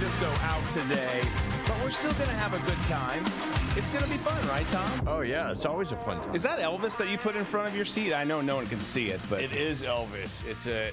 [0.00, 1.22] disco out today,
[1.66, 3.24] but we're still going to have a good time.
[3.78, 5.02] It's going to be fun, right, Tom?
[5.06, 6.34] Oh yeah, it's always a fun time.
[6.34, 8.12] Is that Elvis that you put in front of your seat?
[8.14, 10.46] I know no one can see it, but It is Elvis.
[10.46, 10.90] It's a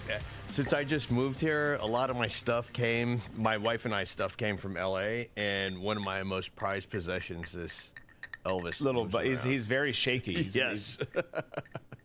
[0.49, 3.21] since I just moved here, a lot of my stuff came.
[3.35, 5.29] My wife and I stuff came from L.A.
[5.35, 7.91] and one of my most prized possessions is
[8.45, 8.79] Elvis.
[8.81, 10.35] little, but he's, he's very shaky.
[10.43, 10.97] He's- yes.
[11.13, 11.33] he's-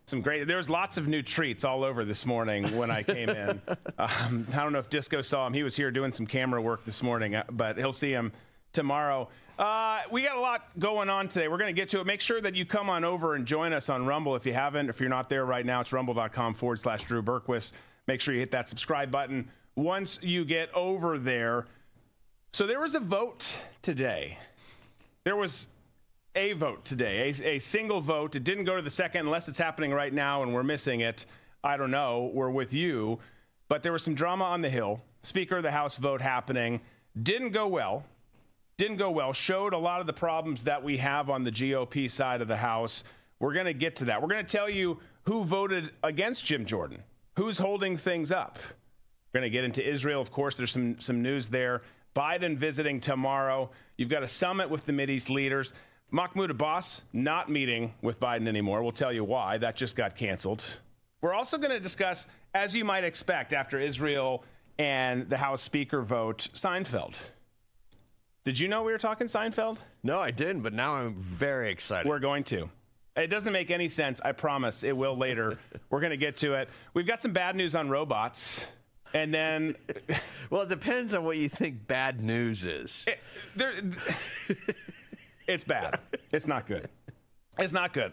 [0.09, 0.47] some great.
[0.47, 3.61] There's lots of new treats all over this morning when I came in.
[4.01, 5.53] Um, I don't know if Disco saw him.
[5.53, 8.31] He was here doing some camera work this morning, uh, but he'll see him
[8.73, 9.29] tomorrow.
[9.59, 11.49] Uh, we got a lot going on today.
[11.49, 12.07] We're going to get to it.
[12.07, 14.89] Make sure that you come on over and join us on Rumble if you haven't.
[14.89, 17.73] If you're not there right now, it's rumble.com forward slash Drew Berquist.
[18.07, 21.67] Make sure you hit that subscribe button once you get over there.
[22.53, 24.39] So there was a vote today.
[25.25, 25.67] There was
[26.39, 28.37] a vote today, a, a single vote.
[28.37, 31.27] It didn't go to the second unless it's happening right now and we're missing it.
[31.65, 32.31] I don't know.
[32.33, 33.19] We're with you.
[33.69, 35.03] But there was some drama on the Hill.
[35.23, 36.81] Speaker of the House vote happening.
[37.21, 38.05] Didn't go well.
[38.77, 39.33] Didn't go well.
[39.33, 42.57] Showed a lot of the problems that we have on the GOP side of the
[42.57, 43.03] House.
[43.41, 44.23] We're going to get to that.
[44.23, 47.03] We're going to tell you who voted against Jim Jordan,
[47.37, 48.59] who's holding things up.
[49.35, 50.23] We're going to get into Israel.
[50.23, 51.83] Of course, there's some, some news there.
[52.15, 53.71] Biden visiting tomorrow.
[53.97, 55.73] You've got a summit with the Mideast leaders.
[56.11, 58.83] Mahmoud Abbas not meeting with Biden anymore.
[58.83, 59.59] We'll tell you why.
[59.59, 60.65] That just got canceled.
[61.21, 64.45] We're also going to discuss, as you might expect, after Israel
[64.79, 67.17] and the House Speaker vote, Seinfeld.
[68.45, 69.79] Did you know we were talking Seinfeld?
[70.03, 72.09] no, I didn't, but now I'm very excited.
[72.09, 72.71] We're going to.
[73.17, 74.21] It doesn't make any sense.
[74.25, 75.59] I promise it will later.
[75.91, 76.69] We're going to get to it.
[76.95, 78.65] We've got some bad news on robots.
[79.13, 79.75] And then
[80.51, 83.07] well, it depends on what you think bad news is.
[83.57, 83.73] there,
[85.49, 85.99] it's bad.
[86.31, 86.87] It's not good.
[87.59, 88.13] It's not good.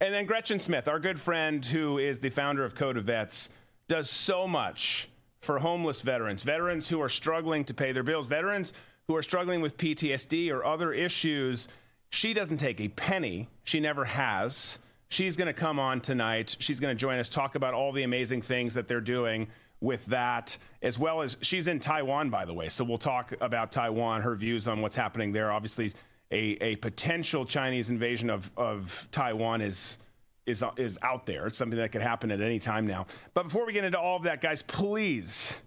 [0.00, 3.48] And then Gretchen Smith, our good friend who is the founder of Code of Vets,
[3.88, 5.08] does so much
[5.40, 8.72] for homeless veterans, veterans who are struggling to pay their bills, veterans
[9.08, 11.66] who are struggling with PTSD or other issues.
[12.10, 13.48] She doesn't take a penny.
[13.64, 14.78] She never has.
[15.08, 16.56] She's going to come on tonight.
[16.58, 19.48] She's going to join us, talk about all the amazing things that they're doing
[19.80, 22.68] with that, as well as she's in Taiwan, by the way.
[22.68, 25.50] So we'll talk about Taiwan, her views on what's happening there.
[25.50, 25.92] Obviously,
[26.30, 29.98] a, a potential Chinese invasion of, of Taiwan is
[30.46, 31.46] is is out there.
[31.46, 33.06] It's something that could happen at any time now.
[33.34, 35.60] But before we get into all of that, guys, please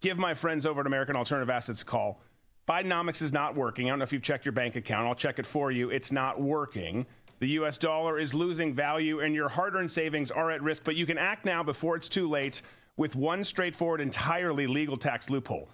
[0.00, 2.20] give my friends over at American Alternative Assets a call.
[2.68, 3.86] Bidenomics is not working.
[3.86, 5.08] I don't know if you've checked your bank account.
[5.08, 5.90] I'll check it for you.
[5.90, 7.06] It's not working.
[7.40, 10.94] The US dollar is losing value and your hard earned savings are at risk, but
[10.94, 12.62] you can act now before it's too late
[12.96, 15.68] with one straightforward, entirely legal tax loophole.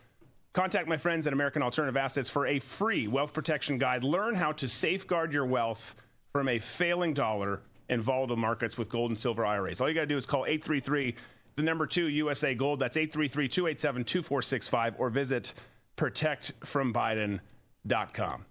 [0.55, 4.05] Contact my friends at American Alternative Assets for a free wealth protection guide.
[4.05, 5.97] Learn how to safeguard your wealth
[6.33, 9.81] from a failing dollar and volatile markets with gold and silver IRAs.
[9.81, 11.17] All you got to do is call 833
[11.57, 12.79] the number 2 USA Gold.
[12.79, 15.55] That's 833-287-2465 or visit
[15.97, 18.47] protectfrombiden.com.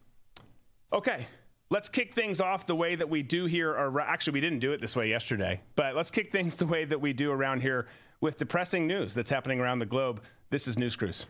[0.92, 1.26] Okay,
[1.70, 3.72] let's kick things off the way that we do here.
[3.72, 6.84] Or actually, we didn't do it this way yesterday, but let's kick things the way
[6.84, 7.88] that we do around here
[8.20, 10.22] with depressing news that's happening around the globe.
[10.50, 11.26] This is News Cruise.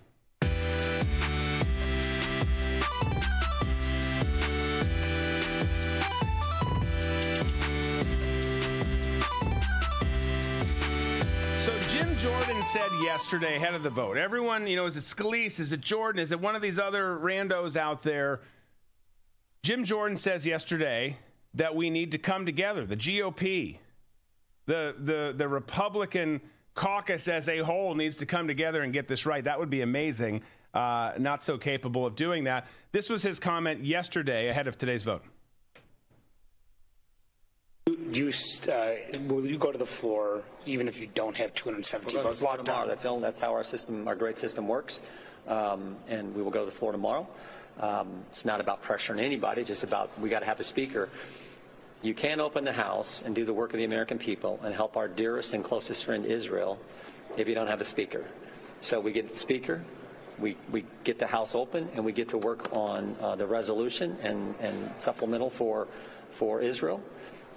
[12.74, 15.60] Said yesterday ahead of the vote, everyone, you know, is it Scalise?
[15.60, 16.20] Is it Jordan?
[16.20, 18.42] Is it one of these other randos out there?
[19.62, 21.18] Jim Jordan says yesterday
[21.54, 23.78] that we need to come together, the GOP,
[24.66, 26.42] the the the Republican
[26.74, 29.44] caucus as a whole needs to come together and get this right.
[29.44, 30.42] That would be amazing.
[30.74, 32.66] Uh, not so capable of doing that.
[32.92, 35.24] This was his comment yesterday ahead of today's vote.
[38.16, 38.32] You
[38.72, 38.94] uh,
[39.28, 42.82] will you go to the floor even if you don't have 217 votes locked tomorrow.
[42.82, 42.88] down?
[42.88, 45.02] That's, that's how our system, our great system works.
[45.48, 47.28] Um, and we will go to the floor tomorrow.
[47.80, 51.10] Um, it's not about pressuring anybody, it's just about we got to have a speaker.
[52.02, 54.98] You can't open the House and do the work of the American people and help
[54.98, 56.78] our dearest and closest friend Israel
[57.38, 58.26] if you don't have a speaker.
[58.82, 59.82] So we get the speaker,
[60.38, 64.18] we, we get the House open, and we get to work on uh, the resolution
[64.22, 65.88] and, and supplemental for,
[66.32, 67.02] for Israel.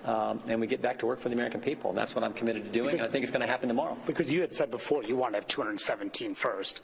[0.07, 1.91] Um, and we get back to work for the American people.
[1.91, 2.97] And that's what I'm committed to doing.
[2.97, 3.97] And I think it's going to happen tomorrow.
[4.07, 6.83] Because you had said before you want to have 217 first.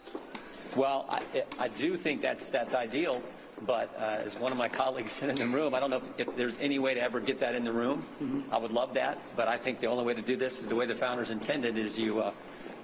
[0.75, 1.23] Well, I,
[1.59, 3.23] I do think that's that's ideal,
[3.67, 6.29] but uh, as one of my colleagues said in the room, I don't know if,
[6.29, 8.05] if there's any way to ever get that in the room.
[8.51, 10.75] I would love that, but I think the only way to do this is the
[10.75, 12.33] way the founders intended: is you uh,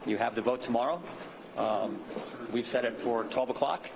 [0.07, 1.02] you have the vote tomorrow.
[1.57, 1.99] Um,
[2.52, 3.90] we've set it for 12 o'clock,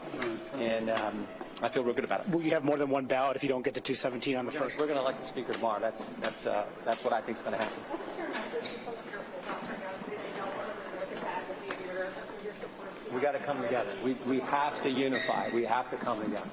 [0.55, 1.29] and um,
[1.63, 2.29] I feel real good about it.
[2.31, 4.51] Will you have more than one ballot if you don't get to 217 on the
[4.51, 4.63] first.
[4.63, 4.79] We're first?
[4.79, 5.81] going to elect the speaker tomorrow.
[5.81, 7.79] That's that's uh, that's what I think is going to happen.
[7.89, 9.95] What's your message to some of your polls out there now?
[10.05, 12.13] Do they know what to look at bad behavior
[13.15, 13.93] we got to come together.
[14.03, 15.51] We, we have to unify.
[15.51, 16.49] We have to come together.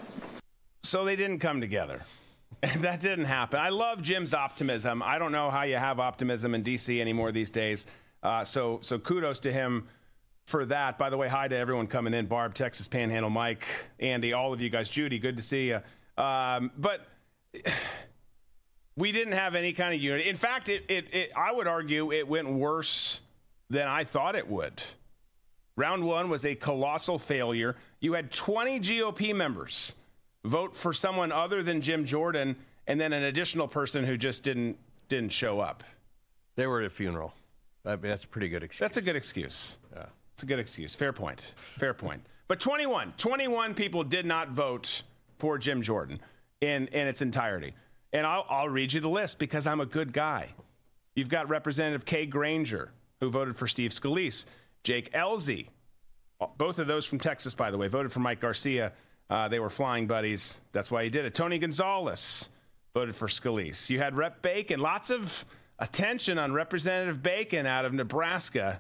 [0.84, 2.02] So they didn't come together.
[2.78, 3.60] that didn't happen.
[3.60, 5.02] I love Jim's optimism.
[5.02, 7.88] I don't know how you have optimism in DC anymore these days.
[8.22, 9.88] Uh, so so kudos to him
[10.50, 10.98] for that.
[10.98, 13.66] By the way, hi to everyone coming in: Barb, Texas Panhandle, Mike,
[14.00, 14.90] Andy, all of you guys.
[14.90, 15.82] Judy, good to see you.
[16.22, 17.08] Um, but
[18.96, 20.28] we didn't have any kind of unity.
[20.28, 23.22] In fact, it, it, it I would argue it went worse
[23.70, 24.84] than I thought it would.
[25.76, 27.78] Round one was a colossal failure.
[28.02, 29.96] You had 20 GOP members
[30.44, 34.78] vote for someone other than Jim Jordan, and then an additional person who just didn't
[35.08, 35.84] didn't show up.
[36.56, 37.34] They were at a funeral.
[37.86, 38.80] I mean, that's a pretty good excuse.
[38.80, 39.78] That's a good excuse.
[39.96, 40.06] Yeah.
[40.40, 40.96] It's a good excuse.
[40.96, 41.54] Fair point.
[41.58, 42.26] Fair point.
[42.48, 45.04] But 21, 21 people did not vote
[45.38, 46.18] for Jim Jordan
[46.62, 47.74] in, in its entirety.
[48.14, 50.54] And I'll, I'll read you the list because I'm a good guy.
[51.14, 54.46] You've got Representative Kay Granger, who voted for Steve Scalise.
[54.82, 55.68] Jake Ellzey,
[56.58, 58.94] both of those from Texas, by the way, voted for Mike Garcia.
[59.30, 60.62] Uh, they were flying buddies.
[60.72, 61.36] That's why he did it.
[61.36, 62.48] Tony Gonzalez
[62.94, 63.90] voted for Scalise.
[63.90, 64.80] You had Rep Bacon.
[64.80, 65.44] Lots of
[65.80, 68.80] attention on Representative Bacon out of Nebraska.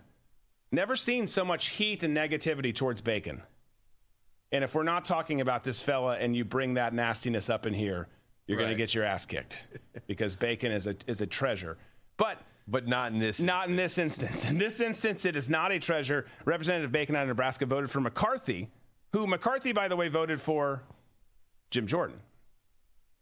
[0.71, 3.41] Never seen so much heat and negativity towards Bacon.
[4.51, 7.73] And if we're not talking about this fella and you bring that nastiness up in
[7.73, 8.07] here,
[8.47, 8.63] you're right.
[8.63, 9.67] going to get your ass kicked
[10.07, 11.77] because Bacon is a is a treasure.
[12.17, 13.69] But but not in this not instance.
[13.69, 14.51] in this instance.
[14.51, 16.25] In this instance, it is not a treasure.
[16.45, 18.69] Representative Bacon out of Nebraska voted for McCarthy,
[19.13, 20.83] who McCarthy, by the way, voted for
[21.71, 22.19] Jim Jordan.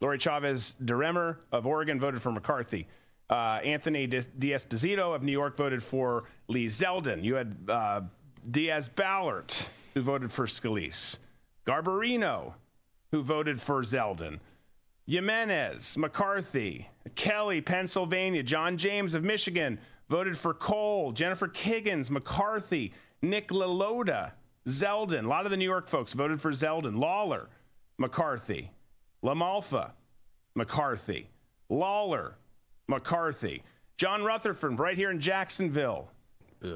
[0.00, 2.86] Lori Chavez DeRemer of Oregon voted for McCarthy.
[3.30, 7.22] Uh, Anthony D'Esposito of New York voted for Lee Zeldin.
[7.22, 8.00] You had uh,
[8.50, 11.18] Diaz Balart, who voted for Scalise.
[11.66, 12.54] Garbarino,
[13.12, 14.38] who voted for Zeldin.
[15.06, 23.48] Gimenez, McCarthy, Kelly, Pennsylvania, John James of Michigan voted for Cole, Jennifer Kiggans, McCarthy, Nick
[23.48, 24.32] LaLota,
[24.66, 25.24] Zeldin.
[25.24, 26.98] A lot of the New York folks voted for Zeldin.
[26.98, 27.48] Lawler,
[27.98, 28.70] McCarthy,
[29.22, 29.90] LaMalfa,
[30.54, 31.28] McCarthy,
[31.68, 32.37] Lawler,
[32.88, 33.62] McCarthy,
[33.96, 36.10] John Rutherford, right here in Jacksonville.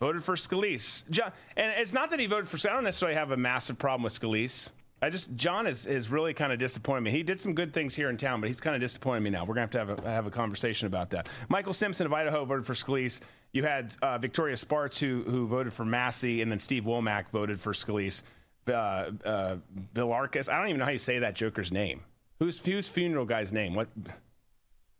[0.00, 1.08] voted for Scalise.
[1.10, 2.56] John, and it's not that he voted for.
[2.68, 4.70] I don't necessarily have a massive problem with Scalise.
[5.02, 7.10] I just John is is really kind of disappointed me.
[7.10, 9.44] He did some good things here in town, but he's kind of disappointed me now.
[9.44, 11.28] We're gonna have to have a, have a conversation about that.
[11.48, 13.20] Michael Simpson of Idaho voted for Scalise.
[13.52, 17.60] You had uh, Victoria Spartz who who voted for Massey, and then Steve Womack voted
[17.60, 18.22] for Scalise.
[18.66, 19.56] Uh, uh,
[19.94, 20.48] Bilirakis.
[20.48, 22.00] I don't even know how you say that Joker's name.
[22.44, 23.74] Who's whose funeral guy's name?
[23.74, 23.88] What?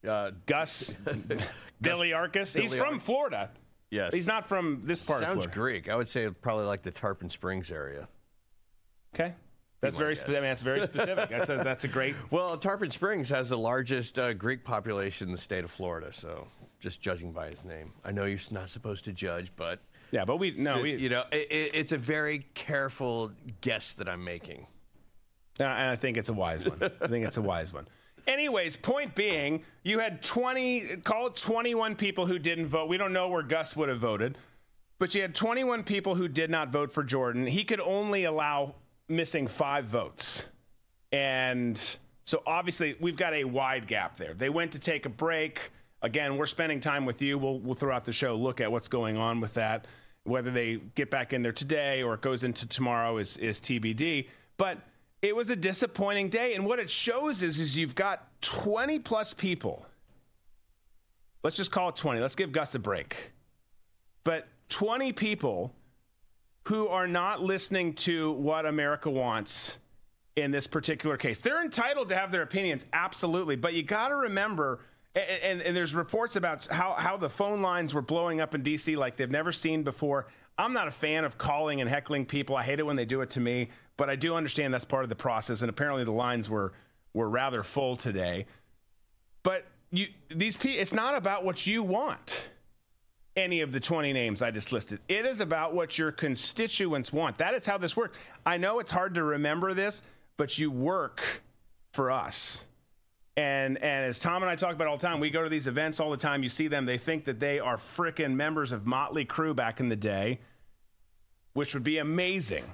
[0.06, 2.54] Uh, Gus Bilirakis.
[2.54, 3.02] Billy he's from Arcus.
[3.02, 3.50] Florida.
[3.90, 4.14] Yes.
[4.14, 5.54] He's not from this part of Sounds Florida.
[5.54, 5.88] Greek.
[5.90, 8.08] I would say probably like the Tarpon Springs area.
[9.14, 9.34] Okay.
[9.82, 10.16] That's very.
[10.16, 11.28] Spe- I mean, that's very specific.
[11.28, 12.16] that's a, that's a great.
[12.30, 16.14] Well, Tarpon Springs has the largest uh, Greek population in the state of Florida.
[16.14, 16.48] So,
[16.80, 19.80] just judging by his name, I know you're not supposed to judge, but
[20.12, 20.94] Yeah, but we no so, we.
[20.94, 24.66] you know, it, it's a very careful guess that I'm making.
[25.58, 26.90] Uh, and I think it's a wise one.
[27.00, 27.86] I think it's a wise one.
[28.26, 32.88] Anyways, point being, you had 20, call it 21 people who didn't vote.
[32.88, 34.38] We don't know where Gus would have voted,
[34.98, 37.46] but you had 21 people who did not vote for Jordan.
[37.46, 38.76] He could only allow
[39.08, 40.46] missing five votes.
[41.12, 41.80] And
[42.24, 44.32] so obviously, we've got a wide gap there.
[44.32, 45.70] They went to take a break.
[46.00, 47.38] Again, we're spending time with you.
[47.38, 49.86] We'll, we'll throughout the show look at what's going on with that.
[50.24, 54.28] Whether they get back in there today or it goes into tomorrow is, is TBD.
[54.56, 54.78] But
[55.24, 56.54] it was a disappointing day.
[56.54, 59.86] And what it shows is, is you've got 20 plus people.
[61.42, 62.20] Let's just call it 20.
[62.20, 63.32] Let's give Gus a break.
[64.22, 65.74] But 20 people
[66.64, 69.78] who are not listening to what America wants
[70.36, 71.38] in this particular case.
[71.38, 73.56] They're entitled to have their opinions, absolutely.
[73.56, 74.80] But you got to remember,
[75.14, 78.62] and, and, and there's reports about how, how the phone lines were blowing up in
[78.62, 78.96] D.C.
[78.96, 80.26] like they've never seen before.
[80.56, 82.56] I'm not a fan of calling and heckling people.
[82.56, 85.02] I hate it when they do it to me, but I do understand that's part
[85.02, 85.62] of the process.
[85.62, 86.72] And apparently the lines were
[87.12, 88.46] were rather full today.
[89.42, 92.48] But you these people, it's not about what you want.
[93.36, 95.00] Any of the 20 names I just listed.
[95.08, 97.38] It is about what your constituents want.
[97.38, 98.16] That is how this works.
[98.46, 100.02] I know it's hard to remember this,
[100.36, 101.42] but you work
[101.92, 102.66] for us.
[103.36, 105.66] And and as Tom and I talk about all the time, we go to these
[105.66, 106.42] events all the time.
[106.42, 109.88] You see them, they think that they are frickin' members of Motley Crue back in
[109.88, 110.38] the day,
[111.54, 112.64] which would be amazing.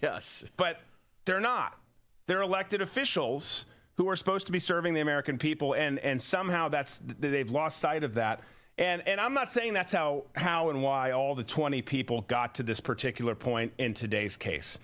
[0.00, 0.44] Yes.
[0.56, 0.80] But
[1.24, 1.78] they're not.
[2.26, 3.64] They're elected officials
[3.96, 7.78] who are supposed to be serving the American people, and and somehow that's they've lost
[7.78, 8.40] sight of that.
[8.78, 12.54] And and I'm not saying that's how how and why all the 20 people got
[12.56, 14.78] to this particular point in today's case.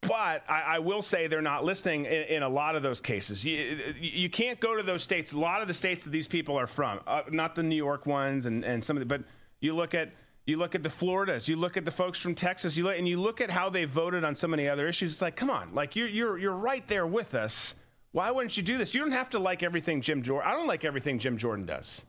[0.00, 3.44] But I, I will say they're not listening in, in a lot of those cases.
[3.44, 5.32] You, you can't go to those states.
[5.32, 8.06] A lot of the states that these people are from, uh, not the New York
[8.06, 9.22] ones, and, and some of the, but
[9.60, 10.12] you look at
[10.46, 13.06] You look at the Floridas, you look at the folks from Texas, you look, and
[13.06, 15.12] you look at how they voted on so many other issues.
[15.12, 17.76] It's like, come on, like you're you're you're right there with us.
[18.12, 18.94] Why wouldn't you do this?
[18.94, 20.50] You don't have to like everything Jim Jordan.
[20.50, 22.04] I don't like everything Jim Jordan does.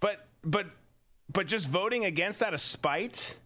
[0.00, 0.66] But but
[1.32, 3.36] but just voting against that of spite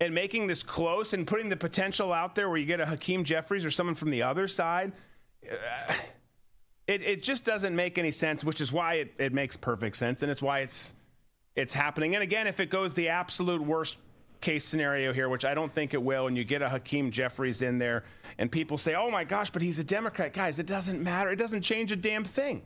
[0.00, 3.24] and making this close and putting the potential out there where you get a Hakeem
[3.24, 4.92] Jeffries or someone from the other side,
[5.50, 5.94] uh,
[6.86, 10.22] it, it just doesn't make any sense, which is why it, it makes perfect sense.
[10.22, 10.92] And it's why it's
[11.54, 12.14] it's happening.
[12.14, 13.96] And again, if it goes the absolute worst
[14.42, 17.62] case scenario here, which I don't think it will, and you get a Hakeem Jeffries
[17.62, 18.04] in there,
[18.36, 20.34] and people say, oh my gosh, but he's a Democrat.
[20.34, 21.30] Guys, it doesn't matter.
[21.30, 22.62] It doesn't change a damn thing.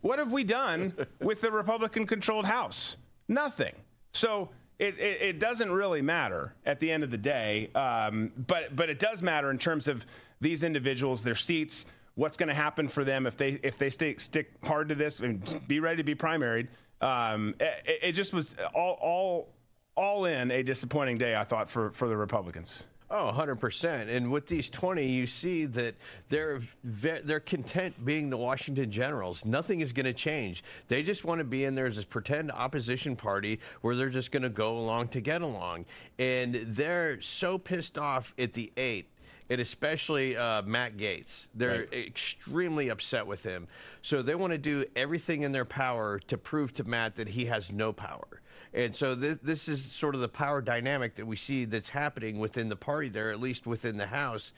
[0.00, 2.96] What have we done with the Republican controlled House?
[3.28, 3.74] Nothing.
[4.12, 4.50] So
[4.82, 7.70] it, it, it, doesn't really matter at the end of the day.
[7.74, 10.04] Um, but, but it does matter in terms of
[10.40, 11.86] these individuals, their seats,
[12.16, 15.20] what's going to happen for them if they, if they stay, stick hard to this
[15.20, 16.66] and be ready to be primaried.
[17.00, 19.48] Um, it, it, just was all, all,
[19.94, 22.84] all in a disappointing day, I thought, for, for the Republicans.
[23.14, 24.08] Oh, 100%.
[24.08, 25.96] And with these 20, you see that
[26.30, 29.44] they're they're content being the Washington Generals.
[29.44, 30.64] Nothing is going to change.
[30.88, 34.32] They just want to be in there as a pretend opposition party where they're just
[34.32, 35.84] going to go along to get along.
[36.18, 39.06] And they're so pissed off at the 8
[39.50, 41.48] and especially uh, Matt Gaetz.
[41.54, 41.92] They're right.
[41.92, 43.68] extremely upset with him.
[44.00, 47.44] So they want to do everything in their power to prove to Matt that he
[47.44, 48.40] has no power.
[48.74, 52.38] And so th- this is sort of the power dynamic that we see that's happening
[52.38, 54.52] within the party there, at least within the House,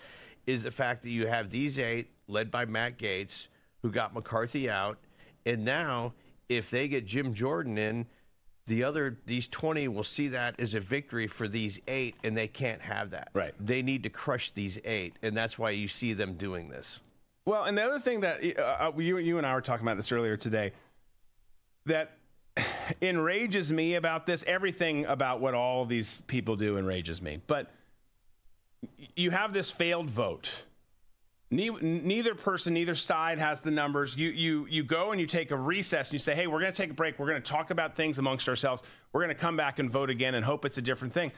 [0.46, 3.48] is the fact that you have these eight led by Matt Gaetz
[3.82, 4.98] who got McCarthy out,
[5.44, 6.14] and now
[6.48, 8.06] if they get Jim Jordan in,
[8.66, 12.48] the other these 20 will see that as a victory for these eight and they
[12.48, 13.28] can't have that.
[13.34, 13.54] Right.
[13.60, 17.00] They need to crush these eight and that's why you see them doing this.
[17.44, 19.96] Well and the other thing that uh, uh you, you and i were talking about
[19.96, 20.72] this earlier today
[21.84, 22.16] that
[23.00, 24.44] enrages me about this.
[24.46, 27.40] Everything about what all these people do enrages me.
[27.46, 27.70] But
[29.16, 30.64] you have this failed vote.
[31.50, 34.16] Neither person, neither side has the numbers.
[34.16, 36.72] You you you go and you take a recess and you say, "Hey, we're going
[36.72, 37.18] to take a break.
[37.18, 38.82] We're going to talk about things amongst ourselves.
[39.12, 41.30] We're going to come back and vote again and hope it's a different thing."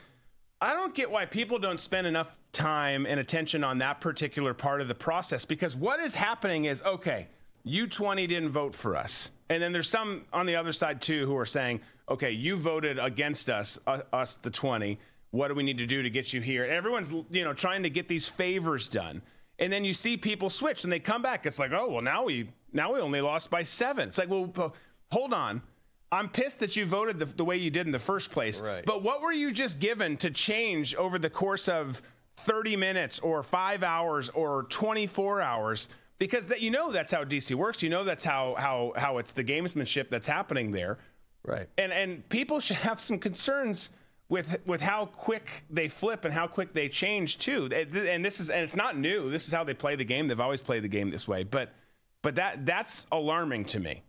[0.59, 4.81] I don't get why people don't spend enough time and attention on that particular part
[4.81, 7.27] of the process because what is happening is okay,
[7.63, 9.29] you 20 didn't vote for us.
[9.49, 12.99] And then there's some on the other side too who are saying, okay, you voted
[12.99, 14.99] against us, uh, us the 20.
[15.31, 16.63] What do we need to do to get you here?
[16.63, 19.21] And everyone's you know trying to get these favors done.
[19.59, 21.45] And then you see people switch and they come back.
[21.45, 24.07] It's like, oh well, now we now we only lost by seven.
[24.07, 24.73] It's like, well,
[25.11, 25.61] hold on.
[26.09, 28.61] I'm pissed that you voted the, the way you did in the first place.
[28.61, 28.85] Right.
[28.85, 32.01] But what were you just given to change over the course of
[32.37, 35.89] 30 minutes or five hours or 24 hours?
[36.17, 37.83] Because that you know that's how DC works.
[37.83, 40.97] You know that's how how how it's the gamesmanship that's happening there.
[41.43, 41.67] Right.
[41.77, 43.89] And and people should have some concerns
[44.29, 47.69] with with how quick they flip and how quick they change too.
[47.71, 49.29] And this is and it's not new.
[49.29, 50.27] This is how they play the game.
[50.27, 51.43] They've always played the game this way.
[51.43, 51.73] But
[52.21, 54.03] but that that's alarming to me.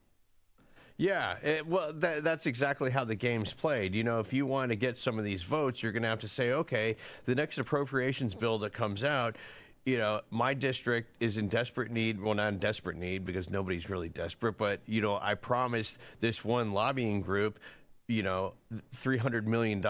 [1.00, 3.94] Yeah, it, well, that, that's exactly how the game's played.
[3.94, 6.18] You know, if you want to get some of these votes, you're going to have
[6.20, 9.36] to say, okay, the next appropriations bill that comes out,
[9.88, 12.20] you know, my district is in desperate need.
[12.20, 16.44] Well, not in desperate need because nobody's really desperate, but, you know, I promised this
[16.44, 17.58] one lobbying group,
[18.06, 18.52] you know,
[18.94, 19.82] $300 million.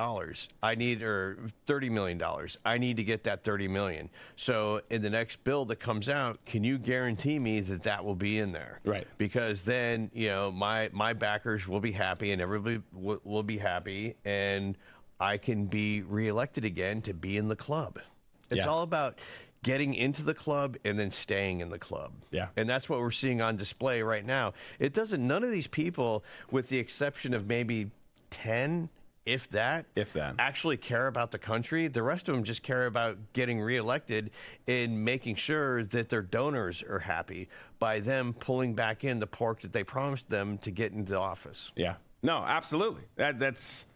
[0.62, 2.22] I need, or $30 million.
[2.64, 4.08] I need to get that 30 million.
[4.36, 8.14] So in the next bill that comes out, can you guarantee me that that will
[8.14, 8.78] be in there?
[8.84, 9.06] Right.
[9.18, 13.58] Because then, you know, my, my backers will be happy and everybody will, will be
[13.58, 14.78] happy and
[15.18, 17.98] I can be reelected again to be in the club.
[18.50, 18.70] It's yeah.
[18.70, 19.18] all about
[19.62, 22.12] getting into the club and then staying in the club.
[22.30, 22.48] Yeah.
[22.56, 24.52] And that's what we're seeing on display right now.
[24.78, 27.90] It doesn't, none of these people, with the exception of maybe
[28.30, 28.88] 10,
[29.26, 31.88] if that, if that, actually care about the country.
[31.88, 34.30] The rest of them just care about getting reelected
[34.66, 39.60] and making sure that their donors are happy by them pulling back in the pork
[39.60, 41.72] that they promised them to get into office.
[41.76, 41.96] Yeah.
[42.22, 43.02] No, absolutely.
[43.16, 43.86] That, that's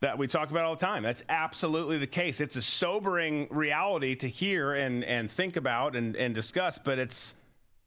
[0.00, 1.02] that we talk about all the time.
[1.02, 2.40] That's absolutely the case.
[2.40, 7.34] It's a sobering reality to hear and, and think about and, and discuss, but it's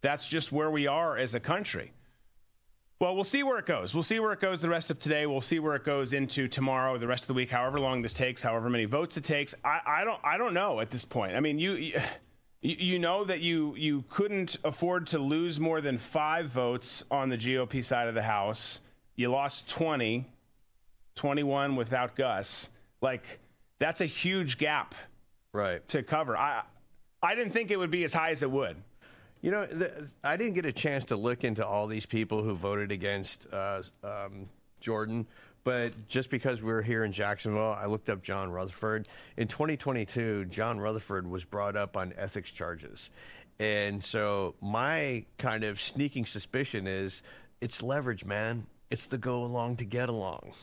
[0.02, 1.91] that's just where we are as a country.
[3.00, 3.95] Well, we'll see where it goes.
[3.95, 5.26] We'll see where it goes the rest of today.
[5.26, 8.13] We'll see where it goes into tomorrow, the rest of the week, however long this
[8.13, 9.56] takes, however many votes it takes.
[9.63, 11.36] I, I don't I don't know at this point.
[11.36, 11.93] I mean, you,
[12.62, 17.38] you know that you you couldn't afford to lose more than five votes on the
[17.38, 18.82] GOP side of the House.
[19.15, 20.28] You lost 20
[21.21, 22.71] 21 without Gus.
[22.99, 23.39] Like
[23.77, 24.95] that's a huge gap
[25.53, 26.36] right to cover.
[26.36, 26.63] I
[27.21, 28.75] I didn't think it would be as high as it would.
[29.41, 32.55] You know, the, I didn't get a chance to look into all these people who
[32.55, 35.27] voted against uh, um, Jordan,
[35.63, 39.07] but just because we're here in Jacksonville, I looked up John Rutherford.
[39.38, 43.12] In 2022, John Rutherford was brought up on ethics charges.
[43.60, 47.21] And so my kind of sneaking suspicion is
[47.62, 48.65] it's leverage, man.
[48.89, 50.53] It's the go along to get along.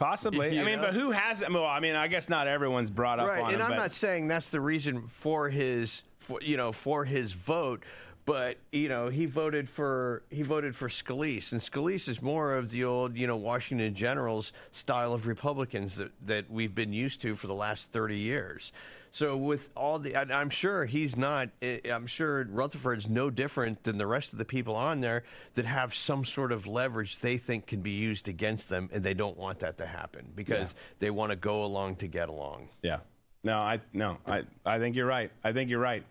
[0.00, 0.56] Possibly.
[0.56, 0.86] You I mean, know?
[0.86, 1.44] but who has?
[1.48, 3.62] Well, I mean, I guess not everyone's brought up right on and him.
[3.62, 7.82] i'm but- not saying that's the reason for his for, you know for his vote
[8.30, 12.70] but you know he voted for he voted for Scalise, and Scalise is more of
[12.70, 17.34] the old you know Washington Generals style of Republicans that, that we've been used to
[17.34, 18.72] for the last thirty years.
[19.10, 21.48] So with all the, I'm sure he's not.
[21.60, 25.64] eh, I'm sure Rutherford's no different than the rest of the people on there that
[25.64, 29.36] have some sort of leverage they think can be used against them, and they don't
[29.36, 32.68] want that to happen because they want to go along to get along.
[32.82, 32.98] Yeah.
[33.42, 35.32] No, I no, I I think you're right.
[35.42, 36.04] I think you're right.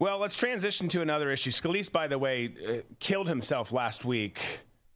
[0.00, 1.50] Well, let's transition to another issue.
[1.50, 4.40] Scalise, by the way, uh, killed himself last week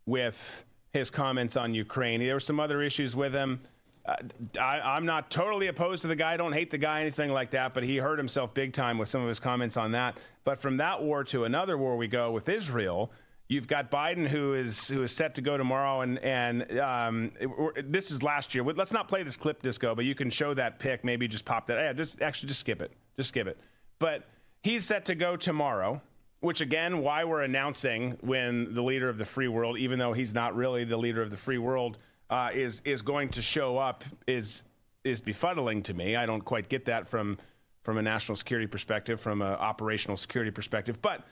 [0.07, 0.65] with
[0.95, 2.21] his comments on Ukraine.
[2.21, 3.61] There were some other issues with him.
[4.07, 4.15] Uh,
[4.59, 6.33] I, I'm not totally opposed to the guy.
[6.33, 7.75] I don't hate the guy, anything like that.
[7.75, 10.17] But he hurt himself big time with some of his comments on that.
[10.43, 13.13] But from that war to another war, we go with Israel.
[13.47, 17.93] You've got Biden, who is who is set to go tomorrow, and and um, it-
[17.93, 18.65] this is last year.
[18.65, 21.05] Let's not play this clip, Disco, but you can show that pic.
[21.05, 21.77] Maybe just pop that.
[21.77, 22.91] Yeah, just actually just skip it.
[23.17, 23.59] Just skip it.
[23.99, 24.25] But
[24.65, 26.03] he's set to go tomorrow.
[26.41, 30.35] Which again, why we're announcing when the leader of the free world, even though he's
[30.35, 31.97] not really the leader of the free world,
[32.29, 34.63] uh, is is going to show up is
[35.05, 36.17] is befuddling to me.
[36.17, 37.39] I don't quite get that from
[37.83, 41.23] from a national security perspective, from an operational security perspective, but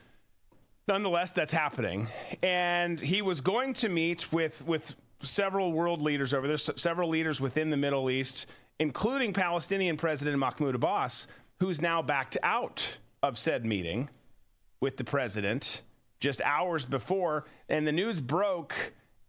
[0.87, 2.07] nonetheless, that's happening.
[2.41, 7.39] And he was going to meet with with several world leaders over there, several leaders
[7.39, 8.47] within the Middle East,
[8.79, 11.27] including Palestinian President Mahmoud Abbas,
[11.59, 14.09] who's now backed out of said meeting
[14.81, 15.81] with the president
[16.19, 17.45] just hours before.
[17.69, 18.75] And the news broke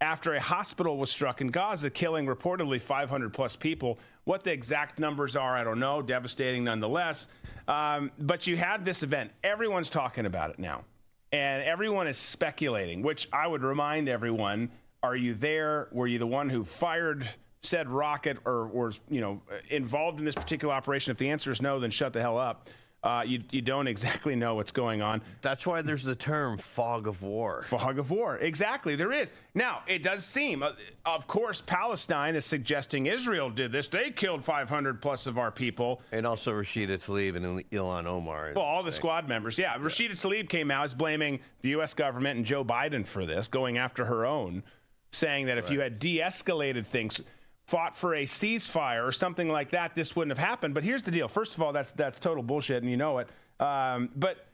[0.01, 3.99] after a hospital was struck in Gaza, killing reportedly 500 plus people.
[4.25, 6.03] What the exact numbers are, I don't know.
[6.03, 7.29] Devastating nonetheless.
[7.69, 9.31] Um, but you had this event.
[9.43, 10.85] Everyone's talking about it now.
[11.33, 14.71] And everyone is speculating, which I would remind everyone
[15.03, 15.89] are you there?
[15.93, 17.29] Were you the one who fired
[17.63, 21.11] said rocket or was you know involved in this particular operation?
[21.11, 22.71] If the answer is no, then shut the hell up.
[23.05, 25.21] Uh, you, you don't exactly know what's going on.
[25.43, 27.63] That's why there's the term fog of war.
[27.65, 28.39] Fog of war.
[28.39, 29.33] Exactly, there is.
[29.55, 30.73] Now, it does seem, uh,
[31.05, 33.87] of course, Palestine is suggesting Israel did this.
[33.89, 36.01] They killed 500 plus of our people.
[36.11, 38.53] And also Rashida Tlaib and Ilhan Omar.
[38.57, 39.59] Well, all the squad members.
[39.59, 41.93] Yeah, Rashida Tlaib came out as blaming the U.S.
[41.93, 44.63] government and Joe Biden for this, going after her own,
[45.11, 47.21] saying that if you had de escalated things,
[47.67, 50.75] fought for a ceasefire or something like that, this wouldn't have happened.
[50.75, 51.29] But here's the deal.
[51.29, 53.29] First of all, that's, that's total bullshit, and you know it.
[53.59, 54.47] Um, but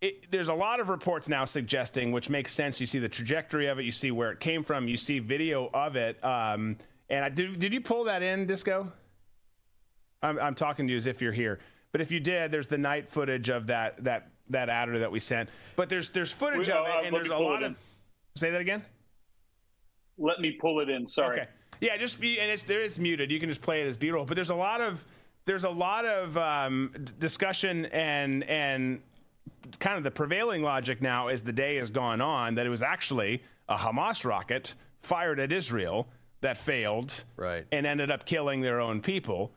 [0.00, 2.80] it, there's a lot of reports now suggesting, which makes sense.
[2.80, 5.70] You see the trajectory of it, you see where it came from, you see video
[5.74, 6.22] of it.
[6.24, 6.76] Um,
[7.10, 8.92] and I, did, did you pull that in, Disco?
[10.22, 11.58] I'm, I'm talking to you as if you're here.
[11.92, 15.18] But if you did, there's the night footage of that that that adder that we
[15.18, 15.48] sent.
[15.76, 17.74] But there's there's footage We- of uh, it, let and there's a lot of.
[18.34, 18.82] Say that again.
[20.18, 21.08] Let me pull it in.
[21.08, 21.40] Sorry.
[21.40, 21.48] Okay.
[21.80, 23.30] Yeah, just be, and it's there is muted.
[23.30, 24.24] You can just play it as B-roll.
[24.24, 25.04] But there's a lot of
[25.44, 29.00] there's a lot of um, discussion and and
[29.78, 32.82] kind of the prevailing logic now as the day has gone on that it was
[32.82, 36.06] actually a Hamas rocket fired at Israel
[36.40, 37.64] that failed Right.
[37.72, 39.50] and ended up killing their own people.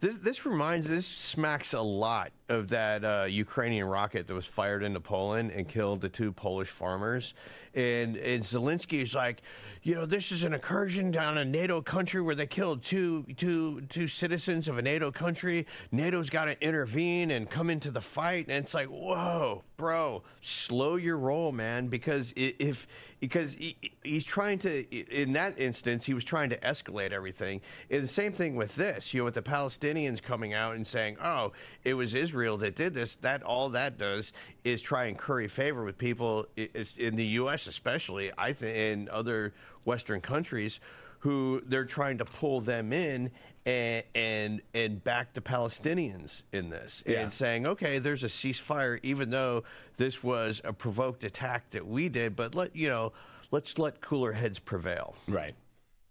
[0.00, 4.82] This, this reminds, this smacks a lot of that uh, Ukrainian rocket that was fired
[4.82, 7.34] into Poland and killed the two Polish farmers.
[7.74, 9.42] And, and Zelensky is like,
[9.82, 13.82] you know, this is an incursion down a NATO country where they killed two, two,
[13.82, 15.66] two citizens of a NATO country.
[15.90, 18.46] NATO's got to intervene and come into the fight.
[18.48, 22.86] And it's like, whoa, bro, slow your roll, man, because if
[23.20, 27.60] because he, he's trying to in that instance he was trying to escalate everything.
[27.90, 31.16] And the same thing with this, you know, with the Palestinians coming out and saying,
[31.22, 31.52] "Oh,
[31.84, 34.32] it was Israel that did this." That all that does
[34.64, 37.66] is try and curry favor with people is- in the U.S.
[37.66, 38.30] especially.
[38.36, 39.52] I think in other
[39.84, 40.80] Western countries
[41.20, 43.30] who they're trying to pull them in
[43.66, 47.20] and and and back the Palestinians in this Yeah.
[47.22, 49.64] and saying, okay, there's a ceasefire, even though
[49.96, 53.12] this was a provoked attack that we did, but let you know,
[53.50, 55.14] let's let cooler heads prevail.
[55.26, 55.54] Right.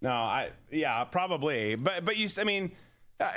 [0.01, 1.75] No, I yeah, probably.
[1.75, 2.71] But but you I mean
[3.19, 3.31] uh,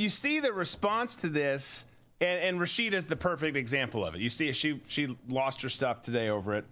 [0.00, 1.84] you see the response to this
[2.20, 4.20] and and Rashida is the perfect example of it.
[4.20, 6.64] You see she she lost her stuff today over it.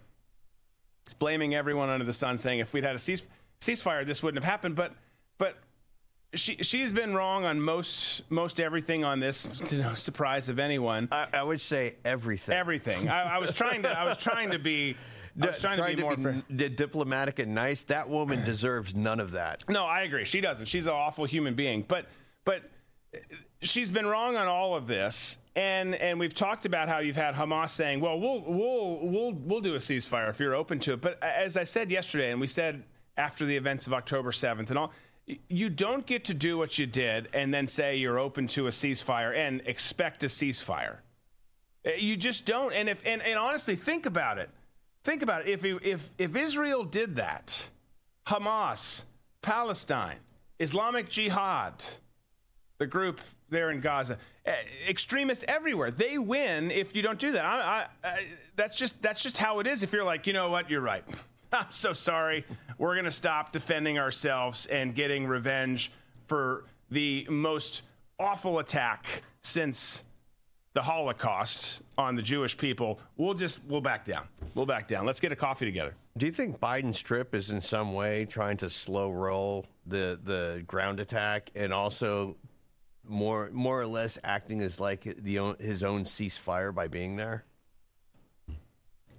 [1.06, 3.22] She's blaming everyone under the sun saying if we'd had a cease,
[3.60, 4.92] ceasefire this wouldn't have happened, but
[5.38, 5.56] but
[6.34, 11.08] she she's been wrong on most most everything on this to no surprise of anyone.
[11.10, 12.54] I, I would say everything.
[12.54, 13.08] Everything.
[13.08, 14.96] I, I was trying to I was trying to be
[15.40, 16.16] I was trying, to be more.
[16.16, 16.42] fair.
[16.50, 17.82] n- diplomatic and nice.
[17.82, 19.64] That woman deserves none of that.
[19.68, 20.24] No, I agree.
[20.24, 20.66] She doesn't.
[20.66, 21.84] She's an awful human being.
[21.88, 22.06] But
[22.44, 22.62] but
[23.62, 25.38] she's been wrong on all of this.
[25.54, 29.60] And and we've talked about how you've had Hamas saying, "Well, we'll we'll we'll we'll
[29.60, 32.46] do a ceasefire if you're open to it." But as I said yesterday, and we
[32.46, 32.84] said
[33.16, 34.92] after the events of October 7th and all,
[35.48, 38.70] you don't get to do what you did and then say you're open to a
[38.70, 40.98] ceasefire and expect a ceasefire.
[41.84, 42.72] Eh, you just don't.
[42.72, 44.50] And if and, and honestly, think about it.
[45.02, 45.48] Think about it.
[45.48, 47.68] If if if Israel did that,
[48.26, 49.04] Hamas,
[49.42, 50.18] Palestine,
[50.60, 51.84] Islamic Jihad,
[52.78, 54.54] the group there in Gaza, eh,
[54.88, 57.44] extremists everywhere, they win if you don't do that.
[57.44, 59.82] I, I, I, that's just that's just how it is.
[59.82, 61.04] If you're like, you know what, you're right.
[61.52, 62.44] I'm so sorry.
[62.78, 65.92] We're to stop defending ourselves and getting revenge
[66.26, 67.82] for the most
[68.18, 70.04] awful attack since
[70.74, 73.00] the Holocaust on the Jewish people.
[73.16, 74.28] We'll just we'll back down.
[74.54, 75.06] We'll back down.
[75.06, 75.94] Let's get a coffee together.
[76.16, 80.62] Do you think Biden's trip is in some way trying to slow roll the the
[80.66, 82.36] ground attack and also
[83.08, 87.44] more more or less acting as like the his own ceasefire by being there?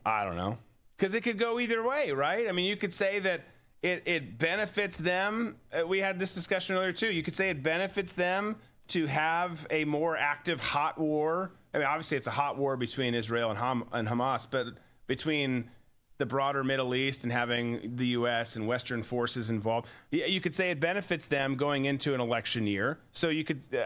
[0.06, 0.58] I don't know.
[0.98, 2.48] Cuz it could go either way, right?
[2.48, 3.42] I mean, you could say that
[3.82, 5.58] it, it benefits them.
[5.72, 7.12] Uh, we had this discussion earlier too.
[7.12, 8.58] You could say it benefits them
[8.90, 11.52] to have a more active hot war.
[11.74, 14.68] I mean, obviously, it's a hot war between Israel and, Ham- and Hamas, but
[15.08, 15.70] between
[16.20, 18.58] the broader Middle East and having the U.S.
[18.58, 23.00] and Western forces involved, you could say it benefits them going into an election year.
[23.14, 23.86] So you could, uh,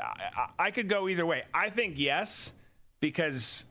[0.59, 1.43] I could go either way.
[1.53, 2.51] I think yes,
[2.99, 3.65] because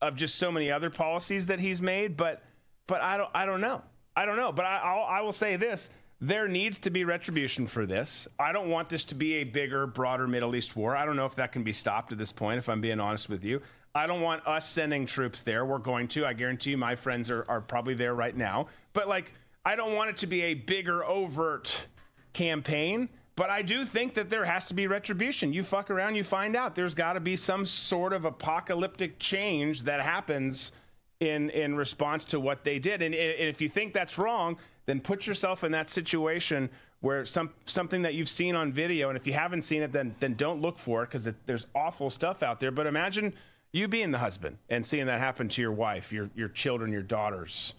[0.00, 2.42] of just so many other policies that he's made, but
[2.86, 3.82] but I don't I don't know.
[4.16, 4.52] I don't know.
[4.52, 5.90] But I I'll, I will say this:
[6.20, 8.26] there needs to be retribution for this.
[8.38, 10.96] I don't want this to be a bigger, broader Middle East war.
[10.96, 13.28] I don't know if that can be stopped at this point, if I'm being honest
[13.28, 13.60] with you.
[13.94, 15.64] I don't want us sending troops there.
[15.64, 16.26] We're going to.
[16.26, 18.68] I guarantee you my friends are, are probably there right now.
[18.92, 19.32] But, like,
[19.64, 21.86] I don't want it to be a bigger, overt
[22.32, 23.08] campaign.
[23.38, 25.52] But I do think that there has to be retribution.
[25.52, 26.74] You fuck around, you find out.
[26.74, 30.72] There's got to be some sort of apocalyptic change that happens
[31.20, 33.00] in in response to what they did.
[33.00, 36.68] And, and if you think that's wrong, then put yourself in that situation
[37.00, 40.16] where some something that you've seen on video, and if you haven't seen it, then
[40.18, 42.72] then don't look for it because there's awful stuff out there.
[42.72, 43.34] But imagine
[43.72, 47.02] you being the husband and seeing that happen to your wife, your your children, your
[47.02, 47.74] daughters,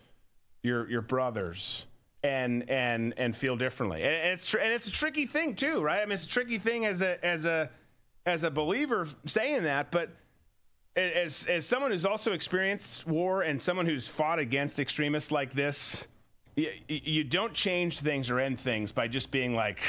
[0.63, 1.85] your your brothers,
[2.23, 4.03] and and and feel differently.
[4.03, 6.01] And it's tr- and it's a tricky thing too, right?
[6.01, 7.69] I mean, it's a tricky thing as a as a
[8.25, 10.09] as a believer saying that, but
[10.95, 16.07] as as someone who's also experienced war and someone who's fought against extremists like this
[16.59, 19.81] you, you don't change things or end things by just being like,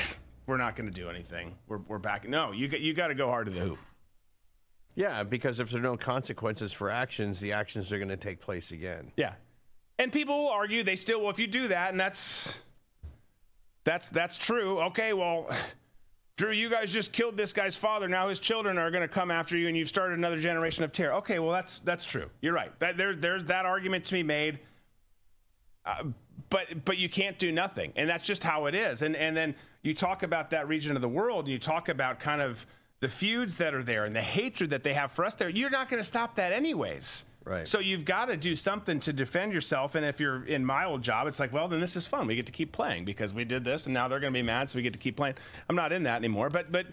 [0.47, 1.55] we're not going to do anything.
[1.69, 2.29] We're, we're back.
[2.29, 3.79] No, you you got to go hard to the hoop.
[5.01, 8.39] Yeah, because if there are no consequences for actions, the actions are going to take
[8.39, 9.13] place again.
[9.17, 9.33] Yeah.
[9.99, 12.55] And people argue they still, well, if you do that, and that's
[13.85, 14.79] that's that's true.
[14.81, 15.49] Okay, well,
[16.37, 18.09] Drew, you guys just killed this guy's father.
[18.09, 20.93] Now his children are going to come after you, and you've started another generation of
[20.93, 21.15] terror.
[21.15, 22.29] Okay, well, that's that's true.
[22.43, 22.79] You're right.
[22.81, 24.59] That, there, there's that argument to be made.
[25.87, 26.05] Uh,
[26.51, 29.01] but but you can't do nothing, and that's just how it is.
[29.01, 32.21] And and then you talk about that region of the world, and you talk about
[32.21, 32.67] kind of
[33.01, 35.49] the feuds that are there and the hatred that they have for us there.
[35.49, 37.25] You're not going to stop that anyways.
[37.45, 37.67] Right.
[37.67, 39.95] So you've got to do something to defend yourself.
[39.95, 42.27] And if you're in my old job, it's like, well, then this is fun.
[42.27, 44.43] We get to keep playing because we did this, and now they're going to be
[44.43, 45.37] mad, so we get to keep playing.
[45.69, 46.87] I'm not in that anymore, but but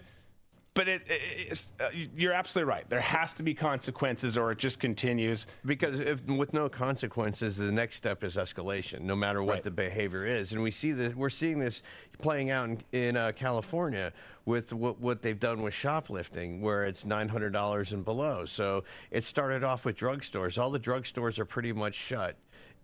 [0.78, 2.88] but it, it uh, you're absolutely right.
[2.88, 5.48] There has to be consequences, or it just continues.
[5.66, 9.62] Because if, with no consequences, the next step is escalation, no matter what Right.
[9.64, 10.52] the behavior is.
[10.52, 11.82] And we see that we're seeing this
[12.18, 14.12] playing out in, in uh, California
[14.44, 18.44] with what, what they've done with shoplifting, where it's nine hundred dollars and below.
[18.44, 20.62] So it started off with drugstores.
[20.62, 22.36] All the drugstores are pretty much shut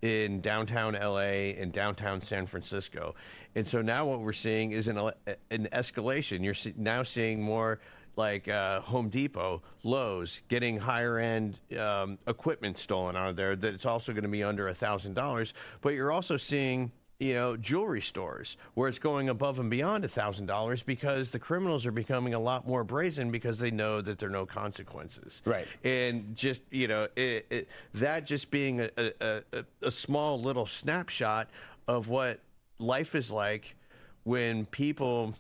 [0.05, 3.15] in downtown LA and downtown San Francisco.
[3.55, 6.45] And so now what we're seeing is an, an escalation.
[6.45, 7.81] You're now seeing more
[8.15, 13.73] like uh, Home Depot, Lowe's getting higher end um, equipment stolen out of there that
[13.73, 15.53] it's also going to be under $1,000.
[15.81, 20.85] But you're also seeing you know, jewelry stores where it's going above and beyond $1,000
[20.85, 24.33] because the criminals are becoming a lot more brazen because they know that there are
[24.33, 25.41] no consequences.
[25.45, 25.67] Right.
[25.85, 30.67] And just, you know, it, it, that just being a, a, a, a small little
[30.67, 31.49] snapshot
[31.87, 32.41] of what
[32.79, 33.77] life is like
[34.25, 35.35] when people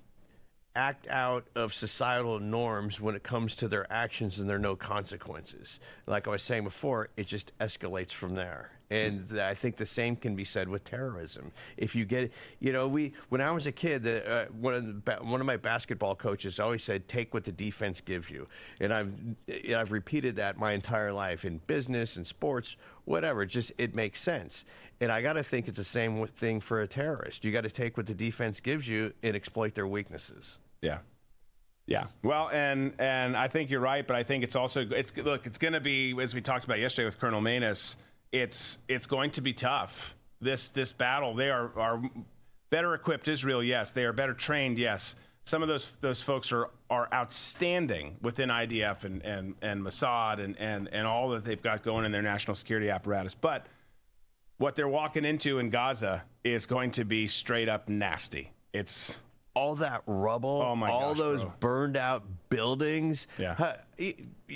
[0.76, 4.74] act out of societal norms when it comes to their actions and there are no
[4.74, 5.78] consequences.
[6.06, 8.72] Like I was saying before, it just escalates from there.
[8.90, 11.52] And I think the same can be said with terrorism.
[11.76, 15.12] If you get, you know, we when I was a kid, uh, one of the,
[15.22, 18.46] one of my basketball coaches always said, "Take what the defense gives you,"
[18.80, 19.12] and I've
[19.74, 23.46] I've repeated that my entire life in business and sports, whatever.
[23.46, 24.64] Just it makes sense.
[25.00, 27.44] And I got to think it's the same thing for a terrorist.
[27.44, 30.58] You got to take what the defense gives you and exploit their weaknesses.
[30.82, 30.98] Yeah.
[31.86, 32.06] Yeah.
[32.22, 35.58] Well, and and I think you're right, but I think it's also it's look, it's
[35.58, 37.96] going to be as we talked about yesterday with Colonel Manus,
[38.34, 40.16] it's it's going to be tough.
[40.40, 42.02] This this battle, they are are
[42.68, 43.92] better equipped Israel, yes.
[43.92, 45.14] They are better trained, yes.
[45.44, 50.58] Some of those those folks are are outstanding within IDF and and and Mossad and
[50.58, 53.34] and and all that they've got going in their national security apparatus.
[53.34, 53.66] But
[54.58, 58.50] what they're walking into in Gaza is going to be straight up nasty.
[58.72, 59.20] It's
[59.54, 61.52] all that rubble, Oh all gosh, those bro.
[61.60, 63.26] burned out buildings.
[63.38, 63.54] Yeah.
[63.54, 63.74] Huh,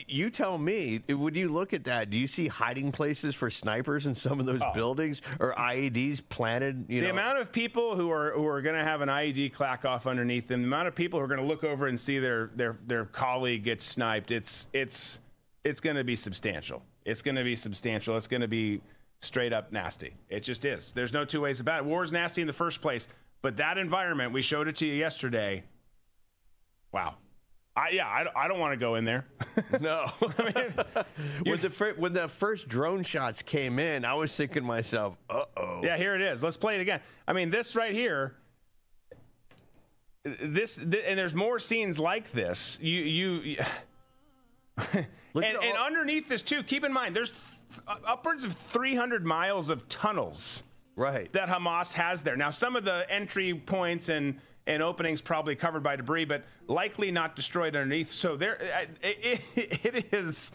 [0.06, 4.06] You tell me, when you look at that, do you see hiding places for snipers
[4.06, 4.72] in some of those oh.
[4.74, 6.86] buildings or IEDs planted?
[6.88, 7.00] You Oh.
[7.00, 9.84] the know, amount of people who are who are going to have an IED clack
[9.84, 12.18] off underneath them, the amount of people who are going to look over and see
[12.18, 15.20] their their their colleague get sniped, it's it's
[15.64, 16.82] it's going to be substantial.
[17.04, 18.16] It's going to be substantial.
[18.16, 18.80] It's going to be
[19.20, 20.14] straight up nasty.
[20.28, 20.92] It just is.
[20.92, 21.84] There's no two ways about it.
[21.86, 23.08] War is nasty in the first place,
[23.42, 25.62] but that environment, we showed it to you yesterday.
[26.92, 27.14] Wow.
[27.76, 29.26] I, yeah, I, don't- I don't want to go in there.
[29.80, 30.06] no.
[31.44, 35.16] when the fir- when the first drone shots came in, I was thinking to myself,
[35.30, 36.42] "Uh oh." Yeah, here it is.
[36.42, 37.00] Let's play it again.
[37.28, 38.34] I mean, this right here.
[40.24, 42.78] This th- and there's more scenes like this.
[42.82, 43.56] You you.
[45.34, 49.24] Look and, and all- underneath this too, keep in mind there's th- upwards of 300
[49.24, 50.64] miles of tunnels
[50.98, 51.32] Right.
[51.32, 52.36] that Hamas has there.
[52.36, 57.10] Now, some of the entry points and and openings probably covered by debris, but likely
[57.10, 58.10] not destroyed underneath.
[58.10, 58.58] So there,
[59.02, 60.52] it, it, it is.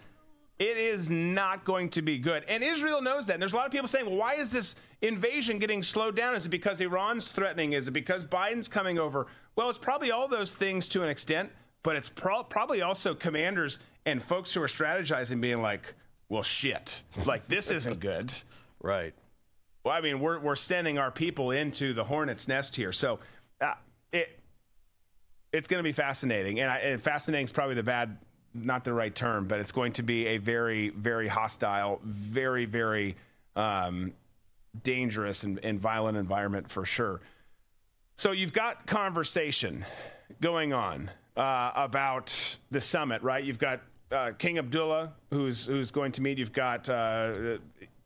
[0.56, 2.44] It is not going to be good.
[2.46, 3.32] And Israel knows that.
[3.32, 6.36] And there's a lot of people saying, well, why is this invasion getting slowed down?
[6.36, 7.72] Is it because Iran's threatening?
[7.72, 9.26] Is it because Biden's coming over?
[9.56, 11.50] Well, it's probably all those things to an extent,
[11.82, 15.94] but it's pro- probably also commanders and folks who are strategizing being like,
[16.28, 18.32] well, shit, like this isn't good.
[18.80, 19.12] right.
[19.84, 23.18] Well, I mean, we're we're sending our people into the hornet's nest here, so
[23.60, 23.74] uh,
[24.12, 24.40] it
[25.52, 28.16] it's going to be fascinating, and, I, and fascinating is probably the bad,
[28.54, 33.16] not the right term, but it's going to be a very very hostile, very very
[33.56, 34.14] um,
[34.82, 37.20] dangerous and, and violent environment for sure.
[38.16, 39.84] So you've got conversation
[40.40, 43.44] going on uh, about the summit, right?
[43.44, 46.38] You've got uh, King Abdullah, who's who's going to meet.
[46.38, 47.58] You've got uh,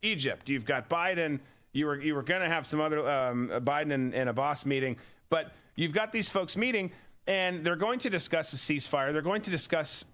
[0.03, 0.49] Egypt.
[0.49, 1.39] You've got Biden.
[1.79, 4.97] You were you were going to have some other um, Biden and, and Abbas meeting,
[5.31, 6.91] but you've got these folks meeting,
[7.29, 9.13] and they're going to discuss a ceasefire.
[9.13, 10.05] They're going to discuss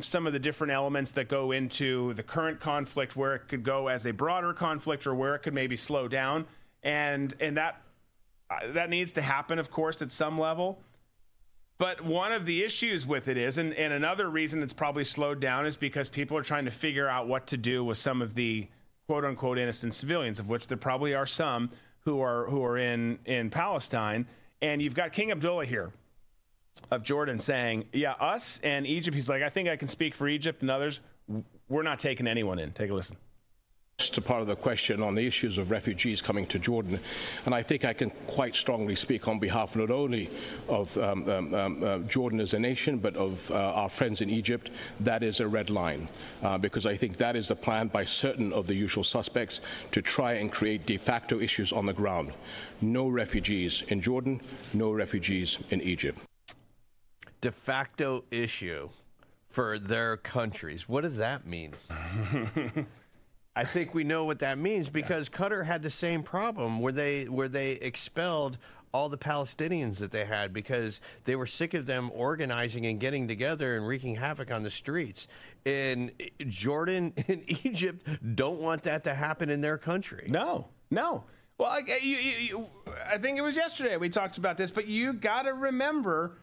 [0.00, 3.88] some of the different elements that go into the current conflict, where it could go
[3.88, 6.46] as a broader conflict, or where it could maybe slow down,
[6.84, 7.82] and and that
[8.48, 10.78] uh, that needs to happen, of course, at some level.
[11.78, 15.40] But one of the issues with it is, and, and another reason it's probably slowed
[15.40, 18.34] down is because people are trying to figure out what to do with some of
[18.34, 18.68] the
[19.08, 23.18] quote unquote innocent civilians, of which there probably are some who are who are in
[23.24, 24.26] in Palestine.
[24.60, 25.92] And you've got King Abdullah here
[26.90, 30.28] of Jordan saying, "Yeah, us and Egypt." He's like, "I think I can speak for
[30.28, 31.00] Egypt and others.
[31.68, 33.16] We're not taking anyone in." Take a listen.
[33.98, 37.00] Just a part of the question on the issues of refugees coming to Jordan,
[37.46, 40.30] and I think I can quite strongly speak on behalf not only
[40.68, 44.30] of um, um, um, uh, Jordan as a nation, but of uh, our friends in
[44.30, 44.70] Egypt.
[45.00, 46.08] That is a red line,
[46.44, 50.00] uh, because I think that is the plan by certain of the usual suspects to
[50.00, 52.32] try and create de facto issues on the ground.
[52.80, 54.40] No refugees in Jordan,
[54.74, 56.20] no refugees in Egypt.
[57.40, 58.90] De facto issue
[59.48, 60.88] for their countries.
[60.88, 61.74] What does that mean?
[63.58, 67.24] I think we know what that means because Qatar had the same problem where they
[67.24, 68.56] where they expelled
[68.94, 73.26] all the Palestinians that they had because they were sick of them organizing and getting
[73.26, 75.26] together and wreaking havoc on the streets.
[75.66, 76.12] And
[76.46, 78.06] Jordan and Egypt
[78.36, 80.28] don't want that to happen in their country.
[80.30, 81.24] No, no.
[81.58, 82.66] Well, I, you, you, you,
[83.10, 86.38] I think it was yesterday we talked about this, but you got to remember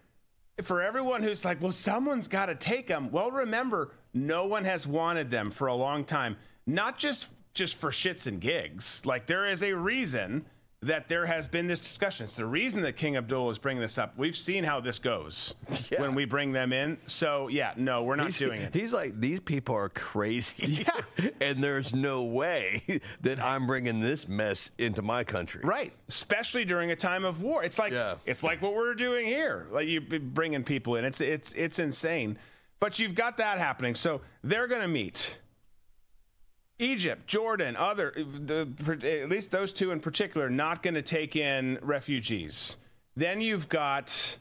[0.63, 3.09] for everyone who's like, well, someone's got to take them.
[3.09, 6.36] Well, remember, no one has wanted them for a long time,
[6.66, 9.05] not just just for shits and gigs.
[9.05, 10.45] Like there is a reason
[10.82, 12.26] that there has been this discussion.
[12.26, 14.16] It's the reason that King Abdul is bringing this up.
[14.18, 15.55] We've seen how this goes
[15.89, 16.01] Yeah.
[16.01, 16.97] when we bring them in.
[17.07, 18.74] So yeah, no, we're not He's, doing it.
[18.74, 20.84] he's like, these people are crazy.
[20.86, 21.30] Yeah.
[21.41, 22.84] and there's no way
[23.22, 25.61] that I'm bringing this mess into my country.
[25.63, 27.63] Right, especially during a time of war.
[27.63, 28.16] It's like Yeah.
[28.26, 29.68] it's like what we're doing here.
[29.72, 31.05] Like you be bringing people in.
[31.05, 32.38] It's it's it's insane.
[32.82, 33.95] But you've got that happening.
[33.95, 35.39] So they're going to meet.
[36.78, 38.67] Egypt, Jordan, other the,
[39.21, 42.78] at least those two in particular, not going to take in refugees.
[43.15, 44.38] Then you've got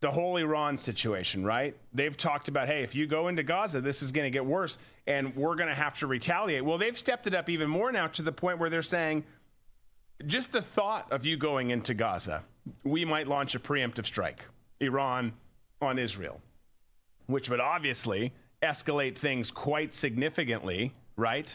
[0.00, 1.76] the whole Iran situation, right?
[1.92, 4.78] They've talked about, hey, if you go into Gaza, this is going to get worse
[5.06, 6.64] and we're going to have to retaliate.
[6.64, 9.24] Well, they've stepped it up even more now to the point where they're saying,
[10.26, 12.42] just the thought of you going into Gaza,
[12.84, 14.44] we might launch a preemptive strike,
[14.80, 15.32] Iran
[15.80, 16.40] on Israel,
[17.26, 18.32] which would obviously
[18.62, 21.54] escalate things quite significantly, right?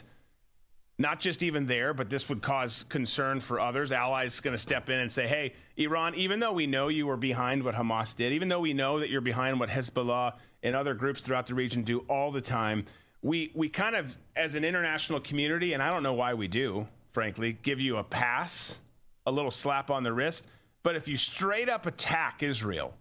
[0.99, 3.91] Not just even there, but this would cause concern for others.
[3.91, 7.17] Allies going to step in and say, "Hey, Iran, even though we know you were
[7.17, 10.93] behind what Hamas did, even though we know that you're behind what Hezbollah and other
[10.93, 12.85] groups throughout the region do all the time,
[13.23, 16.87] we we kind of as an international community, and I don't know why we do,
[17.11, 18.79] frankly, give you a pass,
[19.25, 20.45] a little slap on the wrist.
[20.83, 22.93] But if you straight up attack Israel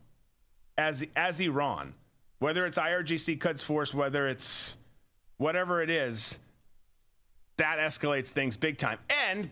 [0.79, 1.95] as as Iran,
[2.39, 4.79] whether it's IRGC Quds Force, whether it's
[5.37, 6.39] whatever it is,
[7.63, 8.99] that escalates things big time.
[9.09, 9.49] And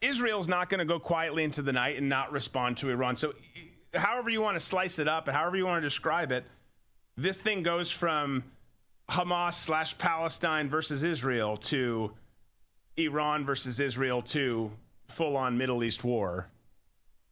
[0.00, 3.16] Israel's not going to go quietly into the night and not respond to Iran.
[3.16, 3.34] So,
[3.94, 6.44] however you want to slice it up and however you want to describe it,
[7.16, 8.42] this thing goes from
[9.10, 12.12] Hamas slash Palestine versus Israel to
[12.96, 14.70] Iran versus Israel to
[15.08, 16.48] full on Middle East war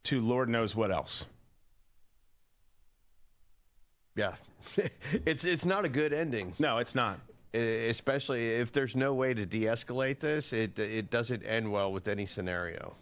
[0.03, 1.25] to Lord knows what else.
[4.15, 4.35] Yeah.
[5.25, 6.53] it's it's not a good ending.
[6.59, 7.19] No, it's not.
[7.55, 12.25] Especially if there's no way to de-escalate this, it it doesn't end well with any
[12.25, 12.95] scenario.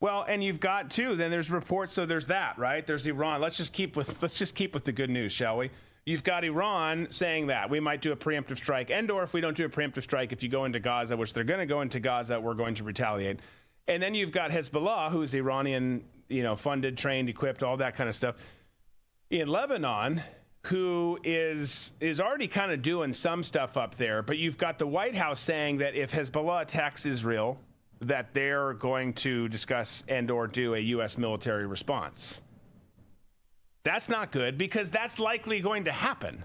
[0.00, 1.16] Well, and you've got too.
[1.16, 1.92] Then there's reports.
[1.92, 2.86] So there's that, right?
[2.86, 3.40] There's Iran.
[3.40, 5.70] Let's just keep with let's just keep with the good news, shall we?
[6.04, 9.40] You've got Iran saying that we might do a preemptive strike, and or if we
[9.40, 11.80] don't do a preemptive strike, if you go into Gaza, which they're going to go
[11.80, 13.40] into Gaza, we're going to retaliate.
[13.88, 18.08] And then you've got Hezbollah, who's Iranian, you know, funded, trained, equipped, all that kind
[18.08, 18.36] of stuff.
[19.30, 20.22] In Lebanon,
[20.66, 24.86] who is is already kind of doing some stuff up there, but you've got the
[24.86, 27.58] White House saying that if Hezbollah attacks Israel,
[28.00, 32.42] that they're going to discuss and or do a US military response.
[33.84, 36.44] That's not good because that's likely going to happen.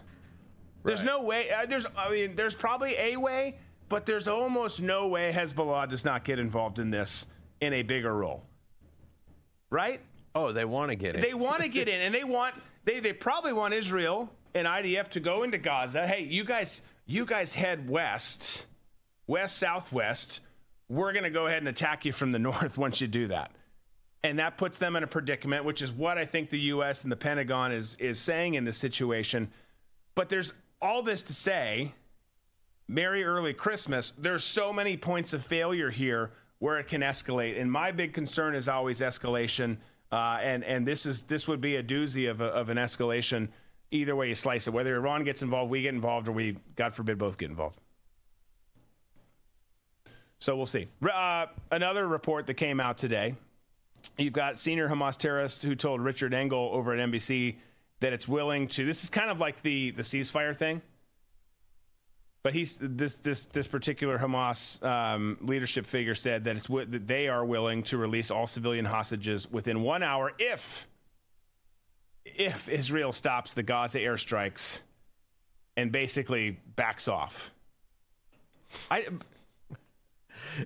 [0.84, 3.58] There's no way uh, there's I mean there's probably a way,
[3.90, 7.26] but there's almost no way Hezbollah does not get involved in this
[7.60, 8.44] in a bigger role.
[9.72, 10.02] Right?
[10.36, 11.22] Oh, they want to get in.
[11.22, 15.10] They want to get in, and they want they they probably want Israel and IDF
[15.10, 16.08] to go into Gaza.
[16.08, 18.66] Hey, you guys, you guys head west,
[19.28, 20.42] west southwest.
[20.90, 23.52] We're going to go ahead and attack you from the north once you do that,
[24.24, 27.04] and that puts them in a predicament, which is what I think the U.S.
[27.04, 29.52] and the Pentagon is is saying in this situation.
[30.16, 31.94] But there's all this to say.
[32.88, 34.12] Merry early Christmas.
[34.18, 38.54] There's so many points of failure here where it can escalate, and my big concern
[38.54, 39.78] is always escalation.
[40.12, 43.48] Uh, and and this is this would be a doozy of, a, of an escalation.
[43.92, 46.96] Either way you slice it, whether Iran gets involved, we get involved, or we, God
[46.96, 47.78] forbid, both get involved.
[50.40, 50.88] So we'll see.
[51.04, 53.36] Uh, another report that came out today.
[54.18, 57.58] You've got senior Hamas terrorist who told Richard Engel over at NBC
[58.00, 58.86] that it's willing to.
[58.86, 60.82] This is kind of like the the ceasefire thing.
[62.44, 67.08] But he's this this this particular Hamas um, leadership figure said that it's wi- that
[67.08, 70.88] they are willing to release all civilian hostages within one hour if
[72.26, 74.82] if Israel stops the Gaza airstrikes
[75.78, 77.52] and basically backs off.
[78.90, 79.08] I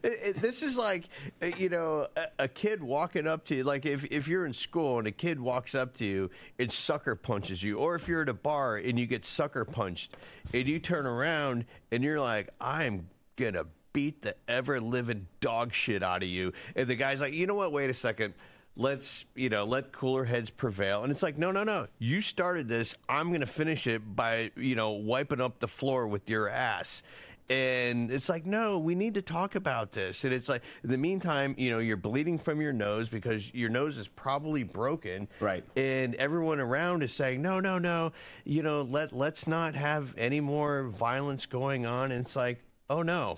[0.04, 1.06] It- it- this is like
[1.42, 4.54] uh, you know a, a kid walking up to you like if, if you're in
[4.54, 6.30] school and a kid walks up to you
[6.60, 7.78] and sucker punches you.
[7.78, 10.18] Or if you're at a bar and you get sucker punched
[10.54, 13.08] and you turn around and you're like i'm
[13.38, 16.52] gonna beat the ever living dog shit out of you.
[16.76, 17.72] And the guy's like you know what?
[17.72, 18.34] Wait a second.
[18.78, 21.04] Let's you know let cooler heads prevail.
[21.04, 21.88] And it's like no no no.
[21.98, 22.94] You started this.
[23.08, 27.02] I'm gonna finish it by you know wiping up the floor with your ass
[27.50, 30.24] and it's like no we need to talk about this.
[30.24, 33.70] And it's like in the meantime you know you're bleeding from your nose because your
[33.70, 35.28] nose is probably broken.
[35.40, 35.64] Right.
[35.76, 38.12] and everyone around is saying no no no
[38.44, 42.12] you know let let's not have any more violence going on.
[42.12, 43.38] And it's like oh no.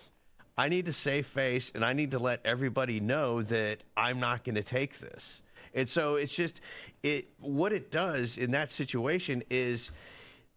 [0.59, 4.43] I need to save face and i need to let everybody know that i'm not
[4.43, 5.43] going to take this.
[5.73, 6.61] And so it's just
[7.03, 9.91] it what it does in that situation is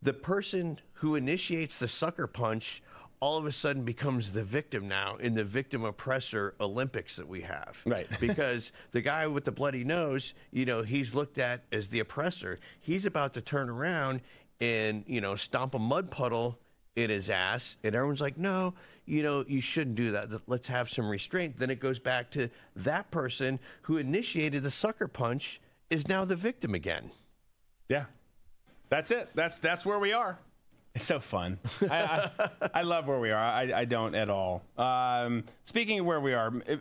[0.02, 2.82] the person who initiates the sucker punch
[3.20, 7.42] all of a sudden becomes the victim now in the victim oppressor Olympics that we
[7.42, 7.82] have.
[7.84, 8.08] Right.
[8.20, 12.58] because the guy with the bloody nose, you know, he's looked at as the oppressor.
[12.80, 14.22] He's about to turn around
[14.60, 16.58] and, you know, stomp a mud puddle
[16.96, 17.76] in his ass.
[17.84, 18.74] And everyone's like, no,
[19.06, 20.28] you know, you shouldn't do that.
[20.46, 21.58] Let's have some restraint.
[21.58, 25.60] Then it goes back to that person who initiated the sucker punch
[25.90, 27.10] is now the victim again.
[27.88, 28.04] Yeah,
[28.88, 29.28] that's it.
[29.34, 30.38] That's that's where we are.
[30.94, 31.58] It's so fun.
[31.88, 33.38] I, I, I love where we are.
[33.42, 34.62] I, I don't at all.
[34.76, 36.80] Um, speaking of where we are, it-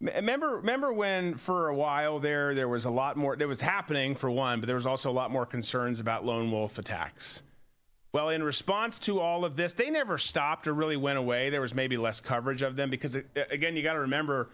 [0.00, 3.36] Remember, remember when for a while there there was a lot more.
[3.36, 6.50] There was happening for one, but there was also a lot more concerns about lone
[6.50, 7.42] wolf attacks.
[8.12, 11.48] Well, in response to all of this, they never stopped or really went away.
[11.48, 13.16] There was maybe less coverage of them because,
[13.50, 14.50] again, you got to remember,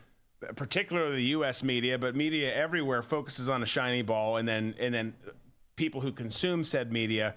[0.54, 1.64] particularly the U.S.
[1.64, 5.14] media, but media everywhere focuses on a shiny ball, and then and then
[5.74, 7.34] people who consume said media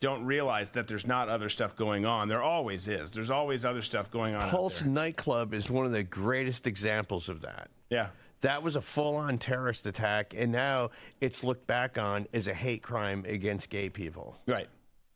[0.00, 2.28] don't realize that there's not other stuff going on.
[2.28, 3.12] There always is.
[3.12, 4.48] There's always other stuff going on.
[4.48, 7.68] Pulse nightclub is one of the greatest examples of that.
[7.90, 8.08] Yeah.
[8.40, 10.90] That was a full on terrorist attack, and now
[11.20, 14.38] it's looked back on as a hate crime against gay people.
[14.46, 14.68] Right.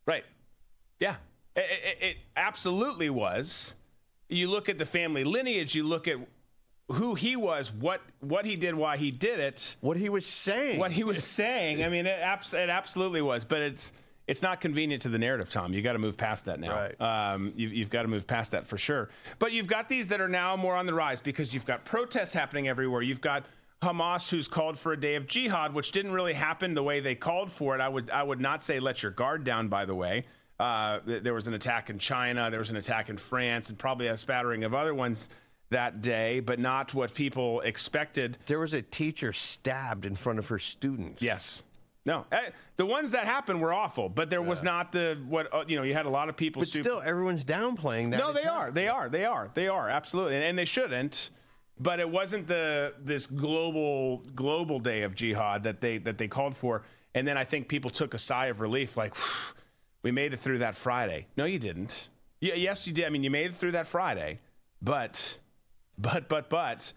[0.05, 0.23] Right.
[0.99, 1.15] Yeah.
[1.55, 3.73] It, it, it absolutely was.
[4.29, 6.17] You look at the family lineage, you look at
[6.91, 10.79] who he was, what what he did, why he did it, what he was saying,
[10.79, 11.83] what he was saying.
[11.83, 13.91] I mean, it, abs- it absolutely was, but it's
[14.27, 15.73] it's not convenient to the narrative, Tom.
[15.73, 16.89] You got to move past that now.
[16.99, 17.01] Right.
[17.33, 19.09] Um, you, you've got to move past that for sure.
[19.39, 22.33] But you've got these that are now more on the rise because you've got protests
[22.33, 23.01] happening everywhere.
[23.01, 23.45] You've got
[23.81, 27.15] Hamas who's called for a day of jihad, which didn't really happen the way they
[27.15, 27.81] called for it.
[27.81, 29.67] I would I would not say let your guard down.
[29.67, 30.25] By the way,
[30.59, 34.07] uh, there was an attack in China, there was an attack in France, and probably
[34.07, 35.29] a spattering of other ones
[35.69, 38.37] that day, but not what people expected.
[38.45, 41.21] There was a teacher stabbed in front of her students.
[41.21, 41.63] Yes.
[42.05, 45.65] No, eh, the ones that happened were awful, but there was not the what uh,
[45.67, 45.83] you know.
[45.83, 46.61] You had a lot of people.
[46.61, 48.19] But super- still, everyone's downplaying that.
[48.19, 51.31] no, they are, they are, they are, they are absolutely, and they shouldn't.
[51.79, 56.55] But it wasn't the this global global day of jihad that they that they called
[56.55, 56.83] for.
[57.15, 59.15] And then I think people took a sigh of relief, like
[60.03, 61.27] we made it through that Friday.
[61.35, 62.09] No, you didn't.
[62.39, 63.05] Yeah, yes, you did.
[63.05, 64.39] I mean, you made it through that Friday,
[64.81, 65.39] but,
[65.97, 66.93] but, but, but,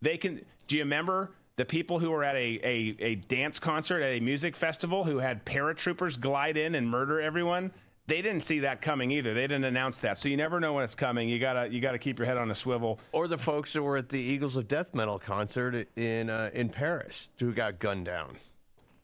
[0.00, 0.42] they can.
[0.68, 4.20] Do you remember the people who were at a, a, a dance concert at a
[4.20, 7.72] music festival who had paratroopers glide in and murder everyone?
[8.06, 9.32] They didn't see that coming either.
[9.32, 11.28] They didn't announce that, so you never know when it's coming.
[11.28, 12.98] You gotta you gotta keep your head on a swivel.
[13.12, 16.68] Or the folks that were at the Eagles of Death Metal concert in uh, in
[16.68, 18.36] Paris who got gunned down.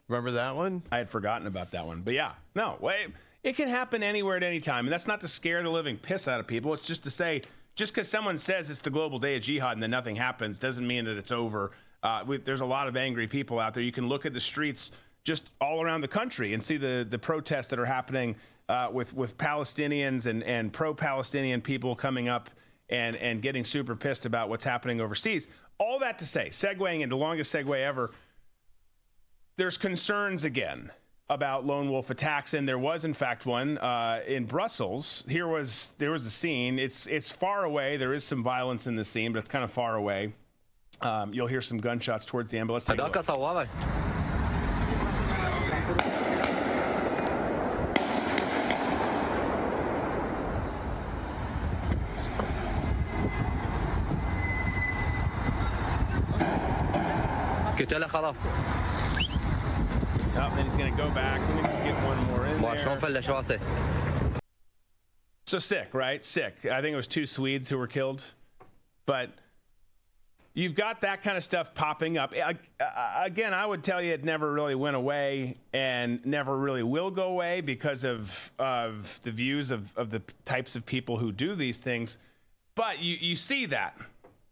[0.09, 0.83] Remember that one?
[0.91, 3.09] I had forgotten about that one, but yeah, no, wait,
[3.43, 6.27] it can happen anywhere at any time, and that's not to scare the living piss
[6.27, 6.73] out of people.
[6.73, 7.41] It's just to say,
[7.75, 10.85] just because someone says it's the global day of jihad and then nothing happens, doesn't
[10.85, 11.71] mean that it's over.
[12.03, 13.83] Uh, we, there's a lot of angry people out there.
[13.83, 14.91] You can look at the streets
[15.23, 18.35] just all around the country and see the the protests that are happening
[18.69, 22.49] uh, with with Palestinians and and pro-Palestinian people coming up
[22.89, 25.47] and and getting super pissed about what's happening overseas.
[25.77, 28.11] All that to say, segueing into the longest segue ever.
[29.57, 30.91] There's concerns again
[31.29, 35.23] about lone wolf attacks, and there was in fact one uh, in Brussels.
[35.27, 36.79] Here was there was a scene.
[36.79, 37.97] It's it's far away.
[37.97, 40.33] There is some violence in the scene, but it's kind of far away.
[41.00, 42.68] Um, you'll hear some gunshots towards the end.
[42.68, 43.68] But let's take a look.
[57.78, 58.46] قلت له خلاص
[60.36, 61.40] Oh, then he's going to go back.
[61.48, 63.08] Let me just get one more in ما شلون there.
[63.08, 63.60] فلش راسه
[65.46, 66.24] So sick, right?
[66.24, 66.54] Sick.
[66.64, 68.22] I think it was two Swedes who were killed.
[69.06, 69.30] But
[70.53, 72.33] you've got that kind of stuff popping up.
[73.17, 77.29] Again, I would tell you it never really went away and never really will go
[77.29, 81.77] away because of of the views of, of the types of people who do these
[81.77, 82.17] things.
[82.75, 83.97] But you, you see that.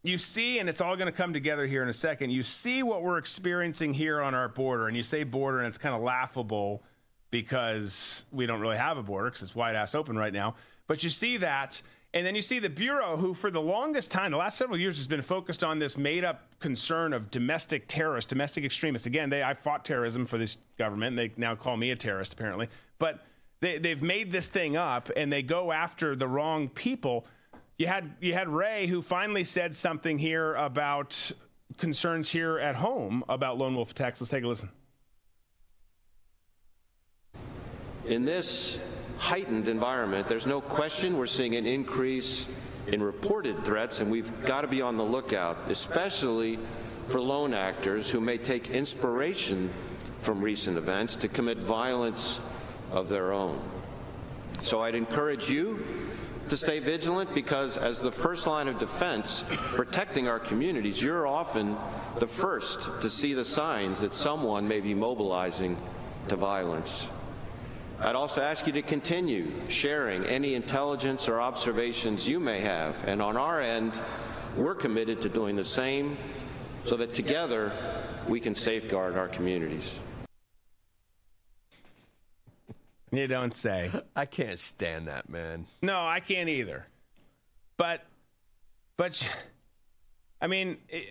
[0.03, 2.29] You see, and it's all going to come together here in a second.
[2.29, 5.77] You see what we're experiencing here on our border, and you say border, and it's
[5.77, 6.83] kind of laughable
[7.29, 10.55] because we don't really have a border because it's wide ass open right now.
[10.87, 11.81] But you see that,
[12.17, 14.97] and then you see the Bureau, who for the longest time, the last several years,
[14.97, 19.05] has been focused on this made up concern of domestic terrorists, domestic extremists.
[19.05, 22.33] Again, they I fought terrorism for this government, and they now call me a terrorist,
[22.33, 22.69] apparently.
[22.97, 23.23] But
[23.59, 27.25] they, they've made this thing up, and they go after the wrong people.
[27.77, 31.31] You had you had Wray, who finally said something here about
[31.77, 34.19] concerns here at home about lone wolf attacks.
[34.19, 34.69] Let's take a listen.
[38.05, 38.79] In this
[39.17, 42.47] heightened environment, there's no question we're seeing an increase
[42.87, 46.59] in reported threats, and we've got to be on the lookout, especially
[47.07, 49.71] for lone actors who may take inspiration
[50.21, 52.39] from recent events to commit violence
[52.91, 53.61] of their own.
[54.61, 55.85] So I'd encourage you
[56.49, 61.77] to stay vigilant because, as the first line of defense, protecting our communities, you're often
[62.19, 65.77] the first to see the signs that someone may be mobilizing
[66.29, 67.09] to violence.
[67.99, 72.95] I'd also ask you to continue sharing any intelligence or observations you may have.
[73.05, 73.99] And on our end,
[74.55, 76.15] we're committed to doing the same
[76.83, 77.71] so that together
[78.27, 79.95] we can safeguard our communities.
[83.11, 83.89] You don't say.
[84.15, 85.65] I can't stand that man.
[85.81, 86.85] No, I can't either.
[87.77, 88.05] But,
[88.95, 89.27] but,
[90.39, 91.07] I mean, it,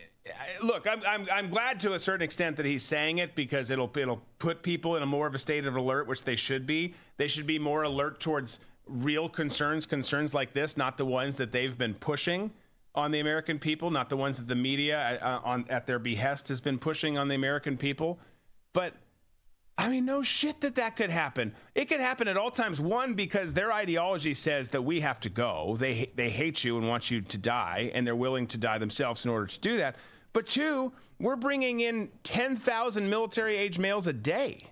[0.63, 3.91] look, I'm, I'm, I'm glad to a certain extent that he's saying it because it'll
[3.97, 6.95] it'll put people in a more of a state of alert, which they should be.
[7.17, 11.53] They should be more alert towards real concerns, concerns like this, not the ones that
[11.53, 12.53] they've been pushing
[12.95, 16.49] on the American people, not the ones that the media uh, on at their behest
[16.49, 18.19] has been pushing on the American people.
[18.73, 18.95] But
[19.79, 21.55] I mean, no shit that that could happen.
[21.75, 22.81] It could happen at all times.
[22.81, 25.77] One, because their ideology says that we have to go.
[25.79, 29.25] They they hate you and want you to die, and they're willing to die themselves
[29.25, 29.97] in order to do that.
[30.37, 34.65] But two, we're bringing in ten thousand military age males a day.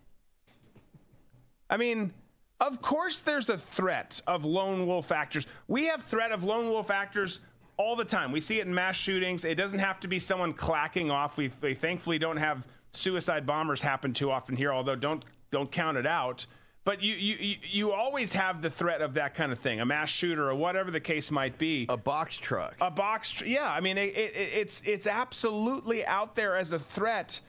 [1.71, 2.13] I mean,
[2.61, 5.47] of course, there's a threat of lone wolf actors.
[5.67, 7.41] We have threat of lone wolf actors
[7.79, 8.31] all the time.
[8.31, 9.47] We see it in mass shootings.
[9.47, 11.39] It doesn't have to be someone clacking off.
[11.39, 15.97] We, we thankfully don't have suicide bombers happen too often here, although don't don't count
[15.97, 16.47] it out.
[16.85, 20.11] But you, you you always have the threat of that kind of thing, a mass
[20.11, 21.87] shooter or whatever the case might be.
[21.89, 22.77] A box truck.
[22.81, 23.71] A box, tr- yeah.
[23.71, 27.41] I mean, it, it, it's it's absolutely out there as a threat,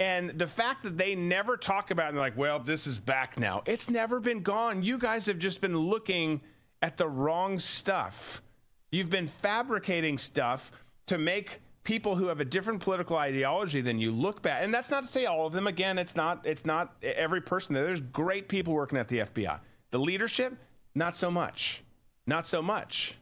[0.00, 2.98] and the fact that they never talk about it, and they're like, well, this is
[2.98, 3.62] back now.
[3.64, 4.82] It's never been gone.
[4.82, 6.40] You guys have just been looking
[6.82, 8.42] at the wrong stuff.
[8.90, 10.72] You've been fabricating stuff
[11.06, 11.60] to make
[11.90, 15.08] people who have a different political ideology than you look back and that's not to
[15.08, 18.72] say all of them again it's not it's not every person there there's great people
[18.72, 19.58] working at the FBI
[19.90, 20.56] the leadership
[20.94, 21.82] not so much
[22.30, 23.16] not so much.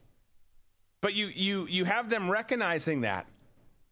[1.01, 3.27] But you you you have them recognizing that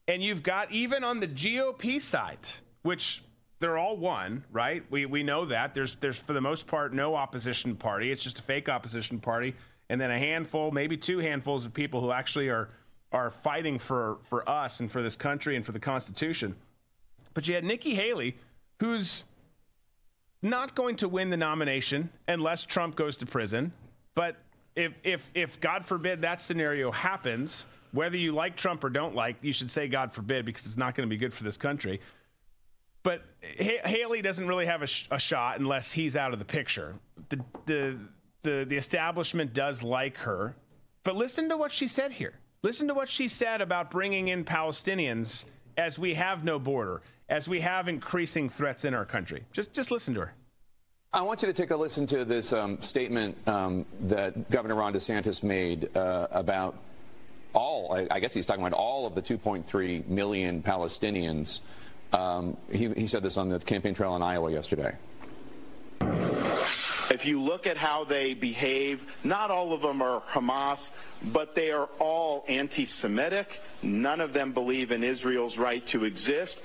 [0.06, 2.46] and you've got even on the GOP side
[2.82, 3.22] which
[3.58, 4.84] they're all one right?
[4.90, 5.74] We we know that.
[5.74, 8.10] There's there's for the most part no opposition party.
[8.12, 9.54] It's just a fake opposition party
[9.88, 12.70] and then a handful maybe two handfuls of people who actually are
[13.12, 16.56] are fighting for, for us and for this country and for the Constitution.
[17.34, 18.36] But you had Nikki Haley,
[18.80, 19.24] who's
[20.42, 23.72] not going to win the nomination unless Trump goes to prison.
[24.14, 24.36] But
[24.74, 29.36] if, if, if God forbid that scenario happens, whether you like Trump or don't like,
[29.42, 32.00] you should say God forbid because it's not going to be good for this country.
[33.02, 36.94] But Haley doesn't really have a, sh- a, shot unless he's out of the picture.
[37.28, 37.98] The, the,
[38.42, 40.56] the, the establishment does like her.
[41.04, 42.34] But listen to what she said here.
[42.62, 45.44] Listen to what she said about bringing in Palestinians
[45.76, 49.44] as we have no border, as we have increasing threats in our country.
[49.52, 50.32] Just, just listen to her.
[51.12, 54.92] I want you to take a listen to this um, statement um, that Governor Ron
[54.92, 56.76] DeSantis made uh, about
[57.54, 61.60] all, I, I, guess he's talking about all of the 2.3 million Palestinians.
[62.12, 64.94] Um, he, he said this on the campaign trail in Iowa yesterday.
[67.10, 70.90] If you look at how they behave, not all of them are Hamas,
[71.32, 73.60] but they are all anti Semitic.
[73.82, 76.60] None of them believe in Israel's right to exist.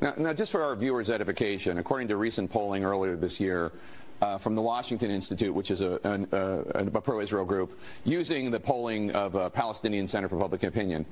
[0.00, 3.72] Now, now, just for our viewers' edification, according to recent polling earlier this year,
[4.20, 6.00] uh, from the Washington Institute, which is a,
[6.32, 11.06] a, a pro-Israel group, using the polling of a Palestinian Center for Public Opinion,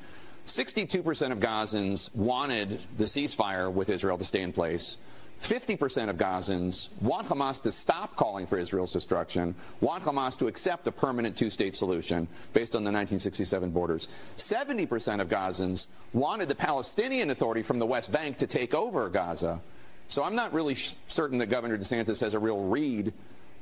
[0.47, 4.97] 62% of Gazans wanted the ceasefire with Israel to stay in place.
[5.43, 10.87] 50% of Gazans want Hamas to stop calling for Israel's destruction, want Hamas to accept
[10.87, 14.09] a permanent two state solution based on the 1967 borders.
[14.37, 19.61] 70% of Gazans wanted the Palestinian Authority from the West Bank to take over Gaza.
[20.09, 20.77] So I'm not really
[21.09, 23.13] certain that Governor DeSantis has a real read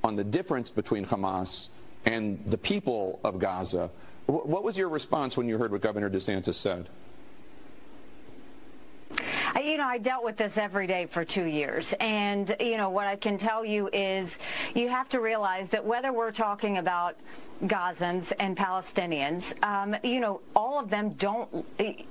[0.03, 1.69] on the difference between Hamas
[2.05, 3.91] and the people of Gaza.
[4.27, 6.89] What was your response when you heard what Governor DeSantis said?
[9.63, 11.95] You know, I dealt with this every day for two years.
[12.01, 14.39] And, you know, what I can tell you is
[14.75, 17.17] you have to realize that whether we're talking about
[17.63, 19.55] Gazans and Palestinians.
[19.63, 21.65] Um, you know, all of them don't,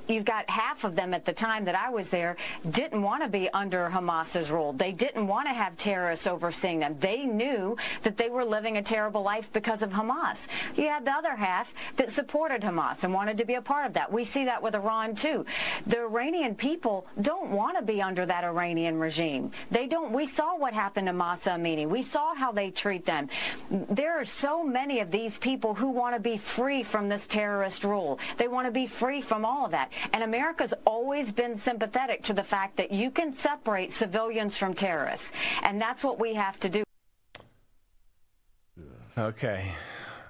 [0.07, 2.37] you've got half of them at the time that I was there
[2.69, 4.73] didn't want to be under Hamas's rule.
[4.73, 6.95] They didn't want to have terrorists overseeing them.
[6.99, 10.47] They knew that they were living a terrible life because of Hamas.
[10.75, 13.93] You had the other half that supported Hamas and wanted to be a part of
[13.93, 14.11] that.
[14.11, 15.45] We see that with Iran too.
[15.85, 19.51] The Iranian people don't want to be under that Iranian regime.
[19.71, 21.87] They don't, we saw what happened to Mahsa Amini.
[21.87, 23.29] We saw how they treat them.
[23.69, 27.83] There are so many of these people who want to be free from this terrorist
[27.83, 28.17] rule.
[28.37, 29.91] They want to be free from all of that.
[30.13, 35.33] And America's always been sympathetic to the fact that you can separate civilians from terrorists.
[35.61, 36.83] And that's what we have to do.
[39.17, 39.69] Okay.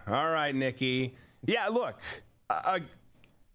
[0.07, 1.13] All right, Nikki.
[1.45, 1.99] Yeah, look,
[2.49, 2.79] uh,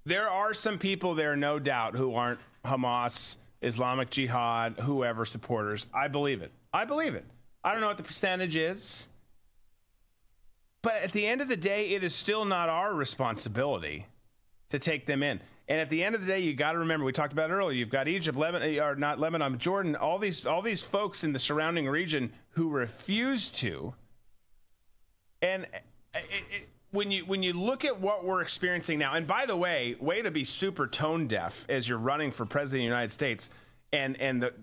[0.05, 5.89] there are some people there, no doubt, who aren't Hamas, Islamic Jihad, whoever supporters.
[5.93, 6.53] I believe it.
[6.73, 7.25] I believe it.
[7.65, 9.08] I don't know what the percentage is.
[10.89, 14.07] But at the end of the day, it is still not our responsibility
[14.71, 15.39] to take them in.
[15.69, 17.77] And at the end of the day, you got to remember we talked about earlier.
[17.77, 21.35] You've got Egypt, Lebanon, eh, or not Lebanon, Jordan, all these all these folks in
[21.35, 23.93] the surrounding region who refuse to.
[25.43, 25.65] And
[26.15, 29.57] it, it, when you when you look at what we're experiencing now, and by the
[29.57, 33.13] way, way to be super tone deaf as you're running for president of the United
[33.13, 33.51] States,
[33.93, 34.55] and and the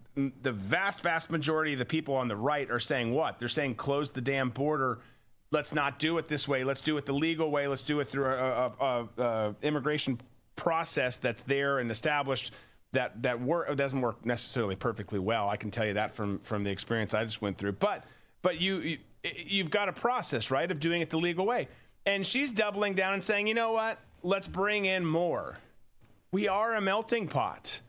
[0.42, 3.38] the vast vast majority of the people on the right are saying what?
[3.38, 5.02] They're saying close the damn border.
[5.56, 6.66] Let's not do it this way.
[6.66, 7.70] Let's do it the legal way.
[7.70, 10.20] Let's do it through a, a, a, a immigration
[10.58, 12.52] process that's there and established
[12.92, 15.48] that that work doesn't work necessarily perfectly well.
[15.48, 17.72] I can tell you that from from the experience I just went through.
[17.72, 18.04] But
[18.42, 21.70] but you, you you've got a process right of doing it the legal way.
[22.06, 23.98] And she's doubling down and saying, you know what?
[24.24, 25.58] Let's bring in more.
[26.34, 27.80] We are a melting pot.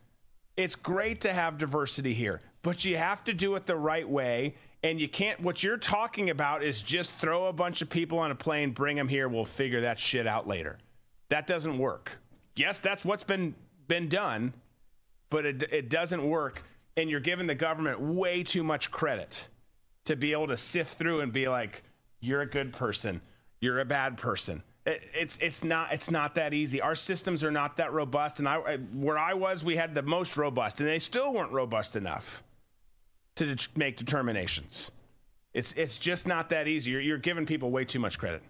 [0.56, 4.54] It's great to have diversity here, but you have to do it the right way.
[4.86, 8.30] And you can't, what you're talking about is just throw a bunch of people on
[8.30, 10.78] a plane, bring them here, we'll figure that shit out later.
[11.28, 12.12] That doesn't work.
[12.54, 13.54] Yes, that's what's been
[13.88, 14.52] been done,
[15.28, 16.62] but it, it doesn't work.
[16.96, 19.48] And you're giving the government way too much credit
[20.04, 21.82] to be able to sift through and be like,
[22.20, 23.20] you're a good person
[23.60, 24.62] you're a bad person.
[24.84, 26.80] It, it's it's not it's not that easy.
[26.80, 30.36] Our systems are not that robust, and I where I was, we had the most
[30.36, 32.42] robust, and they still weren't robust enough
[33.36, 34.90] to de- make determinations.
[35.54, 36.90] It's it's just not that easy.
[36.90, 38.42] You're, you're giving people way too much credit.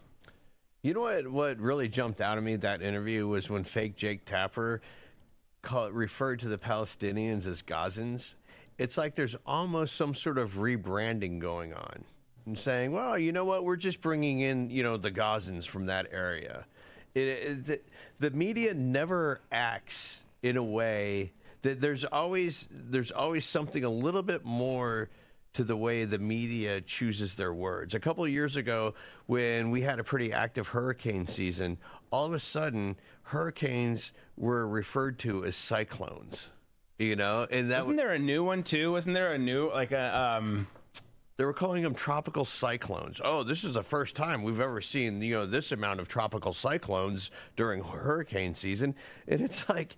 [0.82, 1.28] You know what?
[1.28, 4.80] What really jumped out at me that interview was when fake Jake Tapper
[5.90, 8.34] referred to the Palestinians as Gazans.
[8.78, 12.04] It's like there's almost some sort of rebranding going on
[12.44, 15.86] and saying, well, you know what, we're just bringing in, you know, the Gazans from
[15.86, 16.66] that area.
[17.14, 17.80] It, it, the,
[18.20, 21.32] the media never acts in a way
[21.66, 25.10] that there's always there's always something a little bit more
[25.54, 27.94] to the way the media chooses their words.
[27.94, 28.94] A couple of years ago,
[29.26, 31.78] when we had a pretty active hurricane season,
[32.10, 36.50] all of a sudden hurricanes were referred to as cyclones.
[36.98, 38.92] You know, and that wasn't there a new one too?
[38.92, 40.66] Wasn't there a new like a um
[41.36, 43.20] they were calling them tropical cyclones.
[43.22, 46.54] Oh, this is the first time we've ever seen you know this amount of tropical
[46.54, 48.94] cyclones during hurricane season,
[49.28, 49.96] and it's like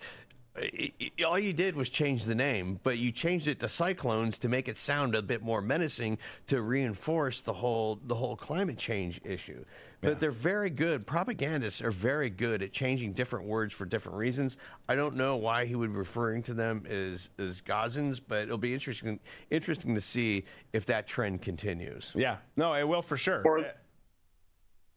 [1.26, 4.68] all you did was change the name, but you changed it to cyclones to make
[4.68, 9.64] it sound a bit more menacing to reinforce the whole the whole climate change issue.
[10.00, 10.14] But yeah.
[10.14, 11.06] they're very good.
[11.06, 14.56] Propagandists are very good at changing different words for different reasons.
[14.88, 18.58] I don't know why he would be referring to them as as Gazans, but it'll
[18.58, 22.12] be interesting interesting to see if that trend continues.
[22.16, 23.42] Yeah, no, it will for sure.
[23.44, 23.64] Or,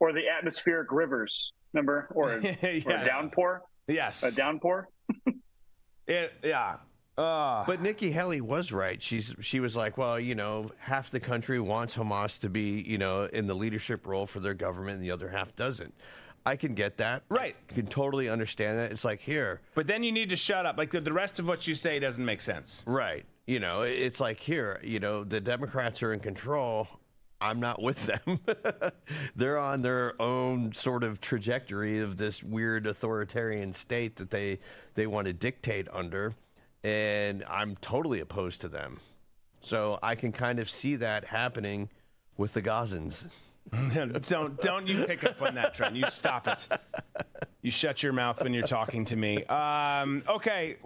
[0.00, 2.84] or the atmospheric rivers, remember, or, yes.
[2.86, 3.62] or a downpour.
[3.88, 4.88] Yes, a downpour.
[6.06, 6.76] It yeah.
[7.16, 7.64] Uh.
[7.66, 9.00] But Nikki Haley was right.
[9.02, 12.98] She's she was like, well, you know, half the country wants Hamas to be, you
[12.98, 15.94] know, in the leadership role for their government, and the other half doesn't.
[16.44, 17.22] I can get that.
[17.28, 17.54] Right.
[17.70, 18.90] I can totally understand that.
[18.90, 19.60] It's like here.
[19.74, 20.76] But then you need to shut up.
[20.76, 22.82] Like the, the rest of what you say doesn't make sense.
[22.86, 23.24] Right.
[23.46, 26.88] You know, it's like here, you know, the Democrats are in control.
[27.42, 28.38] I'm not with them.
[29.36, 34.60] They're on their own sort of trajectory of this weird authoritarian state that they
[34.94, 36.34] they want to dictate under
[36.84, 39.00] and I'm totally opposed to them.
[39.60, 41.88] So I can kind of see that happening
[42.36, 43.32] with the Gazans.
[44.28, 45.96] don't don't you pick up on that trend.
[45.96, 46.68] You stop it.
[47.60, 49.44] You shut your mouth when you're talking to me.
[49.44, 50.76] Um, okay.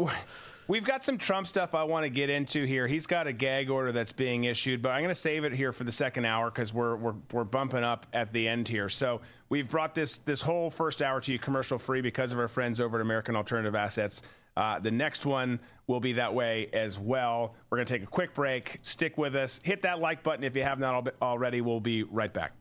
[0.68, 2.88] We've got some Trump stuff I want to get into here.
[2.88, 5.72] He's got a gag order that's being issued, but I'm going to save it here
[5.72, 8.88] for the second hour because we're, we're we're bumping up at the end here.
[8.88, 12.48] So we've brought this this whole first hour to you commercial free because of our
[12.48, 14.22] friends over at American Alternative Assets.
[14.56, 17.54] Uh, the next one will be that way as well.
[17.70, 18.80] We're going to take a quick break.
[18.82, 19.60] Stick with us.
[19.62, 21.60] Hit that like button if you have not already.
[21.60, 22.52] We'll be right back.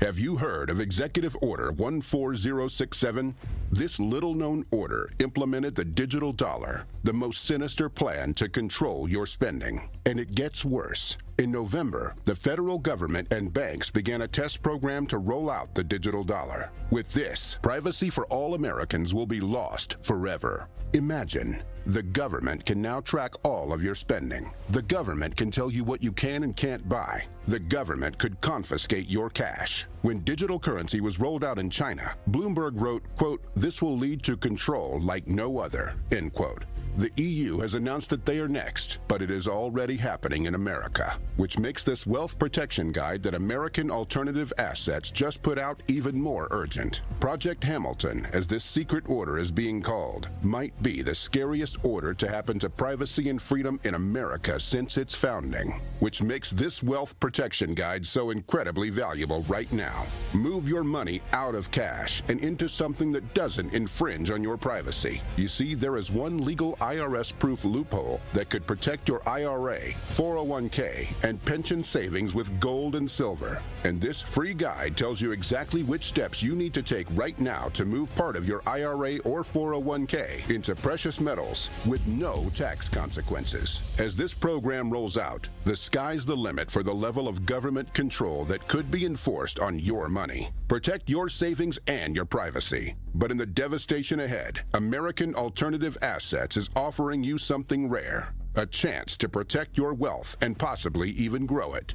[0.00, 3.34] Have you heard of Executive Order 14067?
[3.70, 9.26] This little known order implemented the digital dollar, the most sinister plan to control your
[9.26, 9.90] spending.
[10.06, 11.18] And it gets worse.
[11.40, 15.82] In November, the federal government and banks began a test program to roll out the
[15.82, 16.70] digital dollar.
[16.90, 20.68] With this, privacy for all Americans will be lost forever.
[20.92, 24.52] Imagine the government can now track all of your spending.
[24.68, 27.24] The government can tell you what you can and can't buy.
[27.46, 29.86] The government could confiscate your cash.
[30.02, 34.36] When digital currency was rolled out in China, Bloomberg wrote, quote, this will lead to
[34.36, 36.66] control like no other, end quote.
[36.96, 41.16] The EU has announced that they are next, but it is already happening in America,
[41.36, 46.48] which makes this wealth protection guide that American Alternative Assets just put out even more
[46.50, 47.02] urgent.
[47.20, 52.28] Project Hamilton, as this secret order is being called, might be the scariest order to
[52.28, 57.72] happen to privacy and freedom in America since its founding, which makes this wealth protection
[57.72, 60.04] guide so incredibly valuable right now.
[60.34, 65.22] Move your money out of cash and into something that doesn't infringe on your privacy.
[65.36, 71.08] You see, there is one legal IRS proof loophole that could protect your IRA, 401k,
[71.22, 73.62] and pension savings with gold and silver.
[73.84, 77.68] And this free guide tells you exactly which steps you need to take right now
[77.70, 83.82] to move part of your IRA or 401k into precious metals with no tax consequences.
[83.98, 88.44] As this program rolls out, the sky's the limit for the level of government control
[88.46, 90.50] that could be enforced on your money.
[90.68, 92.94] Protect your savings and your privacy.
[93.14, 99.16] But in the devastation ahead, American Alternative Assets is offering you something rare a chance
[99.16, 101.94] to protect your wealth and possibly even grow it.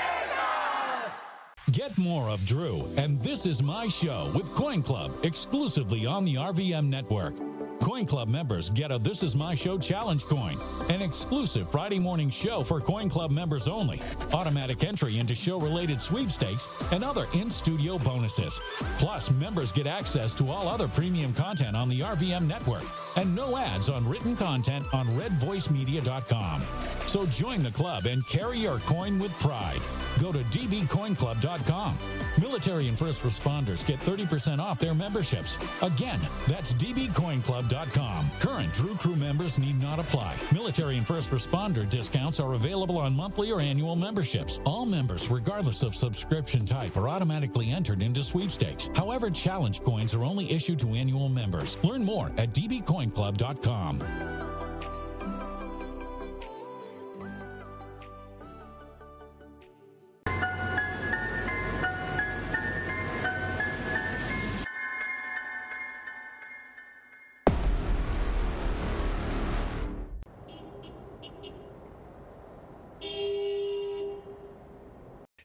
[1.71, 6.35] Get more of Drew and This Is My Show with Coin Club exclusively on the
[6.35, 7.35] RVM network.
[7.81, 10.59] Coin Club members get a This Is My Show challenge coin,
[10.89, 14.01] an exclusive Friday morning show for Coin Club members only,
[14.33, 18.59] automatic entry into show related sweepstakes, and other in studio bonuses.
[18.97, 22.83] Plus, members get access to all other premium content on the RVM network
[23.15, 26.61] and no ads on written content on redvoicemedia.com.
[27.07, 29.81] So join the club and carry your coin with pride.
[30.21, 31.97] Go to dbcoinclub.com.
[32.39, 35.57] Military and first responders get 30% off their memberships.
[35.81, 38.29] Again, that's dbcoinclub.com.
[38.39, 40.35] Current Drew Crew members need not apply.
[40.51, 44.59] Military and first responder discounts are available on monthly or annual memberships.
[44.63, 48.91] All members, regardless of subscription type, are automatically entered into sweepstakes.
[48.93, 51.79] However, challenge coins are only issued to annual members.
[51.83, 54.60] Learn more at dbcoinclub.com.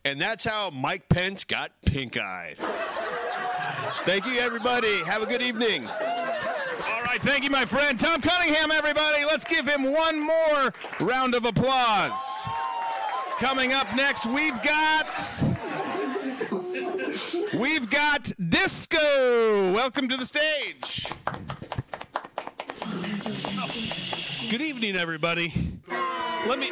[0.07, 2.55] And that's how Mike Pence got pink eyed.
[4.05, 5.03] Thank you, everybody.
[5.03, 5.85] Have a good evening.
[5.85, 9.25] All right, thank you, my friend Tom Cunningham, everybody.
[9.25, 12.47] Let's give him one more round of applause.
[13.41, 15.09] Coming up next, we've got.
[17.59, 19.73] We've got Disco.
[19.73, 21.09] Welcome to the stage.
[24.53, 25.53] Good evening, everybody.
[26.47, 26.71] Let me.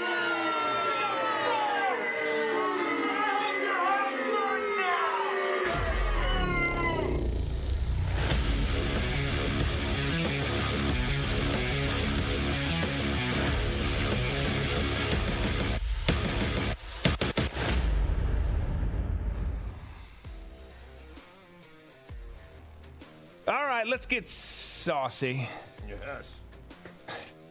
[23.47, 25.49] All right, let's get saucy.
[25.89, 26.39] Yes.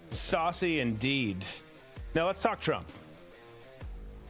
[0.10, 1.46] Saucy indeed.
[2.16, 2.86] Now let's talk Trump.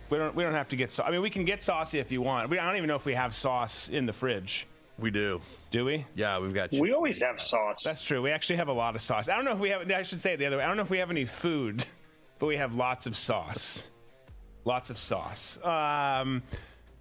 [0.09, 0.35] We don't.
[0.35, 0.91] We don't have to get.
[0.91, 2.49] Sa- I mean, we can get saucy if you want.
[2.49, 4.67] We, I don't even know if we have sauce in the fridge.
[4.99, 5.41] We do.
[5.71, 6.05] Do we?
[6.15, 6.71] Yeah, we've got.
[6.71, 7.81] We always have sauce.
[7.83, 8.21] That's true.
[8.21, 9.27] We actually have a lot of sauce.
[9.27, 9.89] I don't know if we have.
[9.89, 10.63] I should say it the other way.
[10.63, 11.85] I don't know if we have any food
[12.39, 13.83] but we have lots of sauce.
[14.65, 15.57] Lots of sauce.
[15.63, 16.43] Um,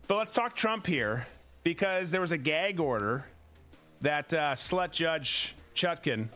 [0.06, 1.26] but let's talk Trump here
[1.64, 3.24] because there was a gag order
[4.02, 6.28] that uh, slut judge Chutkan.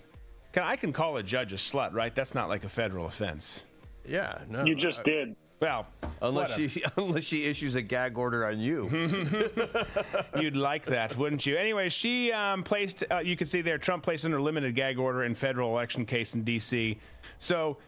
[0.53, 2.15] Can, I can call a judge a slut, right?
[2.15, 3.65] That's not like a federal offense.
[4.07, 4.65] Yeah, no.
[4.65, 5.37] You just did.
[5.61, 5.87] Well,
[6.21, 6.69] unless whatever.
[6.69, 8.89] she unless she issues a gag order on you.
[10.39, 11.57] You'd like that, wouldn't you?
[11.57, 15.25] Anyway, she um, placed, uh, you can see there, Trump placed under limited gag order
[15.25, 16.99] in federal election case in D.C.
[17.39, 17.79] So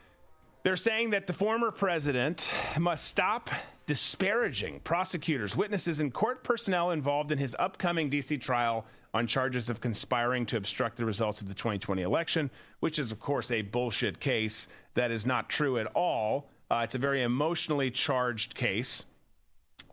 [0.63, 3.51] they're saying that the former president must stop
[3.87, 8.39] disparaging prosecutors, witnesses, and court personnel involved in his upcoming D.C.
[8.39, 12.51] trial on charges of conspiring to obstruct the results of the 2020 election,
[12.81, 16.49] which is, of course, a bullshit case that is not true at all.
[16.71, 19.07] Uh, it's a very emotionally charged case.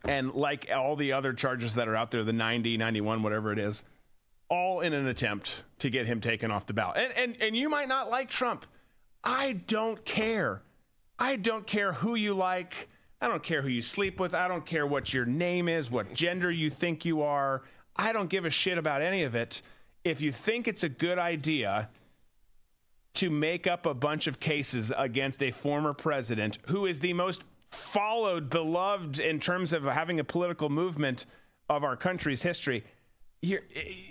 [0.03, 3.59] And like all the other charges that are out there, the 90, 91, whatever it
[3.59, 3.83] is,
[4.49, 6.97] all in an attempt to get him taken off the ballot.
[6.97, 8.65] And, and, and you might not like Trump.
[9.23, 10.61] I don't care.
[11.17, 12.89] I don't care who you like.
[13.21, 14.35] I don't care who you sleep with.
[14.35, 17.63] I don't care what your name is, what gender you think you are.
[17.95, 19.61] I don't give a shit about any of it.
[20.03, 21.89] If you think it's a good idea
[23.15, 27.43] to make up a bunch of cases against a former president who is the most
[27.69, 31.25] followed, beloved in terms of having a political movement
[31.69, 32.83] of our country's history,
[33.41, 33.61] you're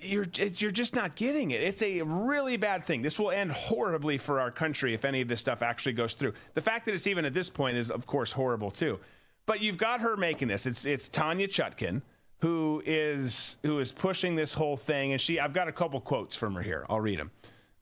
[0.03, 0.27] you're
[0.57, 1.61] you're just not getting it.
[1.63, 3.03] It's a really bad thing.
[3.03, 6.35] This will end horribly for our country if any of this stuff actually goes through.
[6.55, 9.01] The fact that it's even at this point is, of course, horrible too.
[9.47, 10.67] But you've got her making this.
[10.67, 12.03] It's it's Tanya Chutkan
[12.45, 15.41] who is who is pushing this whole thing, and she.
[15.41, 16.85] I've got a couple quotes from her here.
[16.91, 17.31] I'll read them.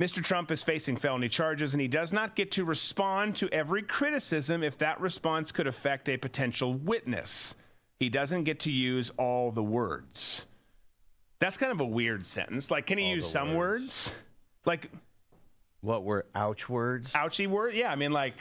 [0.00, 0.22] Mr.
[0.22, 4.62] Trump is facing felony charges, and he does not get to respond to every criticism
[4.62, 7.56] if that response could affect a potential witness.
[7.98, 10.46] He doesn't get to use all the words.
[11.40, 12.70] That's kind of a weird sentence.
[12.70, 14.12] Like, can he use some words?
[14.64, 14.92] Like,
[15.80, 17.16] what were ouch words?
[17.16, 17.74] Ouchy word?
[17.74, 18.36] Yeah, I mean, like,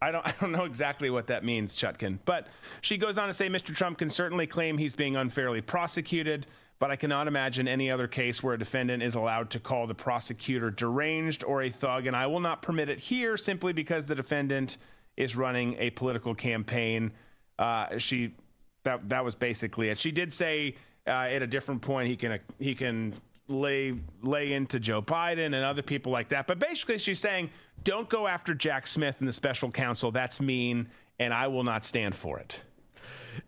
[0.00, 2.18] I don't, I don't know exactly what that means, Chutkan.
[2.24, 2.48] But
[2.80, 3.74] she goes on to say Mr.
[3.74, 6.46] Trump can certainly claim he's being unfairly prosecuted,
[6.78, 9.94] but I cannot imagine any other case where a defendant is allowed to call the
[9.94, 14.14] prosecutor deranged or a thug, and I will not permit it here simply because the
[14.14, 14.76] defendant
[15.16, 17.12] is running a political campaign.
[17.58, 18.34] Uh, she
[18.82, 19.98] that that was basically it.
[19.98, 20.76] She did say
[21.06, 23.14] uh, at a different point he can he can
[23.48, 26.46] lay lay into Joe Biden and other people like that.
[26.46, 27.50] But basically, she's saying
[27.86, 30.10] don't go after Jack Smith and the special counsel.
[30.10, 32.60] That's mean, and I will not stand for it.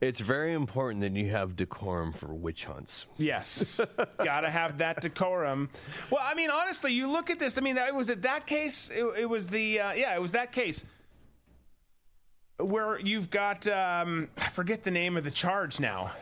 [0.01, 3.07] It's very important that you have decorum for witch hunts.
[3.17, 3.81] Yes,
[4.19, 5.71] gotta have that decorum.
[6.11, 7.59] Well, I mean, honestly, you look at this.
[7.59, 8.91] I mean, it was it that case.
[8.91, 10.85] It, it was the uh, yeah, it was that case
[12.59, 16.13] where you've got um, I forget the name of the charge now,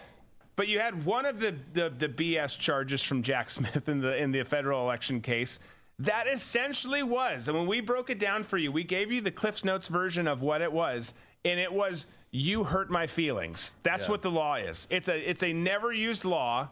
[0.54, 4.16] but you had one of the, the the BS charges from Jack Smith in the
[4.16, 5.60] in the federal election case.
[6.00, 9.30] That essentially was, and when we broke it down for you, we gave you the
[9.30, 13.72] Cliff's Notes version of what it was, and it was you hurt my feelings.
[13.82, 14.10] That's Yeah.
[14.10, 14.86] what the law is.
[14.90, 16.68] It's a it's a never used law.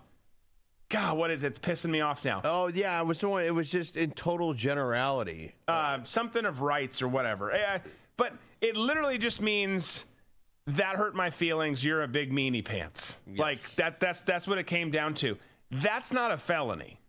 [0.90, 1.48] God, what is it?
[1.48, 2.42] It's pissing me off now.
[2.44, 3.42] Oh yeah, it was the one.
[3.44, 5.54] It was just in total generality.
[5.68, 7.50] uh, something of rights or whatever.
[7.50, 7.78] Uh,
[8.18, 10.04] but it literally just means
[10.66, 11.82] that hurt my feelings.
[11.82, 13.18] You're a big meanie pants.
[13.26, 14.00] Like that.
[14.00, 15.38] That's that's what it came down to.
[15.70, 17.00] That's not a felony.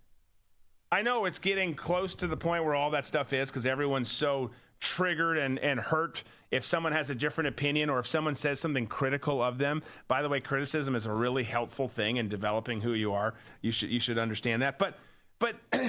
[0.91, 4.11] I know it's getting close to the point where all that stuff is because everyone's
[4.11, 8.59] so triggered and, and hurt if someone has a different opinion or if someone says
[8.59, 9.81] something critical of them.
[10.07, 13.33] By the way, criticism is a really helpful thing in developing who you are.
[13.61, 14.77] You should you should understand that.
[14.77, 14.97] But
[15.39, 15.55] but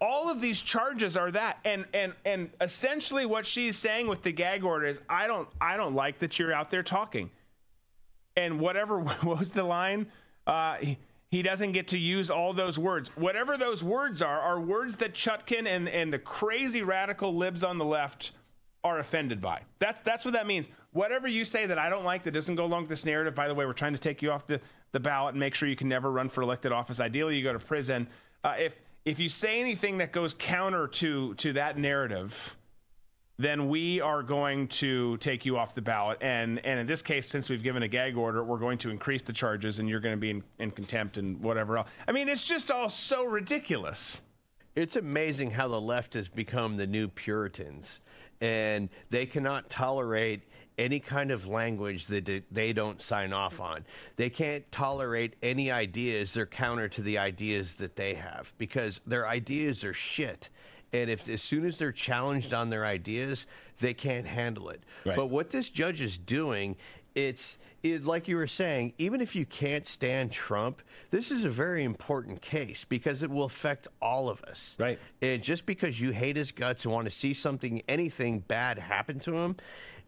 [0.00, 4.32] all of these charges are that and and and essentially what she's saying with the
[4.32, 7.30] gag order is I don't I don't like that you're out there talking.
[8.36, 10.06] And whatever what was the line?
[10.46, 10.98] Uh, he,
[11.30, 13.10] he doesn't get to use all those words.
[13.16, 17.78] Whatever those words are, are words that Chutkan and, and the crazy radical libs on
[17.78, 18.32] the left
[18.84, 19.62] are offended by.
[19.78, 20.68] That's that's what that means.
[20.92, 23.34] Whatever you say that I don't like that doesn't go along with this narrative.
[23.34, 24.60] By the way, we're trying to take you off the,
[24.92, 27.00] the ballot and make sure you can never run for elected office.
[27.00, 28.08] Ideally, you go to prison.
[28.42, 32.56] Uh, if if you say anything that goes counter to to that narrative,
[33.38, 36.18] then we are going to take you off the ballot.
[36.20, 39.22] And and in this case, since we've given a gag order, we're going to increase
[39.22, 41.88] the charges, and you're going to be in, in contempt and whatever else.
[42.06, 44.22] I mean, it's just all so ridiculous.
[44.74, 48.00] It's amazing how the left has become the new Puritans,
[48.40, 50.44] and they cannot tolerate
[50.76, 53.84] any kind of language that they- they don't sign off on.
[54.14, 59.00] They can't tolerate any ideas that are counter to the ideas that they have because
[59.04, 60.50] their ideas are shit.
[60.92, 63.46] And if as soon as they're challenged on their ideas,
[63.80, 64.82] they can't handle it.
[65.04, 66.76] But what this judge is doing
[67.18, 71.50] it's it, like you were saying, even if you can't stand Trump, this is a
[71.50, 74.76] very important case because it will affect all of us.
[74.78, 74.98] Right.
[75.20, 79.18] And just because you hate his guts and want to see something, anything bad happen
[79.20, 79.56] to him,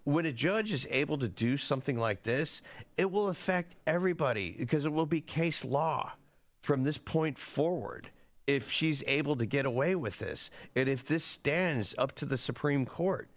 [0.04, 2.62] when a judge is able to do something like this,
[2.96, 6.12] it will affect everybody because it will be case law
[6.62, 8.08] from this point forward
[8.56, 12.36] if she's able to get away with this and if this stands up to the
[12.36, 13.28] Supreme Court.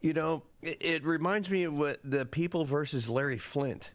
[0.00, 3.92] You know, it, it reminds me of what the people versus Larry Flynt.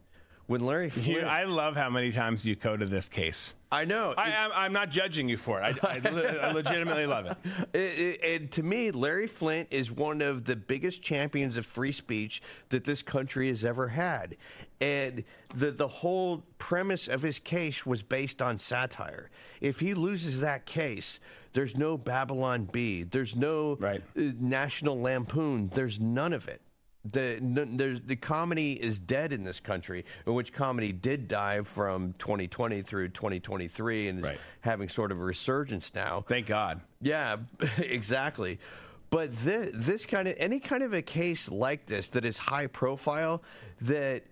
[0.48, 3.56] When Larry Flynt, You, I love how many times you coded this case.
[3.72, 4.14] I know.
[4.18, 5.78] I, I'm, I'm not judging you for it.
[5.84, 7.38] I, I, le- I legitimately love it.
[7.74, 7.78] It-
[8.22, 12.42] it- and to me, Larry Flynt is one of the biggest champions of free speech
[12.70, 14.36] that this country has ever had.
[14.82, 15.24] And
[15.56, 19.30] the, the whole premise of his case was based on satire.
[19.62, 21.22] If he loses that case,
[21.54, 23.78] there's no Babylon Bee, there's no
[24.18, 26.60] uh, National Lampoon, there's none of it.
[27.12, 31.62] The n- there's the comedy is dead in this country, in which comedy did die
[31.62, 34.32] from 2020 through 2023, and is
[34.62, 36.24] having sort of a resurgence now.
[36.28, 36.80] Thank God.
[37.02, 37.38] Yeah,
[37.78, 38.60] exactly.
[39.10, 42.68] But this, this kind of any kind of a case like this that is high
[42.68, 43.44] profile
[43.82, 44.24] that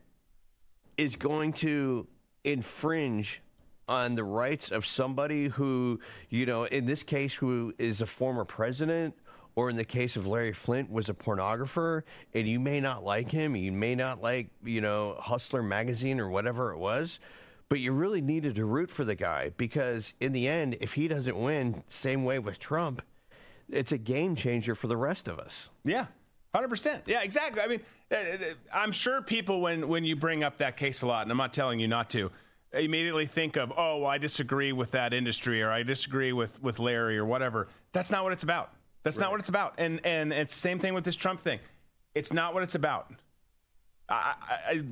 [0.97, 2.07] is going to
[2.43, 3.41] infringe
[3.87, 5.99] on the rights of somebody who,
[6.29, 9.13] you know, in this case, who is a former president,
[9.61, 12.01] or in the case of Larry Flynt, was a pornographer,
[12.33, 16.29] and you may not like him, you may not like, you know, Hustler magazine or
[16.29, 17.19] whatever it was,
[17.69, 21.07] but you really needed to root for the guy because in the end, if he
[21.07, 23.03] doesn't win, same way with Trump,
[23.69, 25.69] it's a game changer for the rest of us.
[25.85, 26.07] Yeah,
[26.55, 27.03] hundred percent.
[27.05, 27.61] Yeah, exactly.
[27.61, 27.81] I mean,
[28.11, 28.37] uh, uh,
[28.73, 31.53] I'm sure people when when you bring up that case a lot, and I'm not
[31.53, 32.31] telling you not to,
[32.73, 36.79] immediately think of, oh, well, I disagree with that industry, or I disagree with with
[36.79, 37.67] Larry, or whatever.
[37.93, 38.73] That's not what it's about.
[39.03, 39.75] That's not what it's about.
[39.77, 41.59] And and it's the same thing with this Trump thing.
[42.13, 43.11] It's not what it's about.
[44.09, 44.83] I, I, I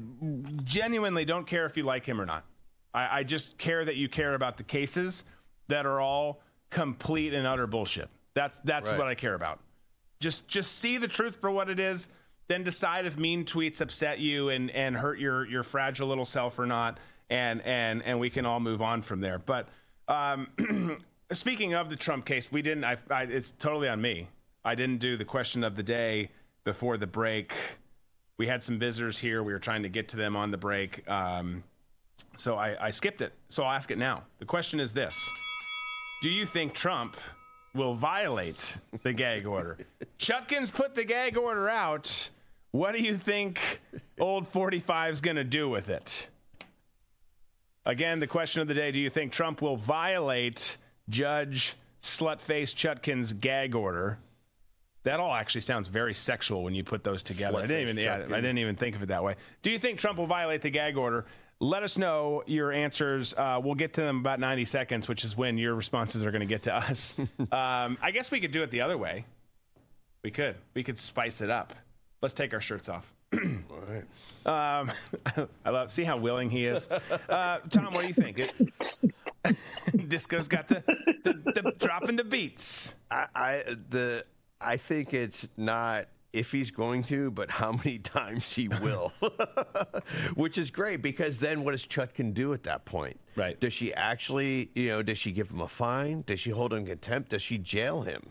[0.63, 2.45] genuinely don't care if you like him or not.
[2.93, 5.23] I, I just care that you care about the cases
[5.67, 8.09] that are all complete and utter bullshit.
[8.33, 8.97] That's that's Right.
[8.97, 9.59] what I care about.
[10.19, 12.09] Just just see the truth for what it is,
[12.47, 16.57] then decide if mean tweets upset you and and hurt your your fragile little self
[16.57, 16.99] or not,
[17.29, 19.39] and and and we can all move on from there.
[19.39, 19.67] But
[20.07, 20.47] um,
[21.31, 22.83] speaking of the Trump case, we didn't.
[22.83, 24.27] I, I it's totally on me.
[24.63, 26.29] I didn't do the question of the day
[26.63, 27.53] before the break.
[28.37, 29.43] We had some visitors here.
[29.43, 31.07] We were trying to get to them on the break.
[31.09, 31.63] Um,
[32.37, 33.33] so I, I skipped it.
[33.49, 34.23] So I'll ask it now.
[34.39, 35.13] The question is this
[36.21, 37.17] Do you think Trump
[37.73, 39.77] will violate the gag order?
[40.19, 42.29] Chutkan's put the gag order out.
[42.71, 43.81] What do you think
[44.19, 46.29] old 45 is going to do with it?
[47.85, 50.77] Again, the question of the day Do you think Trump will violate
[51.09, 54.19] Judge Slutface Chutkan's gag order?
[55.03, 57.59] That all actually sounds very sexual when you put those together.
[57.59, 59.35] I didn't even yeah, I didn't even think of it that way.
[59.61, 61.25] Do you think Trump will violate the gag order?
[61.61, 63.33] Let us know your answers.
[63.33, 66.41] Uh, we'll get to them about 90 seconds, which is when your responses are going
[66.41, 67.15] to get to us.
[67.51, 69.25] um, I guess we could do it the other way.
[70.23, 70.55] We could.
[70.73, 71.73] We could spice it up.
[72.21, 73.13] Let's take our shirts off.
[73.33, 74.05] All right.
[74.45, 74.91] Um,
[75.65, 76.89] I love see how willing he is.
[76.89, 78.39] Uh, Tom, what do you think?
[78.39, 78.55] It,
[80.09, 80.83] Disco's got the,
[81.23, 82.95] the, the dropping the beats.
[83.11, 84.25] I, I the
[84.61, 89.11] I think it's not if he's going to, but how many times he will,
[90.35, 93.19] which is great because then what does Chutkan do at that point?
[93.35, 93.59] Right?
[93.59, 96.23] Does she actually, you know, does she give him a fine?
[96.27, 97.29] Does she hold him in contempt?
[97.29, 98.21] Does she jail him?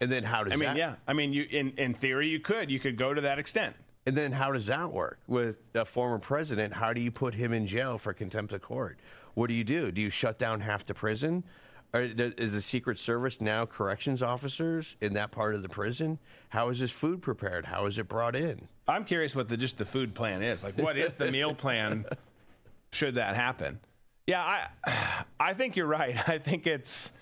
[0.00, 0.78] And then how does that I mean, that?
[0.78, 0.94] yeah.
[1.06, 3.76] I mean, you in in theory you could you could go to that extent.
[4.06, 6.72] And then how does that work with a former president?
[6.72, 8.98] How do you put him in jail for contempt of court?
[9.34, 9.90] What do you do?
[9.90, 11.44] Do you shut down half the prison?
[11.92, 16.18] Or is the Secret Service now corrections officers in that part of the prison?
[16.50, 17.66] How is this food prepared?
[17.66, 18.68] How is it brought in?
[18.86, 20.62] I'm curious what the just the food plan is.
[20.62, 22.04] Like, what is the meal plan?
[22.92, 23.80] Should that happen?
[24.26, 26.16] Yeah, I I think you're right.
[26.28, 27.12] I think it's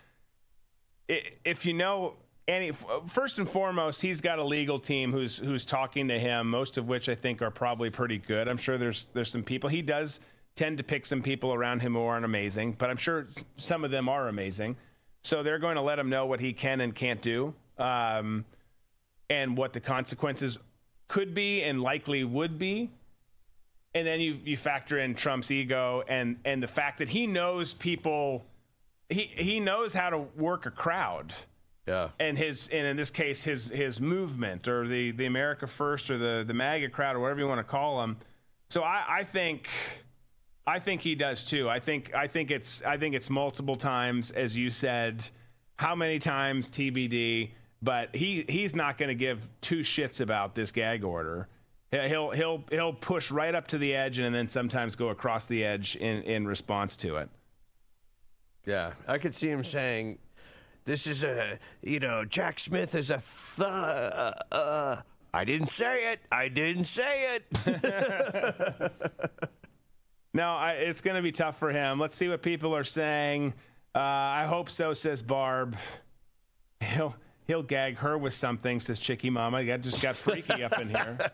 [1.08, 2.14] if you know
[2.46, 2.72] any
[3.06, 6.50] first and foremost, he's got a legal team who's who's talking to him.
[6.50, 8.48] Most of which I think are probably pretty good.
[8.48, 10.20] I'm sure there's there's some people he does
[10.56, 13.26] tend to pick some people around him who aren't amazing, but I'm sure
[13.56, 14.76] some of them are amazing.
[15.22, 17.54] So they're going to let him know what he can and can't do.
[17.78, 18.44] Um,
[19.30, 20.58] and what the consequences
[21.08, 22.90] could be and likely would be.
[23.94, 27.74] And then you you factor in Trump's ego and and the fact that he knows
[27.74, 28.44] people
[29.08, 31.32] he he knows how to work a crowd.
[31.86, 32.10] Yeah.
[32.18, 36.16] And his and in this case his his movement or the the America First or
[36.16, 38.16] the the MAGA crowd or whatever you want to call them.
[38.70, 39.68] So I I think
[40.66, 41.68] I think he does too.
[41.68, 45.28] I think I think it's I think it's multiple times as you said.
[45.76, 47.50] How many times TBD?
[47.82, 51.48] But he he's not going to give two shits about this gag order.
[51.90, 55.64] He'll he'll he'll push right up to the edge and then sometimes go across the
[55.64, 57.28] edge in in response to it.
[58.66, 60.18] Yeah, I could see him saying,
[60.84, 63.22] "This is a you know Jack Smith is a
[63.56, 63.68] th-
[64.52, 64.96] uh,
[65.32, 66.20] I didn't say it.
[66.30, 67.44] I didn't say it."
[70.34, 71.98] no, I, it's going to be tough for him.
[71.98, 73.54] Let's see what people are saying.
[73.94, 75.76] Uh, I hope so, says Barb.
[76.80, 77.14] He'll
[77.46, 79.64] he'll gag her with something, says Chicky Mama.
[79.64, 81.18] That just got freaky up in here.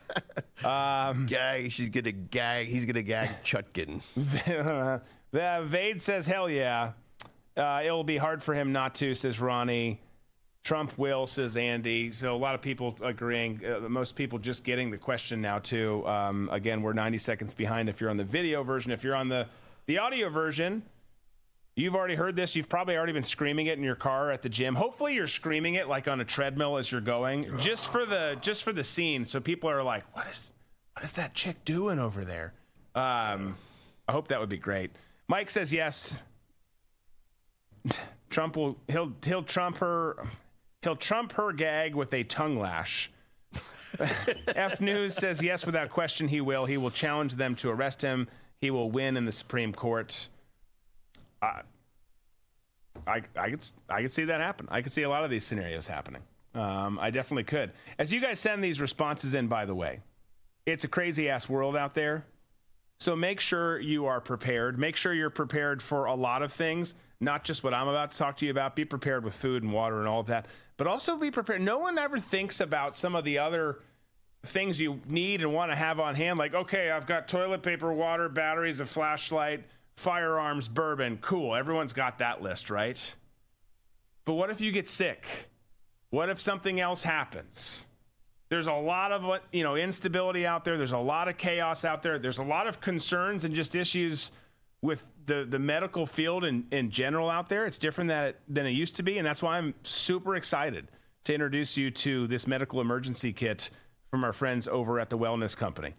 [0.62, 1.72] Um, gag.
[1.72, 2.66] She's gonna gag.
[2.66, 4.02] He's gonna gag Chutkan.
[5.32, 6.92] Vade says, "Hell yeah."
[7.60, 10.00] Uh, it'll be hard for him not to, says Ronnie.
[10.62, 12.10] Trump will, says Andy.
[12.10, 13.60] So a lot of people agreeing.
[13.64, 16.06] Uh, most people just getting the question now too.
[16.06, 18.92] Um, again, we're 90 seconds behind if you're on the video version.
[18.92, 19.46] If you're on the
[19.86, 20.82] the audio version,
[21.76, 22.54] you've already heard this.
[22.54, 24.74] You've probably already been screaming it in your car at the gym.
[24.74, 28.62] Hopefully, you're screaming it like on a treadmill as you're going, just for the just
[28.62, 29.24] for the scene.
[29.24, 30.52] So people are like, "What is
[30.94, 32.52] what is that chick doing over there?"
[32.94, 33.56] Um,
[34.06, 34.90] I hope that would be great.
[35.26, 36.22] Mike says yes.
[38.30, 40.16] Trump will he'll he'll trump her
[40.82, 43.10] he'll trump her gag with a tongue lash.
[44.48, 46.64] F News says yes, without question, he will.
[46.64, 48.28] He will challenge them to arrest him.
[48.60, 50.28] He will win in the Supreme Court.
[51.42, 51.62] Uh,
[53.06, 54.68] I I could I could see that happen.
[54.70, 56.22] I could see a lot of these scenarios happening.
[56.54, 57.72] Um, I definitely could.
[57.98, 60.00] As you guys send these responses in, by the way,
[60.66, 62.24] it's a crazy ass world out there.
[62.98, 64.78] So make sure you are prepared.
[64.78, 68.16] Make sure you're prepared for a lot of things not just what I'm about to
[68.16, 68.74] talk to you about.
[68.74, 71.60] Be prepared with food and water and all of that, but also be prepared.
[71.60, 73.80] No one ever thinks about some of the other
[74.44, 76.38] things you need and want to have on hand.
[76.38, 79.64] Like, okay, I've got toilet paper, water, batteries, a flashlight,
[79.96, 81.18] firearms, bourbon.
[81.20, 81.54] Cool.
[81.54, 83.14] Everyone's got that list, right?
[84.24, 85.26] But what if you get sick?
[86.08, 87.86] What if something else happens?
[88.48, 90.76] There's a lot of you know instability out there.
[90.76, 92.18] There's a lot of chaos out there.
[92.18, 94.32] There's a lot of concerns and just issues
[94.82, 97.66] with the, the medical field in, in general out there.
[97.66, 99.18] It's different than it, than it used to be.
[99.18, 100.88] And that's why I'm super excited
[101.24, 103.70] to introduce you to this medical emergency kit
[104.10, 105.94] from our friends over at the Wellness Company.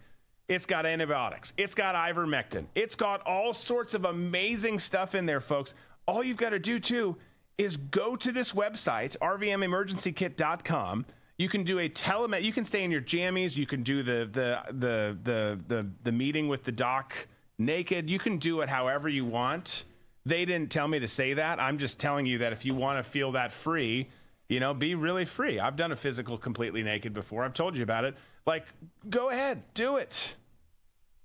[0.48, 5.40] It's got antibiotics, it's got ivermectin, it's got all sorts of amazing stuff in there,
[5.40, 5.74] folks.
[6.06, 7.16] All you've got to do, too,
[7.56, 11.06] is go to this website, rvmemergencykit.com.
[11.38, 12.42] You can do a telemed.
[12.42, 13.56] You can stay in your jammies.
[13.56, 17.26] You can do the the the the the, the meeting with the doc
[17.64, 18.10] naked.
[18.10, 19.84] You can do it however you want.
[20.24, 21.60] They didn't tell me to say that.
[21.60, 24.08] I'm just telling you that if you want to feel that free,
[24.48, 25.58] you know, be really free.
[25.58, 27.44] I've done a physical completely naked before.
[27.44, 28.16] I've told you about it.
[28.46, 28.66] Like,
[29.08, 30.36] go ahead, do it.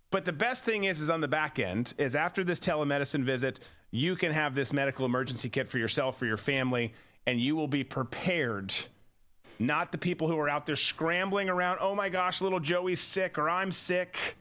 [0.09, 3.59] But the best thing is, is on the back end, is after this telemedicine visit,
[3.91, 6.93] you can have this medical emergency kit for yourself, for your family,
[7.25, 8.73] and you will be prepared.
[9.59, 13.37] Not the people who are out there scrambling around, oh my gosh, little Joey's sick
[13.37, 14.37] or I'm sick.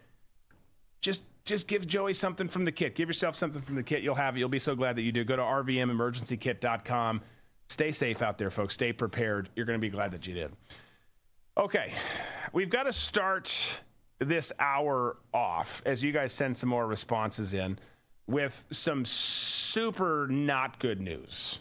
[1.01, 2.95] Just just give Joey something from the kit.
[2.95, 4.03] Give yourself something from the kit.
[4.03, 4.41] You'll have it.
[4.41, 5.25] You'll be so glad that you do.
[5.25, 7.23] Go to rvmemergencykit.com.
[7.69, 8.75] Stay safe out there, folks.
[8.75, 9.49] Stay prepared.
[9.57, 10.53] You're going to be glad that you did.
[11.57, 11.93] Okay,
[12.53, 13.81] we've got to start
[14.19, 17.79] this hour off as you guys send some more responses in
[18.27, 21.61] with some super not good news.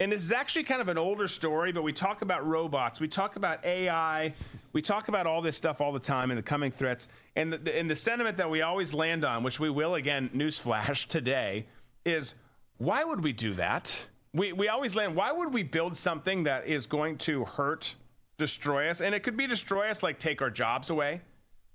[0.00, 3.06] And this is actually kind of an older story, but we talk about robots, we
[3.06, 4.32] talk about AI,
[4.72, 7.06] we talk about all this stuff all the time and the coming threats.
[7.36, 11.06] And the, and the sentiment that we always land on, which we will again, newsflash
[11.06, 11.66] today,
[12.06, 12.34] is
[12.78, 14.06] why would we do that?
[14.32, 17.94] We, we always land, why would we build something that is going to hurt,
[18.38, 19.02] destroy us?
[19.02, 21.20] And it could be destroy us, like take our jobs away,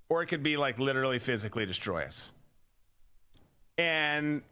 [0.08, 2.32] or it could be like literally physically destroy us.
[3.78, 4.42] And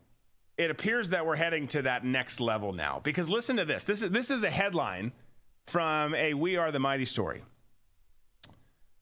[0.57, 3.01] it appears that we're heading to that next level now.
[3.03, 3.85] Because listen to this.
[3.85, 5.13] This is this is a headline
[5.67, 7.43] from a We Are the Mighty story.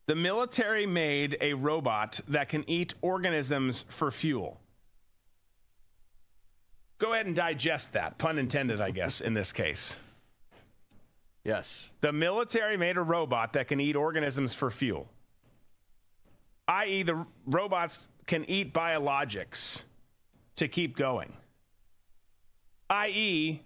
[0.05, 4.59] The military made a robot that can eat organisms for fuel.
[6.97, 8.17] Go ahead and digest that.
[8.17, 9.97] Pun intended, I guess, in this case.
[11.43, 11.89] Yes.
[12.01, 15.09] The military made a robot that can eat organisms for fuel.
[16.67, 19.83] I.e., the robots can eat biologics
[20.55, 21.33] to keep going
[22.93, 23.61] i.e.,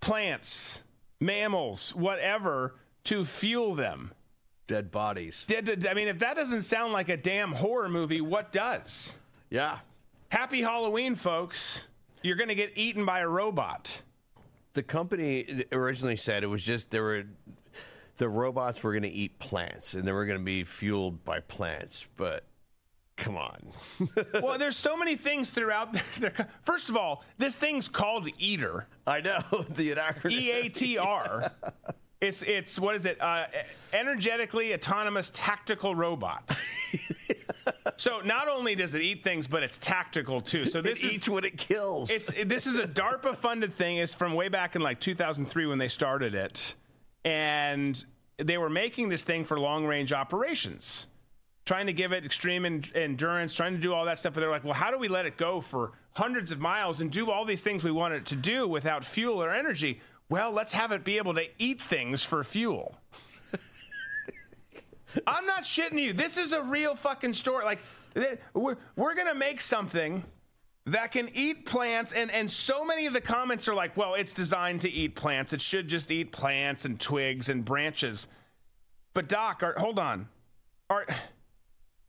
[0.00, 0.82] plants,
[1.20, 2.74] mammals, whatever,
[3.04, 4.12] to fuel them.
[4.66, 5.44] Dead bodies.
[5.46, 9.14] Dead, I mean, if that doesn't sound like a damn horror movie, what does?
[9.48, 9.78] Yeah.
[10.30, 11.88] Happy Halloween, folks.
[12.22, 14.02] You're going to get eaten by a robot.
[14.74, 17.24] The company originally said it was just there were
[18.16, 21.40] the robots were going to eat plants and they were going to be fueled by
[21.40, 22.44] plants, but
[23.22, 23.58] come on.
[24.42, 26.48] well, there's so many things throughout there.
[26.64, 28.86] First of all, this thing's called Eater.
[29.06, 30.32] I know the acronym.
[30.32, 31.50] E A T R.
[32.20, 33.20] It's it's what is it?
[33.20, 33.46] Uh,
[33.92, 36.56] energetically autonomous tactical robot.
[37.96, 40.64] so not only does it eat things, but it's tactical too.
[40.66, 42.10] So this it is, eats what it kills.
[42.10, 43.96] It's this is a DARPA funded thing.
[43.96, 46.76] It's from way back in like 2003 when they started it,
[47.24, 48.04] and
[48.38, 51.06] they were making this thing for long range operations,
[51.64, 54.34] trying to give it extreme en- endurance, trying to do all that stuff.
[54.34, 57.10] But they're like, well, how do we let it go for hundreds of miles and
[57.10, 60.00] do all these things we want it to do without fuel or energy?
[60.28, 62.96] Well, let's have it be able to eat things for fuel.
[65.26, 66.12] I'm not shitting you.
[66.12, 67.64] This is a real fucking story.
[67.64, 67.80] Like,
[68.54, 70.24] we're, we're going to make something
[70.86, 74.32] that can eat plants and and so many of the comments are like well it's
[74.32, 78.26] designed to eat plants it should just eat plants and twigs and branches
[79.14, 80.26] but doc are, hold on
[80.90, 81.06] are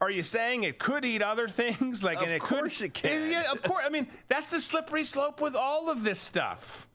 [0.04, 2.94] are you saying it could eat other things like Of and it course could, it
[2.94, 3.32] can.
[3.32, 6.88] yeah of course i mean that's the slippery slope with all of this stuff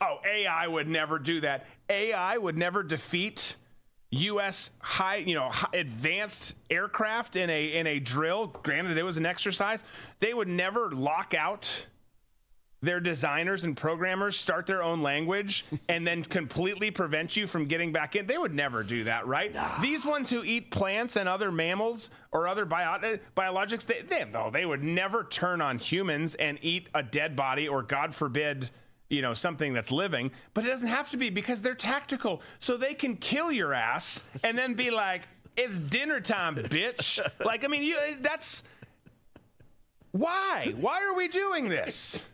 [0.00, 3.56] oh ai would never do that ai would never defeat
[4.10, 4.70] U.S.
[4.80, 8.46] high, you know, advanced aircraft in a in a drill.
[8.46, 9.82] Granted, it was an exercise.
[10.20, 11.84] They would never lock out
[12.80, 17.92] their designers and programmers, start their own language, and then completely prevent you from getting
[17.92, 18.26] back in.
[18.26, 19.54] They would never do that, right?
[19.80, 24.24] These ones who eat plants and other mammals or other bio- uh, biologics, they, they
[24.24, 28.70] no, they would never turn on humans and eat a dead body or, God forbid
[29.08, 30.30] you know something that's living.
[30.52, 32.42] But it doesn't have to be because they're tactical.
[32.58, 35.22] So they can kill your ass and then be like
[35.56, 37.18] it's dinner time bitch.
[37.44, 38.62] Like i mean you that's
[40.12, 40.74] why?
[40.76, 42.24] Why are we doing this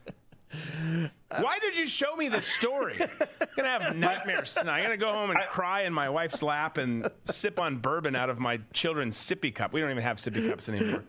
[1.40, 2.97] why did you show me this story?
[3.01, 4.78] I'm gonna have nightmares tonight.
[4.78, 8.31] I'm gonna go home and cry in my wife's lap and sip on bourbon out
[8.31, 9.72] of my children's sippy cup.
[9.72, 11.05] We don't even have sippy cups anymore.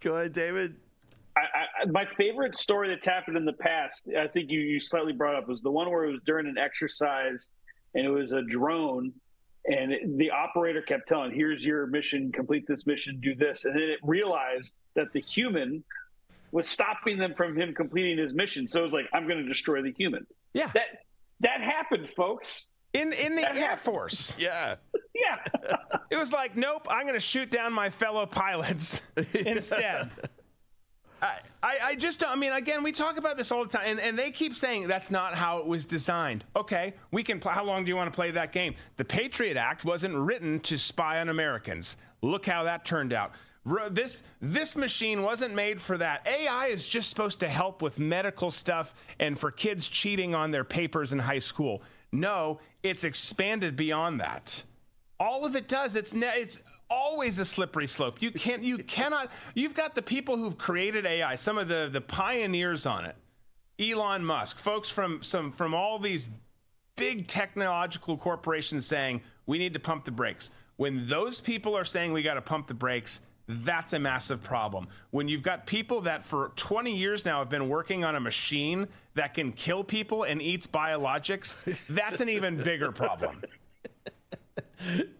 [0.00, 0.76] Go ahead, David.
[1.36, 5.12] I, I, my favorite story that's happened in the past, I think you, you slightly
[5.12, 7.48] brought up, was the one where it was during an exercise
[7.94, 9.12] and it was a drone,
[9.66, 12.32] and it, the operator kept telling, "Here's your mission.
[12.32, 13.20] Complete this mission.
[13.20, 15.84] Do this," and then it realized that the human
[16.52, 18.68] was stopping them from him completing his mission.
[18.68, 21.04] So it was like, "I'm going to destroy the human." Yeah, that
[21.40, 22.68] that happened, folks.
[22.92, 23.80] In in the That Air happened.
[23.80, 24.34] Force.
[24.38, 24.76] Yeah.
[25.14, 25.38] Yeah.
[26.10, 29.00] It was like, nope, I'm going to shoot down my fellow pilots
[29.34, 30.10] instead.
[31.22, 33.84] I, I, I just don't, I mean, again, we talk about this all the time,
[33.86, 36.44] and, and they keep saying that's not how it was designed.
[36.56, 38.74] Okay, we can, pl- how long do you want to play that game?
[38.96, 41.96] The Patriot Act wasn't written to spy on Americans.
[42.22, 43.32] Look how that turned out.
[43.90, 46.26] This this machine wasn't made for that.
[46.26, 50.64] AI is just supposed to help with medical stuff and for kids cheating on their
[50.64, 51.82] papers in high school.
[52.10, 54.64] No, it's expanded beyond that
[55.22, 56.58] all of it does it's ne- it's
[56.90, 61.36] always a slippery slope you can't you cannot you've got the people who've created ai
[61.36, 63.16] some of the the pioneers on it
[63.78, 66.28] elon musk folks from some from all these
[66.96, 72.12] big technological corporations saying we need to pump the brakes when those people are saying
[72.12, 76.24] we got to pump the brakes that's a massive problem when you've got people that
[76.24, 80.40] for 20 years now have been working on a machine that can kill people and
[80.40, 81.56] eats biologics
[81.88, 83.40] that's an even bigger problem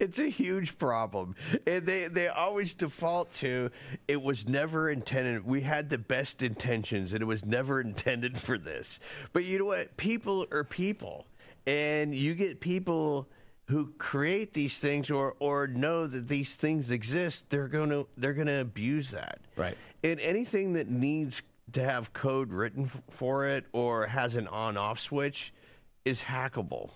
[0.00, 1.34] It's a huge problem.
[1.66, 3.70] And they, they always default to
[4.08, 5.46] it was never intended.
[5.46, 9.00] We had the best intentions and it was never intended for this.
[9.32, 9.96] But you know what?
[9.96, 11.26] People are people.
[11.66, 13.28] And you get people
[13.66, 18.60] who create these things or, or know that these things exist, they're gonna they're gonna
[18.60, 19.40] abuse that.
[19.56, 19.76] Right.
[20.04, 24.76] And anything that needs to have code written f- for it or has an on
[24.76, 25.52] off switch
[26.04, 26.90] is hackable.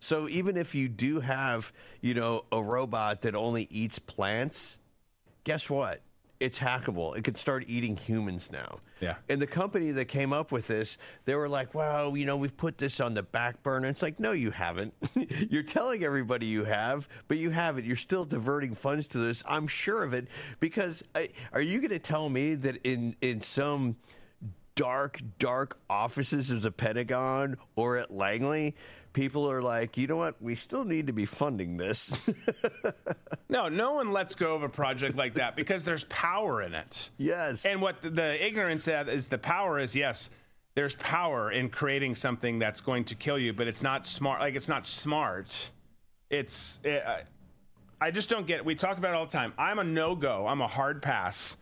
[0.00, 4.78] So even if you do have, you know, a robot that only eats plants,
[5.44, 6.00] guess what?
[6.40, 7.16] It's hackable.
[7.16, 8.78] It could start eating humans now.
[9.00, 9.16] Yeah.
[9.28, 12.56] And the company that came up with this, they were like, "Well, you know, we've
[12.56, 14.94] put this on the back burner." It's like, "No, you haven't.
[15.50, 17.84] You're telling everybody you have, but you haven't.
[17.84, 19.42] You're still diverting funds to this.
[19.48, 20.28] I'm sure of it
[20.60, 23.96] because I, are you going to tell me that in in some
[24.78, 28.76] dark, dark offices of the Pentagon or at Langley,
[29.12, 30.40] people are like, you know what?
[30.40, 32.30] We still need to be funding this.
[33.50, 37.08] No, no one lets go of a project like that because there's power in it.
[37.16, 37.64] Yes.
[37.64, 40.28] And what the, the ignorance of is the power is yes,
[40.74, 44.40] there's power in creating something that's going to kill you, but it's not smart.
[44.40, 45.70] Like it's not smart.
[46.28, 47.22] It's it, I-
[48.00, 48.58] I just don't get.
[48.58, 48.64] It.
[48.64, 49.52] We talk about it all the time.
[49.58, 50.46] I'm a no go.
[50.46, 51.56] I'm a hard pass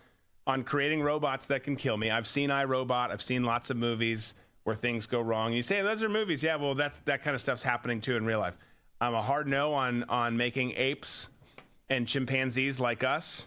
[0.47, 2.11] on creating robots that can kill me.
[2.11, 3.11] I've seen iRobot.
[3.11, 4.35] I've seen lots of movies
[4.67, 5.53] where things go wrong.
[5.53, 6.43] You say those are movies.
[6.43, 8.57] Yeah, well, that's that kind of stuff's happening too in real life.
[9.01, 11.31] I'm a hard no on on making apes
[11.89, 13.47] and chimpanzees like us,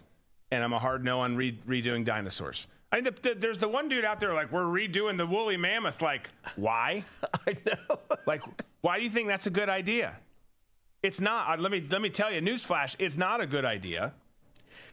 [0.50, 2.68] and I'm a hard no on re- redoing dinosaurs.
[2.90, 5.58] I mean, the, the, there's the one dude out there like we're redoing the woolly
[5.58, 6.00] mammoth.
[6.00, 7.04] Like, why?
[7.46, 7.98] I know.
[8.24, 8.42] Like,
[8.80, 10.16] why do you think that's a good idea?
[11.02, 11.50] It's not.
[11.58, 12.96] uh, Let me let me tell you, newsflash.
[12.98, 14.14] It's not a good idea.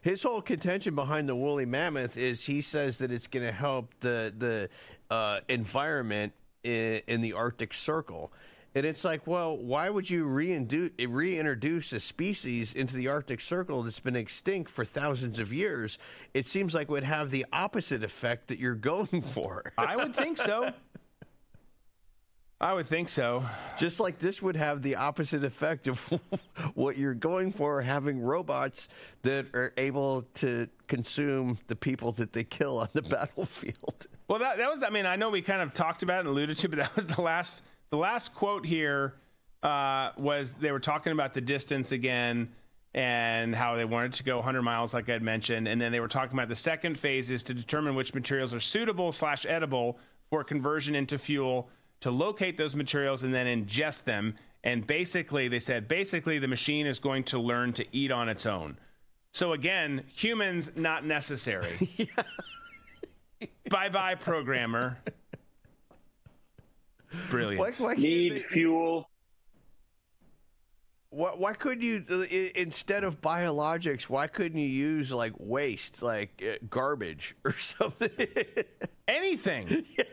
[0.01, 3.93] His whole contention behind the woolly mammoth is he says that it's going to help
[4.01, 4.69] the the
[5.09, 8.31] uh, environment in, in the Arctic Circle.
[8.75, 13.99] And it's like, well, why would you reintroduce a species into the Arctic Circle that's
[13.99, 15.97] been extinct for thousands of years?
[16.35, 19.73] It seems like it would have the opposite effect that you're going for.
[19.79, 20.71] I would think so.
[22.59, 23.43] I would think so.
[23.77, 25.99] Just like this would have the opposite effect of
[26.73, 28.89] what you're going for, having robots
[29.21, 34.07] that are able to consume the people that they kill on the battlefield.
[34.27, 34.83] Well, that, that was.
[34.83, 36.95] I mean, I know we kind of talked about it and alluded to, but that
[36.95, 37.63] was the last.
[37.89, 39.13] The last quote here
[39.63, 42.49] uh, was they were talking about the distance again
[42.93, 46.07] and how they wanted to go 100 miles, like I'd mentioned, and then they were
[46.07, 49.99] talking about the second phase is to determine which materials are suitable slash edible
[50.29, 51.69] for conversion into fuel,
[52.01, 54.35] to locate those materials and then ingest them.
[54.63, 58.45] And basically, they said basically the machine is going to learn to eat on its
[58.45, 58.77] own.
[59.31, 61.89] So again, humans not necessary.
[63.69, 64.97] bye bye, programmer.
[67.29, 67.59] Brilliant.
[67.59, 69.09] Why, why can't Need they- fuel.
[71.09, 72.25] Why, why couldn't you, uh,
[72.59, 78.09] instead of biologics, why couldn't you use like waste, like uh, garbage or something?
[79.07, 79.85] Anything.
[79.97, 80.03] Yeah.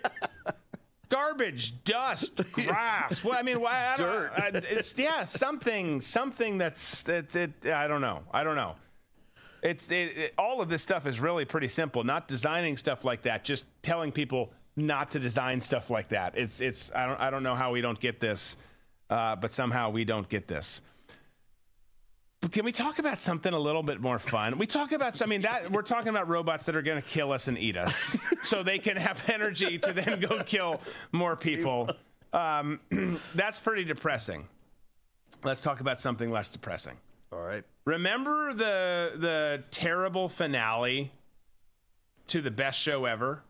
[1.11, 3.23] Garbage, dust, grass.
[3.23, 3.93] Well, I mean, why?
[3.93, 4.33] I don't, Dirt.
[4.37, 7.37] I, it's yeah, something, something that's that.
[7.37, 8.23] It, I don't know.
[8.33, 8.75] I don't know.
[9.65, 12.05] It's it, it, all of this stuff is really pretty simple.
[12.05, 13.45] Not designing stuff like that.
[13.45, 16.37] Just telling people not to design stuff like that.
[16.37, 16.95] It's it's.
[16.95, 18.59] I don't I don't know how we don't get this,
[19.09, 20.83] uh, but somehow we don't get this.
[22.43, 24.59] But can we talk about something a little bit more fun?
[24.59, 27.33] We talk about, I mean, that we're talking about robots that are going to kill
[27.33, 31.89] us and eat us, so they can have energy to then go kill more people.
[32.35, 32.81] Um,
[33.35, 34.47] that's pretty depressing.
[35.43, 36.99] Let's talk about something less depressing.
[37.35, 37.65] All right.
[37.85, 41.13] Remember the the terrible finale
[42.29, 43.43] to the best show ever,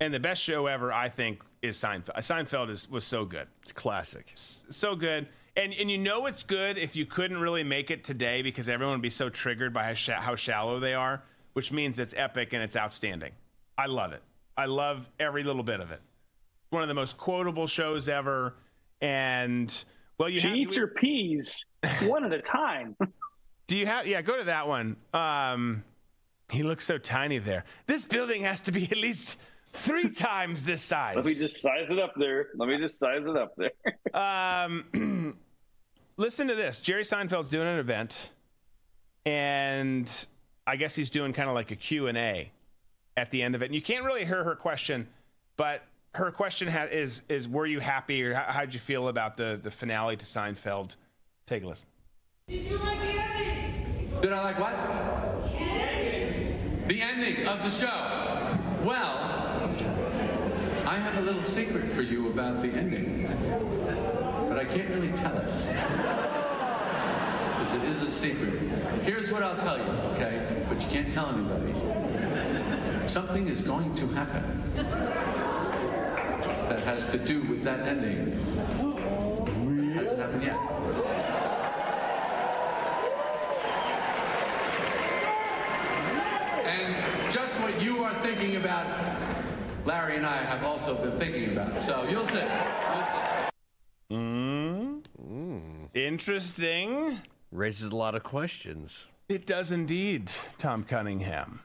[0.00, 2.16] and the best show ever, I think, is Seinfeld.
[2.18, 4.30] Seinfeld is was so good It's classic.
[4.34, 5.28] so good.
[5.56, 8.96] And and you know it's good if you couldn't really make it today because everyone
[8.96, 11.22] would be so triggered by how, sh- how shallow they are,
[11.54, 13.32] which means it's epic and it's outstanding.
[13.76, 14.22] I love it.
[14.56, 16.00] I love every little bit of it.
[16.68, 18.54] One of the most quotable shows ever.
[19.00, 19.72] And
[20.18, 21.64] well, you She have, eats her peas
[22.02, 22.96] one at a time.
[23.66, 24.06] do you have?
[24.06, 24.96] Yeah, go to that one.
[25.14, 25.84] Um,
[26.50, 27.64] he looks so tiny there.
[27.86, 29.38] This building has to be at least
[29.72, 31.16] three times this size.
[31.16, 32.48] Let me just size it up there.
[32.56, 33.70] Let me just size it up there.
[34.12, 35.36] Um,
[36.16, 36.80] listen to this.
[36.80, 38.30] Jerry Seinfeld's doing an event,
[39.24, 40.10] and
[40.66, 42.50] I guess he's doing kind of like a Q and A
[43.16, 43.66] at the end of it.
[43.66, 45.06] And you can't really hear her question,
[45.56, 45.84] but
[46.16, 49.60] her question ha- is is Were you happy, or how, how'd you feel about the
[49.62, 50.96] the finale to Seinfeld?
[51.50, 51.88] Take a listen.
[52.46, 54.20] Did you like the ending?
[54.22, 54.72] Did I like what?
[56.86, 57.88] The ending of the show.
[58.84, 59.18] Well,
[60.86, 63.26] I have a little secret for you about the ending,
[64.48, 65.66] but I can't really tell it.
[67.58, 68.54] Because it is a secret.
[69.02, 70.46] Here's what I'll tell you, okay?
[70.68, 71.74] But you can't tell anybody.
[73.08, 74.62] Something is going to happen
[76.68, 78.38] that has to do with that ending.
[79.90, 80.56] It hasn't happened yet.
[86.64, 86.94] And
[87.32, 88.86] just what you are thinking about,
[89.84, 91.80] Larry and I have also been thinking about.
[91.80, 92.38] So you'll see.
[92.38, 93.50] You'll see.
[94.10, 95.88] Mm.
[95.94, 97.18] Interesting.
[97.50, 99.06] Raises a lot of questions.
[99.28, 101.60] It does indeed, Tom Cunningham.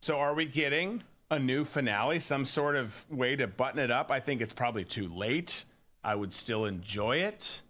[0.00, 2.18] So, are we getting a new finale?
[2.18, 4.10] Some sort of way to button it up?
[4.10, 5.64] I think it's probably too late.
[6.02, 7.62] I would still enjoy it.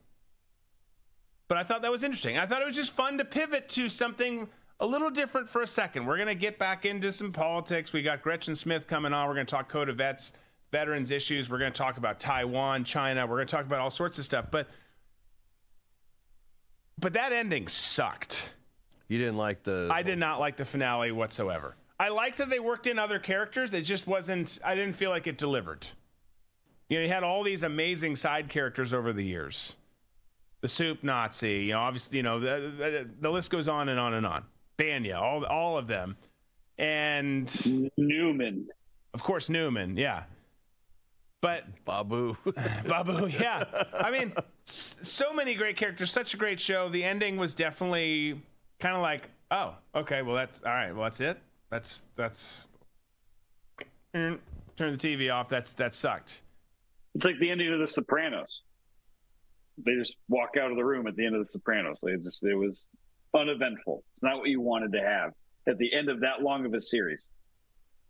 [1.49, 2.39] But I thought that was interesting.
[2.39, 4.49] I thought it was just fun to pivot to something
[4.81, 6.07] a little different for a second.
[6.07, 7.93] We're going to get back into some politics.
[7.93, 9.29] We got Gretchen Smith coming on.
[9.29, 10.33] We're going to talk Code of Vets,
[10.73, 11.51] veterans issues.
[11.51, 13.27] We're going to talk about Taiwan, China.
[13.27, 14.47] We're going to talk about all sorts of stuff.
[14.51, 14.69] But
[16.99, 18.53] but that ending sucked.
[19.09, 19.89] You didn't like the.
[19.93, 21.77] I did not like the finale whatsoever.
[21.99, 23.73] I liked that they worked in other characters.
[23.73, 24.59] It just wasn't.
[24.65, 25.87] I didn't feel like it delivered.
[26.89, 29.77] You know, you had all these amazing side characters over the years.
[30.61, 31.65] The soup Nazi.
[31.65, 34.45] You know, obviously, you know the the, the list goes on and on and on.
[34.81, 36.17] Bania, all all of them,
[36.79, 38.69] and Newman.
[39.13, 39.97] Of course, Newman.
[39.97, 40.25] Yeah.
[41.43, 42.37] But Babu,
[42.87, 43.65] Babu, yeah.
[43.95, 44.35] I mean,
[44.65, 46.91] so many great characters, such a great show.
[46.91, 48.43] The ending was definitely
[48.79, 50.93] kind of like, oh, okay, well that's all right.
[50.93, 51.39] Well, that's it.
[51.71, 52.67] That's that's
[54.15, 54.39] mm,
[54.77, 55.49] turn the TV off.
[55.49, 56.43] That's that sucked.
[57.15, 58.63] It's like the ending of The Sopranos.
[59.79, 61.99] They just walk out of the room at the end of The Sopranos.
[62.03, 62.89] They just it was
[63.35, 64.03] uneventful.
[64.15, 65.33] It's not what you wanted to have
[65.67, 67.23] at the end of that long of a series.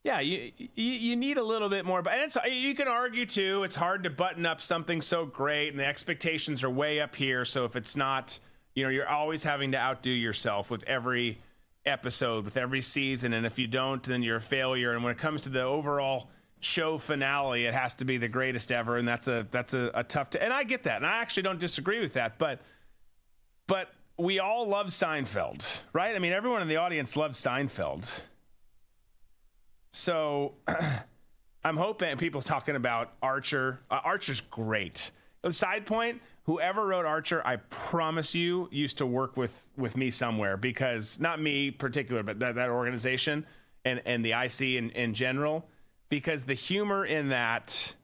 [0.02, 3.26] Yeah, you, you you need a little bit more, but and it's you can argue
[3.26, 3.64] too.
[3.64, 7.44] It's hard to button up something so great, and the expectations are way up here.
[7.44, 8.38] So if it's not,
[8.74, 11.42] you know, you're always having to outdo yourself with every
[11.84, 14.92] episode, with every season, and if you don't, then you're a failure.
[14.92, 16.30] And when it comes to the overall
[16.60, 20.02] show finale, it has to be the greatest ever, and that's a that's a, a
[20.02, 20.30] tough.
[20.30, 22.60] To, and I get that, and I actually don't disagree with that, but
[23.66, 26.14] but we all love Seinfeld, right?
[26.14, 28.08] I mean, everyone in the audience loves Seinfeld.
[29.92, 30.54] So
[31.64, 33.80] I'm hoping people talking about Archer.
[33.90, 35.10] Uh, Archer's great.
[35.42, 40.10] The side point, whoever wrote Archer, I promise you, used to work with with me
[40.10, 43.46] somewhere because not me particular, but that, that organization
[43.84, 45.66] and and the IC in, in general,
[46.08, 47.94] because the humor in that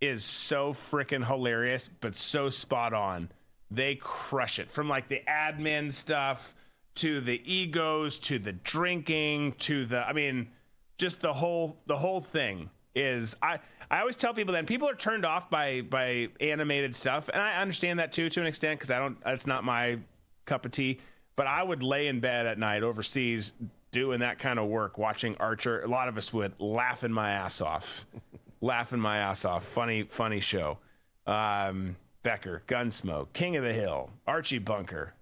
[0.00, 3.30] is so freaking hilarious, but so spot on.
[3.70, 6.54] They crush it from like the admin stuff
[6.96, 10.48] to the egos to the drinking to the I mean
[10.96, 13.58] just the whole the whole thing is I
[13.90, 17.60] I always tell people that people are turned off by by animated stuff, and I
[17.60, 19.98] understand that too to an extent because I don't that's not my
[20.44, 21.00] cup of tea.
[21.36, 23.52] But I would lay in bed at night overseas
[23.90, 25.80] doing that kind of work, watching Archer.
[25.80, 28.06] A lot of us would laughing my ass off,
[28.60, 29.64] laughing my ass off.
[29.64, 30.78] Funny funny show.
[31.26, 35.14] Um, Becker, Gunsmoke, King of the Hill, Archie Bunker,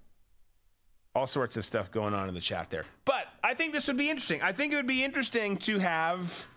[1.13, 2.85] all sorts of stuff going on in the chat there.
[3.05, 4.41] But I think this would be interesting.
[4.41, 6.47] I think it would be interesting to have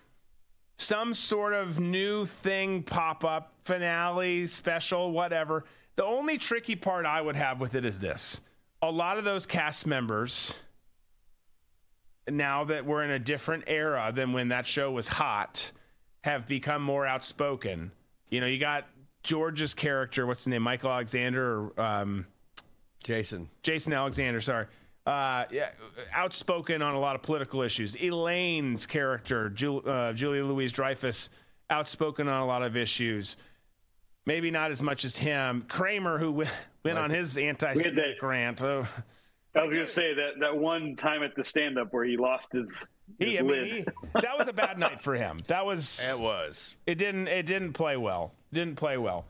[0.77, 5.65] some sort of new thing pop up, finale, special, whatever.
[5.95, 8.41] The only tricky part I would have with it is this
[8.81, 10.53] a lot of those cast members,
[12.29, 15.71] now that we're in a different era than when that show was hot,
[16.23, 17.91] have become more outspoken.
[18.29, 18.87] You know, you got
[19.27, 22.25] George's character, what's his name, Michael Alexander or um,
[23.03, 23.49] Jason.
[23.61, 24.67] Jason Alexander, sorry.
[25.05, 25.71] Uh, yeah,
[26.13, 27.95] outspoken on a lot of political issues.
[27.95, 31.29] Elaine's character, Ju- uh, Julia Louise Dreyfus,
[31.69, 33.35] outspoken on a lot of issues.
[34.25, 35.65] Maybe not as much as him.
[35.67, 36.51] Kramer, who went,
[36.85, 38.61] went on his anti-Semitic rant.
[38.63, 38.87] Oh.
[39.55, 42.53] I was going to say that that one time at the stand-up where he lost
[42.53, 42.69] his,
[43.19, 45.39] his He, I mean, he, that was a bad night for him.
[45.47, 46.01] That was.
[46.09, 46.75] It was.
[46.85, 47.27] It didn't.
[47.27, 48.33] It didn't play well.
[48.53, 49.25] Didn't play well.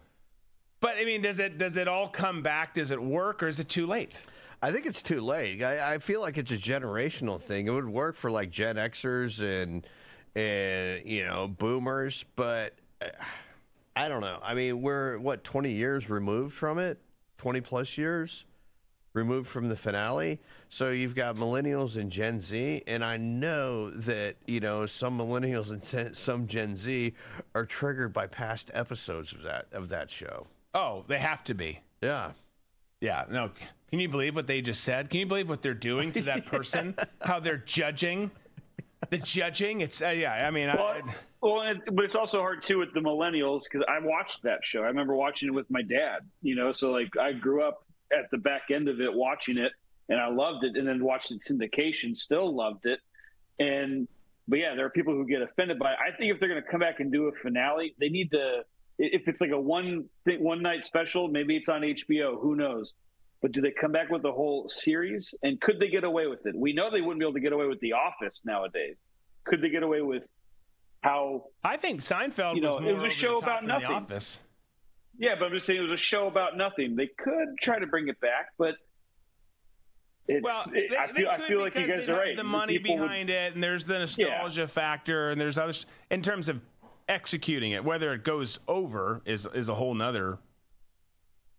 [0.80, 2.76] But I mean, does it does it all come back?
[2.76, 4.14] Does it work, or is it too late?
[4.61, 5.61] I think it's too late.
[5.64, 7.68] I, I feel like it's a generational thing.
[7.68, 9.85] It would work for like Gen Xers and
[10.35, 13.07] and you know boomers, but uh,
[13.95, 14.39] I don't know.
[14.44, 16.99] I mean, we're what twenty years removed from it,
[17.38, 18.45] twenty plus years
[19.14, 20.39] removed from the finale.
[20.69, 25.72] So you've got millennials and Gen Z, and I know that you know some millennials
[25.72, 27.14] and some Gen Z
[27.56, 30.45] are triggered by past episodes of that of that show.
[30.73, 31.80] Oh, they have to be.
[32.02, 32.31] Yeah.
[32.99, 33.26] Yeah.
[33.30, 33.52] No.
[33.89, 35.10] Can you believe what they just said?
[35.10, 36.95] Can you believe what they're doing to that person?
[37.22, 38.31] How they're judging?
[39.10, 39.81] The judging.
[39.81, 40.45] It's uh, yeah.
[40.48, 41.02] I mean, Well, I,
[41.41, 44.81] well, and, but it's also hard too with the millennials because I watched that show.
[44.81, 46.19] I remember watching it with my dad.
[46.41, 49.72] You know, so like I grew up at the back end of it watching it,
[50.09, 50.75] and I loved it.
[50.75, 52.99] And then watched it syndication, still loved it.
[53.59, 54.07] And
[54.47, 55.91] but yeah, there are people who get offended by.
[55.91, 55.97] it.
[55.99, 58.63] I think if they're going to come back and do a finale, they need to.
[58.99, 62.41] If it's like a one thing, one night special, maybe it's on HBO.
[62.41, 62.93] Who knows?
[63.41, 65.35] But do they come back with the whole series?
[65.43, 66.55] And could they get away with it?
[66.55, 68.95] We know they wouldn't be able to get away with The Office nowadays.
[69.43, 70.23] Could they get away with
[71.01, 71.45] how?
[71.63, 73.88] I think Seinfeld You know, was more it was a show about nothing.
[73.88, 74.39] The Office.
[75.19, 76.95] Yeah, but I'm just saying it was a show about nothing.
[76.95, 78.75] They could try to bring it back, but
[80.27, 80.43] it's.
[80.43, 82.35] Well, it- they, I they feel, I feel like you guys they are right.
[82.35, 86.21] The money People would- behind it, and there's the nostalgia factor, and there's others in
[86.21, 86.61] terms of
[87.09, 87.83] executing it.
[87.83, 90.37] Whether it goes over is is a whole nother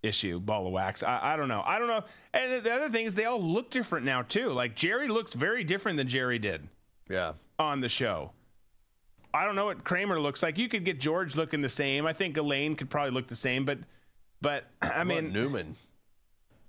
[0.03, 0.39] issue.
[0.41, 1.03] Ball of wax.
[1.03, 1.63] I, I don't know.
[1.65, 2.05] I don't know.
[2.33, 4.51] And the other thing is they all look different now too.
[4.53, 6.69] Like Jerry looks very different than Jerry did.
[7.11, 7.33] Yeah.
[7.59, 8.31] On the show.
[9.35, 10.57] I don't know what Kramer looks like.
[10.59, 12.07] You could get George looking the same.
[12.07, 13.79] I think Elaine could probably look the same, but
[14.41, 15.77] but I mean Newman.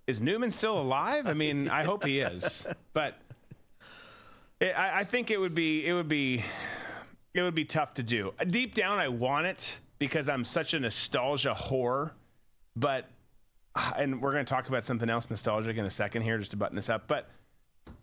[0.10, 1.28] Is Newman still alive?
[1.28, 2.66] I mean, I hope he is.
[2.94, 3.22] But
[4.60, 6.44] it, I, I think it would be it would be
[7.36, 8.34] it would be tough to do.
[8.50, 12.10] Deep down, I want it because I'm such a nostalgia whore.
[12.76, 13.06] But
[13.96, 16.58] and we're going to talk about something else nostalgic in a second here, just to
[16.58, 17.08] button this up.
[17.08, 17.30] But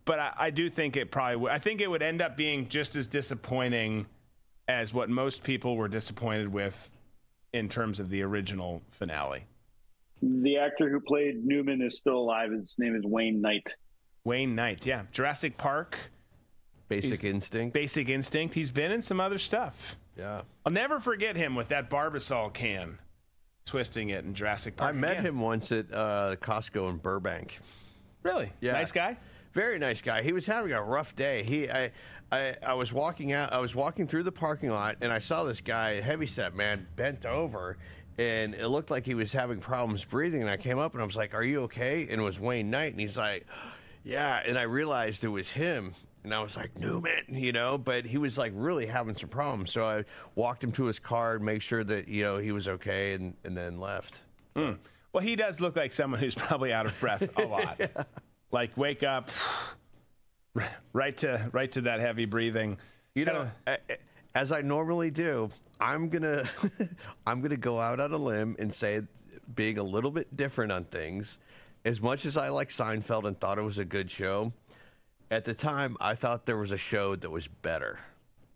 [0.04, 1.50] but I, I do think it probably would.
[1.50, 4.06] I think it would end up being just as disappointing
[4.68, 6.88] as what most people were disappointed with
[7.52, 9.46] in terms of the original finale.
[10.22, 12.50] The actor who played Newman is still alive.
[12.52, 13.74] His name is Wayne Knight.
[14.24, 15.02] Wayne Knight, yeah.
[15.12, 15.96] Jurassic Park.
[16.88, 17.74] Basic He's- Instinct.
[17.74, 18.54] Basic Instinct.
[18.54, 19.96] He's been in some other stuff.
[20.16, 20.42] Yeah.
[20.64, 22.98] I'll never forget him with that Barbasol can,
[23.66, 24.94] twisting it in Jurassic Park.
[24.94, 25.26] I met again.
[25.26, 27.60] him once at uh, Costco in Burbank.
[28.22, 28.50] Really?
[28.60, 28.72] Yeah.
[28.72, 29.18] Nice guy.
[29.52, 30.22] Very nice guy.
[30.22, 31.42] He was having a rough day.
[31.42, 31.90] He, I,
[32.32, 33.52] I, I was walking out.
[33.52, 37.24] I was walking through the parking lot, and I saw this guy, heavyset man, bent
[37.26, 37.76] over,
[38.18, 40.40] and it looked like he was having problems breathing.
[40.42, 42.70] And I came up and I was like, "Are you okay?" And it was Wayne
[42.70, 43.46] Knight, and he's like,
[44.04, 45.94] "Yeah." And I realized it was him.
[46.24, 49.70] And I was like, Newman, you know, but he was like really having some problems.
[49.70, 52.66] So I walked him to his car and make sure that, you know, he was
[52.66, 54.22] okay and, and then left.
[54.56, 54.72] Hmm.
[55.12, 57.80] Well, he does look like someone who's probably out of breath a lot.
[58.50, 59.30] Like wake up,
[60.92, 62.78] right to right to that heavy breathing.
[63.14, 63.96] You know, a- a-
[64.34, 65.48] as I normally do,
[65.80, 66.44] I'm gonna
[67.26, 69.02] I'm gonna go out on a limb and say
[69.54, 71.38] being a little bit different on things.
[71.84, 74.52] As much as I like Seinfeld and thought it was a good show,
[75.30, 78.00] at the time I thought there was a show that was better.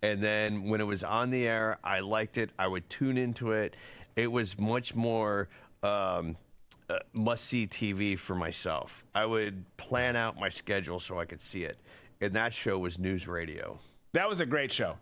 [0.03, 2.51] And then when it was on the air, I liked it.
[2.59, 3.77] I would tune into it.
[4.17, 5.49] It was much more
[5.83, 6.37] um,
[6.89, 9.05] uh, must see TV for myself.
[9.15, 11.79] I would plan out my schedule so I could see it.
[12.21, 13.79] And that show was News Radio.
[14.13, 14.97] That was a great show,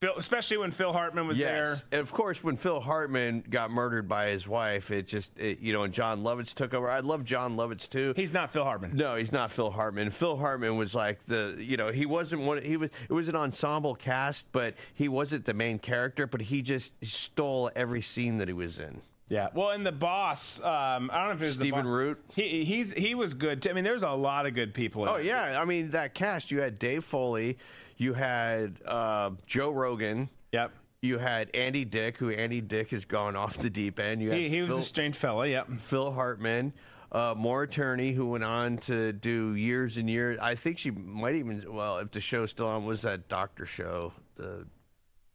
[0.00, 1.76] Phil, especially when Phil Hartman was there.
[1.92, 5.74] And of course, when Phil Hartman got murdered by his wife, it just, it, you
[5.74, 6.88] know, and Jon Lovitz took over.
[6.90, 8.14] I love Jon Lovitz too.
[8.16, 8.96] He's not Phil Hartman.
[8.96, 10.08] No, he's not Phil Hartman.
[10.10, 12.62] Phil Hartman was like the, you know, he wasn't one.
[12.62, 12.88] He was.
[13.10, 16.26] It was an ensemble cast, but he wasn't the main character.
[16.26, 19.02] But he just stole every scene that he was in.
[19.28, 19.48] Yeah.
[19.54, 21.86] Well, and the boss, um, I don't know if it was Stephen.
[21.86, 22.18] Root.
[22.34, 23.60] He he's he was good.
[23.62, 23.68] Too.
[23.68, 25.02] I mean, there's a lot of good people.
[25.04, 25.26] In Oh it.
[25.26, 26.50] yeah, I mean that cast.
[26.50, 27.58] You had Dave Foley,
[28.00, 30.30] you had uh, Joe Rogan.
[30.52, 30.72] Yep.
[31.02, 34.22] You had Andy Dick, who Andy Dick has gone off the deep end.
[34.22, 35.46] You had He, he was Phil, a strange fella.
[35.46, 35.68] Yep.
[35.78, 36.72] Phil Hartman,
[37.12, 40.38] uh, Maura Tierney, who went on to do years and years.
[40.40, 41.64] I think she might even.
[41.72, 44.12] Well, if the show's still on, was that Doctor Show?
[44.36, 44.66] The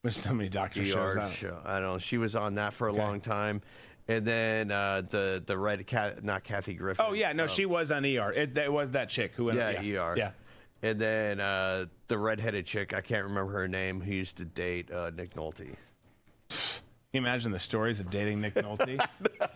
[0.01, 1.17] There's so many doctor ER shows.
[1.17, 1.61] I don't- show.
[1.63, 1.97] I don't know.
[1.99, 3.61] She was on that for a long time.
[4.07, 7.05] And then uh, the the red cat, not Kathy Griffin.
[7.07, 8.31] Oh yeah, no, uh, she was on ER.
[8.31, 9.57] It, it was that chick who went.
[9.57, 10.13] yeah, ER.
[10.15, 10.31] Yeah.
[10.81, 14.91] And then uh, the redheaded chick, I can't remember her name, who used to date
[14.91, 15.76] uh, Nick Nolte.
[17.15, 18.97] Can you imagine the stories of dating Nick Nolte?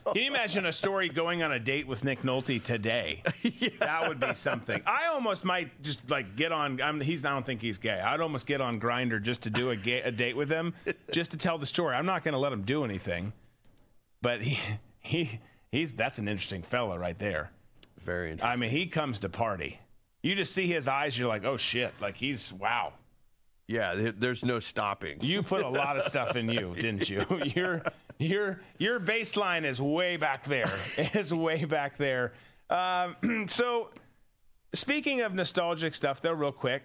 [0.05, 3.21] Can you imagine a story going on a date with Nick Nolte today?
[3.79, 4.81] That would be something.
[4.85, 6.81] I almost might just like get on.
[6.81, 7.25] I'm, he's.
[7.25, 7.99] I don't think he's gay.
[7.99, 10.73] I'd almost get on Grindr just to do a, gay, a date with him,
[11.11, 11.95] just to tell the story.
[11.95, 13.33] I'm not going to let him do anything,
[14.21, 14.59] but he
[15.01, 15.39] he
[15.71, 17.51] he's that's an interesting fella right there.
[17.99, 18.51] Very interesting.
[18.51, 19.79] I mean, he comes to party.
[20.21, 21.17] You just see his eyes.
[21.17, 21.93] You're like, oh shit!
[22.01, 22.93] Like he's wow.
[23.67, 25.19] Yeah, there's no stopping.
[25.21, 27.23] You put a lot of stuff in you, didn't you?
[27.55, 27.83] Your
[28.17, 30.71] your your baseline is way back there.
[31.13, 32.33] Is way back there.
[32.69, 33.91] Um, so,
[34.73, 36.83] speaking of nostalgic stuff, though, real quick,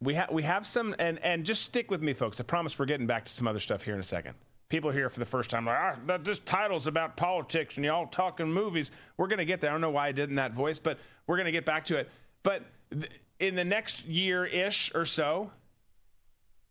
[0.00, 2.40] we have we have some, and and just stick with me, folks.
[2.40, 4.34] I promise we're getting back to some other stuff here in a second.
[4.68, 8.50] People here for the first time like, ah, this title's about politics and y'all talking
[8.50, 8.90] movies.
[9.16, 9.70] We're gonna get there.
[9.70, 11.96] I don't know why I did in that voice, but we're gonna get back to
[11.96, 12.10] it.
[12.42, 15.50] But th- in the next year ish or so,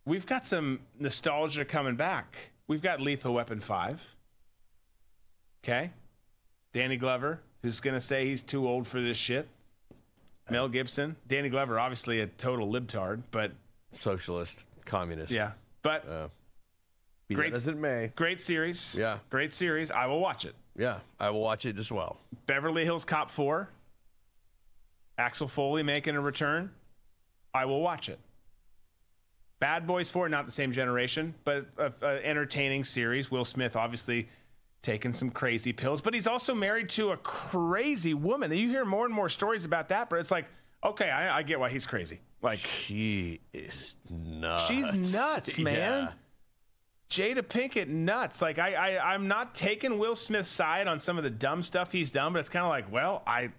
[0.06, 2.36] we've got some nostalgia coming back.
[2.68, 4.16] We've got Lethal Weapon 5.
[5.64, 5.92] Okay.
[6.74, 9.48] Danny Glover, who's going to say he's too old for this shit.
[10.50, 11.16] Mel Gibson.
[11.28, 13.52] Danny Glover, obviously a total libtard, but.
[13.92, 15.32] Socialist, communist.
[15.32, 15.52] Yeah.
[15.82, 16.08] But.
[16.08, 16.28] Uh,
[17.36, 18.12] be great, as it may.
[18.16, 18.96] Great series.
[18.98, 19.20] Yeah.
[19.30, 19.92] Great series.
[19.92, 20.56] I will watch it.
[20.78, 22.18] Yeah, I will watch it as well.
[22.48, 23.70] Beverly Hills Cop 4.
[25.18, 26.72] Axel Foley making a return.
[27.54, 28.20] I will watch it.
[29.60, 33.32] Bad Boys 4, not the same generation, but an entertaining series.
[33.32, 34.28] Will Smith obviously
[34.82, 38.52] taking some crazy pills, but he's also married to a crazy woman.
[38.52, 40.46] You hear more and more stories about that, but it's like,
[40.84, 42.20] okay, I, I get why he's crazy.
[42.42, 44.66] Like she is nuts.
[44.66, 45.76] She's nuts, man.
[45.76, 46.12] Yeah.
[47.10, 48.42] Jada Pinkett nuts.
[48.42, 51.92] Like I, I I'm not taking Will Smith's side on some of the dumb stuff
[51.92, 53.50] he's done, but it's kind of like, well, I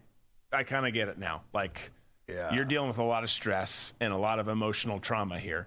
[0.52, 1.42] I kind of get it now.
[1.52, 1.92] Like
[2.28, 2.52] Yeah.
[2.52, 5.66] you're dealing with a lot of stress and a lot of emotional trauma here.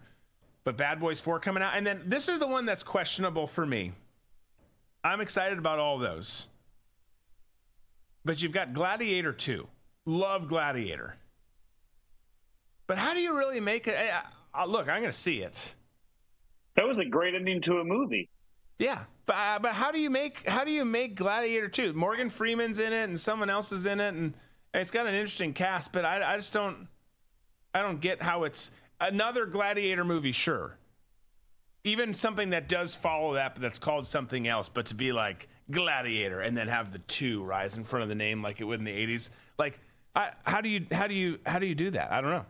[0.64, 3.66] But Bad Boys 4 coming out and then this is the one that's questionable for
[3.66, 3.94] me.
[5.04, 6.48] I'm excited about all those.
[8.26, 9.66] But you've got Gladiator 2.
[10.06, 11.16] Love Gladiator.
[12.88, 13.96] But how do you really make it?
[13.96, 14.22] I,
[14.54, 15.74] I, look, I'm going to see it.
[16.78, 18.30] That was a great ending to a movie.
[18.80, 21.92] Yeah, but uh, but how do you make how do you make Gladiator two?
[21.94, 24.36] Morgan Freeman's in it and someone else is in it, and
[24.76, 25.92] it's got an interesting cast.
[25.92, 26.88] But I, I just don't
[27.74, 28.70] I don't get how it's
[29.02, 30.32] another Gladiator movie.
[30.32, 30.78] Sure,
[31.84, 34.70] even something that does follow that, but that's called something else.
[34.70, 38.16] But to be like Gladiator and then have the two rise in front of the
[38.16, 39.80] name like it would in the eighties, like
[40.16, 42.12] I, how do you how do you how do you do that?
[42.12, 42.46] I don't know.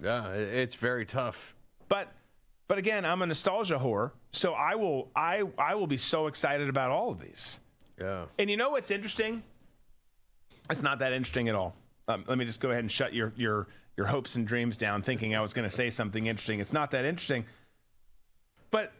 [0.00, 1.56] Yeah, it's very tough.
[1.88, 2.12] But
[2.70, 6.68] but again, I'm a nostalgia whore, so I will I I will be so excited
[6.68, 7.58] about all of these.
[8.00, 8.26] Yeah.
[8.38, 9.42] And you know what's interesting?
[10.70, 11.74] It's not that interesting at all.
[12.06, 13.66] Um, let me just go ahead and shut your your
[13.96, 16.60] your hopes and dreams down, thinking I was going to say something interesting.
[16.60, 17.44] It's not that interesting.
[18.70, 18.92] But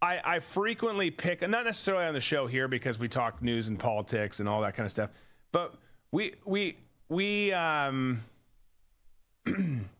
[0.00, 3.78] I I frequently pick, not necessarily on the show here because we talk news and
[3.78, 5.10] politics and all that kind of stuff,
[5.52, 5.74] but
[6.10, 6.78] we we
[7.10, 8.24] we um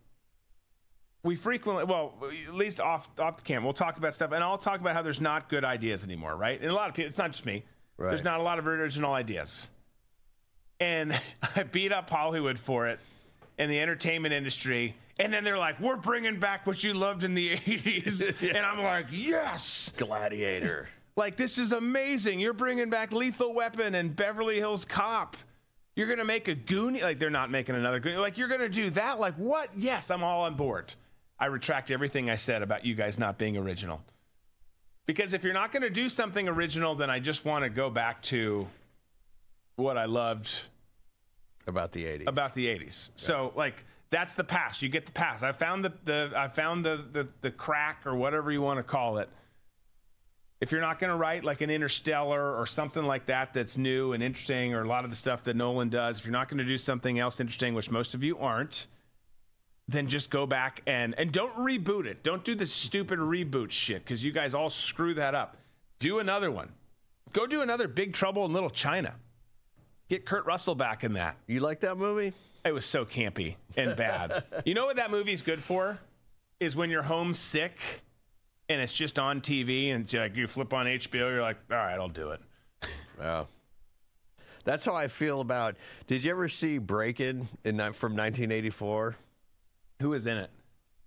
[1.27, 2.15] we frequently well
[2.47, 5.03] at least off off the camera we'll talk about stuff and i'll talk about how
[5.03, 6.61] there's not good ideas anymore right?
[6.61, 7.65] And a lot of people it's not just me.
[7.98, 8.11] Right.
[8.11, 9.69] there's not a lot of original ideas.
[10.78, 11.19] And
[11.57, 13.01] i beat up hollywood for it
[13.59, 17.35] and the entertainment industry and then they're like we're bringing back what you loved in
[17.35, 19.93] the 80s and i'm like yes!
[19.97, 20.89] Gladiator.
[21.16, 22.39] like this is amazing.
[22.39, 25.36] You're bringing back lethal weapon and beverly hills cop.
[25.97, 28.90] You're gonna make a Goonie like they're not making another Goonie like you're gonna do
[28.90, 29.19] that?
[29.19, 29.70] Like what?
[29.77, 30.94] Yes i'm all on board
[31.39, 34.03] i retract everything i said about you guys not being original.
[35.07, 38.23] Because if you're not gonna do something original then i just want to go back
[38.23, 38.67] to
[39.77, 40.53] what i loved
[41.67, 45.43] about the 80s about the 80s so like that's the pass you get the pass
[45.43, 48.83] i found the, the i found the, the the crack or whatever you want to
[48.83, 49.29] call it.
[50.59, 54.15] If you're not going to write like an interstellar or something like that that's new
[54.15, 56.59] and interesting or a lot of the stuff that nolan does if you're not going
[56.59, 58.87] to do something else interesting which most of you aren't
[59.89, 64.03] then just go back and and don't reboot it don't do the stupid reboot shit
[64.05, 65.57] because you guys all screw that up
[65.99, 66.71] do another one
[67.33, 69.15] go do another big trouble in little china
[70.09, 72.33] get kurt russell back in that You like that movie?
[72.65, 74.43] it was so campy and bad.
[74.65, 76.01] you know what that movie's good for?
[76.59, 77.79] Is when you're homesick
[78.69, 81.95] and it's just on TV and like you flip on HBO, you're like, all right,
[81.95, 82.41] I'll do it.
[83.21, 83.45] Yeah.
[84.65, 85.77] That's how I feel about.
[86.07, 89.17] Did you ever see Breakin' in from 1984?
[90.01, 90.51] Who is in it?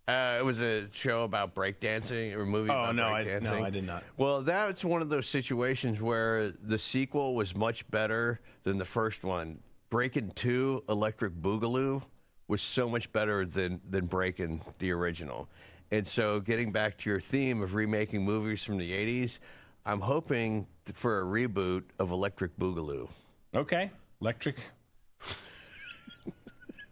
[0.07, 3.43] Uh, it was a show about breakdancing or a movie Oh, about no, I- breakdancing.
[3.59, 4.03] no, I did not.
[4.17, 9.23] Well, that's one of those situations where the sequel was much better than the first
[9.23, 9.59] one.
[9.91, 12.01] Breakin' 2 Electric Boogaloo
[12.47, 15.47] was so much better than than Breakin' the original.
[15.91, 19.39] And so, getting back to your theme of remaking movies from the 80s,
[19.85, 23.07] I'm hoping for a reboot of Electric Boogaloo.
[23.55, 23.89] Okay,
[24.21, 24.57] electric.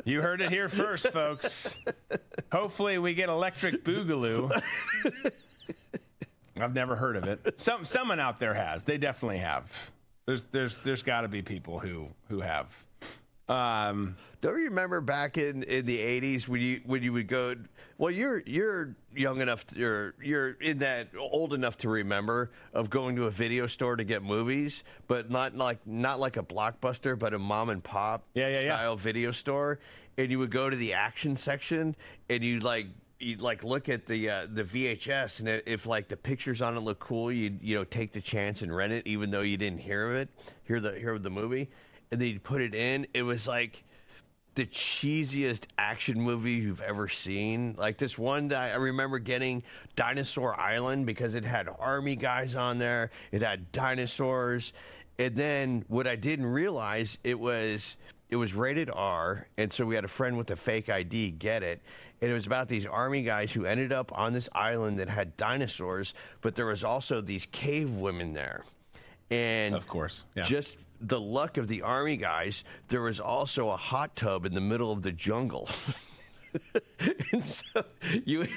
[0.08, 1.78] You heard it here first, folks.
[2.52, 4.52] Hopefully, we get electric boogaloo.
[6.60, 7.60] I've never heard of it.
[7.60, 8.84] Some someone out there has.
[8.84, 9.92] They definitely have.
[10.26, 12.74] There's there's there's got to be people who who have.
[13.50, 17.56] Um, Don't you remember back in, in the eighties when you when you would go?
[17.98, 22.90] Well, you're you're young enough, to, you're you're in that old enough to remember of
[22.92, 27.18] going to a video store to get movies, but not like not like a blockbuster,
[27.18, 28.76] but a mom and pop Yeah, yeah, yeah.
[28.76, 29.80] style video store,
[30.18, 31.96] and you would go to the action section
[32.30, 32.88] and you like.
[33.20, 36.82] You'd like look at the uh, the VHS, and if like the pictures on it
[36.82, 39.80] look cool, you'd you know take the chance and rent it, even though you didn't
[39.80, 40.30] hear of it,
[40.66, 41.68] hear the hear of the movie,
[42.12, 43.08] and then you'd put it in.
[43.16, 43.84] It was like
[44.58, 47.76] the cheesiest action movie you've ever seen.
[47.78, 49.62] Like this one that I remember getting
[49.96, 53.12] Dinosaur Island because it had army guys on there.
[53.32, 54.74] It had dinosaurs.
[55.20, 57.98] And then what I didn't realize it was
[58.30, 61.62] it was rated R, and so we had a friend with a fake ID get
[61.62, 61.80] it.
[62.20, 65.38] And it was about these army guys who ended up on this island that had
[65.38, 68.66] dinosaurs, but there was also these cave women there.
[69.30, 70.42] And Of course, yeah.
[70.42, 74.62] just the luck of the army guys, there was also a hot tub in the
[74.62, 75.70] middle of the jungle.
[77.32, 77.84] and so
[78.26, 78.48] you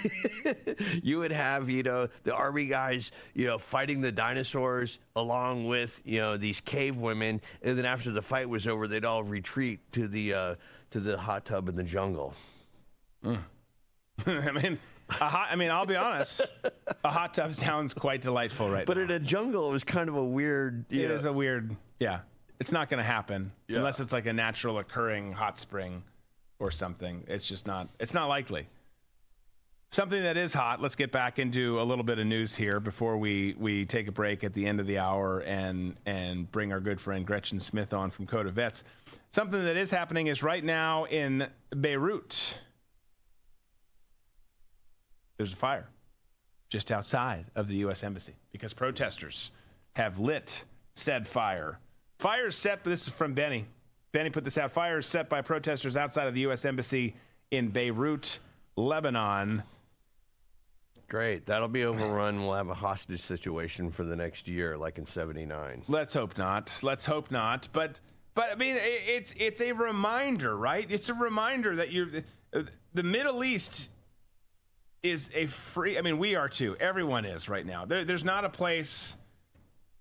[1.02, 6.00] you would have you know the army guys you know fighting the dinosaurs along with
[6.04, 9.80] you know these cave women and then after the fight was over they'd all retreat
[9.92, 10.54] to the uh,
[10.90, 12.32] to the hot tub in the jungle
[14.26, 16.42] I mean, a hot, I mean, I'll be honest.
[17.04, 19.04] A hot tub sounds quite delightful right but now.
[19.04, 22.20] in a jungle it was kind of a weird It know, is a weird, yeah.
[22.60, 23.78] It's not going to happen Yeah.
[23.78, 26.02] unless it's like a natural occurring hot spring
[26.58, 27.24] or something.
[27.26, 27.88] It's just not.
[27.98, 28.68] It's not likely.
[29.92, 30.80] Something that is hot.
[30.80, 34.12] Let's get back into a little bit of news here before we we take a
[34.12, 37.92] break at the end of the hour and and bring our good friend Gretchen Smith
[37.92, 38.84] on from Code of Vets.
[39.30, 42.58] Something that is happening is right now in Beirut.
[45.38, 45.88] There's a fire
[46.68, 48.04] just outside of the U.S.
[48.04, 49.50] Embassy because protesters
[49.94, 50.64] have lit
[50.94, 51.80] said fire.
[52.20, 53.64] Fire is set, this is from Benny.
[54.12, 54.70] Benny put this out.
[54.70, 56.66] Fire is set by protesters outside of the U.S.
[56.66, 57.14] Embassy
[57.50, 58.40] in Beirut,
[58.76, 59.62] Lebanon.
[61.08, 65.06] great that'll be overrun we'll have a hostage situation for the next year like in
[65.06, 66.78] 79 Let's hope not.
[66.82, 67.70] Let's hope not.
[67.72, 68.00] But
[68.34, 70.86] but I mean, it's it's a reminder, right?
[70.90, 72.08] It's a reminder that you're.
[72.92, 73.90] the Middle East
[75.02, 75.96] is a free.
[75.96, 76.76] I mean, we are too.
[76.78, 77.86] Everyone is right now.
[77.86, 79.16] There, there's not a place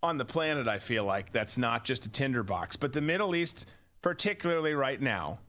[0.02, 2.76] on the planet I feel like that's not just a tinderbox.
[2.76, 3.66] But the Middle East,
[4.02, 5.40] particularly right now,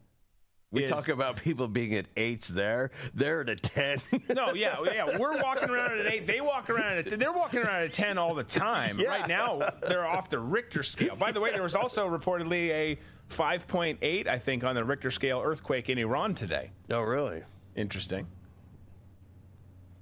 [0.72, 2.90] We is- talk about people being at eights there.
[3.14, 3.98] They're at a 10.
[4.34, 5.18] No, yeah, yeah.
[5.18, 6.26] We're walking around at an eight.
[6.26, 8.98] They walk around at they're walking around at a ten all the time.
[8.98, 9.08] Yeah.
[9.08, 11.16] Right now, they're off the Richter scale.
[11.16, 12.98] By the way, there was also reportedly a
[13.28, 16.70] five point eight, I think, on the Richter scale earthquake in Iran today.
[16.90, 17.42] Oh, really?
[17.76, 18.26] Interesting.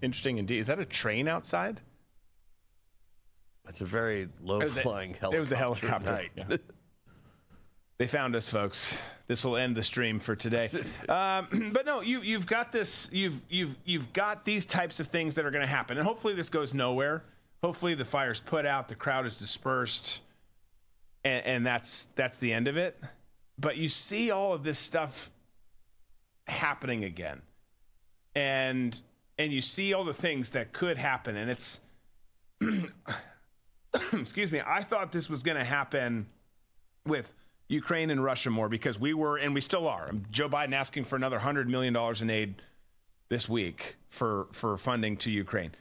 [0.02, 0.58] Interesting indeed.
[0.60, 1.80] Is that a train outside?
[3.68, 5.36] It's a very low It was a- flying helicopter.
[5.36, 6.10] It was a helicopter.
[6.12, 6.30] night.
[6.36, 6.56] yeah.
[7.98, 8.96] They found us, folks.
[9.26, 10.70] This will end the stream for today.
[11.08, 13.08] Um, but no, you you've got this.
[13.12, 16.34] You've you've you've got these types of things that are going to happen, and hopefully
[16.34, 17.24] this goes nowhere.
[17.62, 20.20] Hopefully the fire's put out, the crowd is dispersed,
[21.24, 23.00] and, and that's that's the end of it.
[23.58, 25.30] But you see all of this stuff
[26.46, 27.40] happening again,
[28.34, 29.00] and
[29.38, 31.80] and you see all the things that could happen, and it's
[34.12, 34.60] excuse me.
[34.64, 36.26] I thought this was going to happen
[37.06, 37.32] with
[37.68, 40.10] Ukraine and Russia more because we were, and we still are.
[40.30, 42.56] Joe Biden asking for another hundred million dollars in aid
[43.28, 45.72] this week for for funding to Ukraine.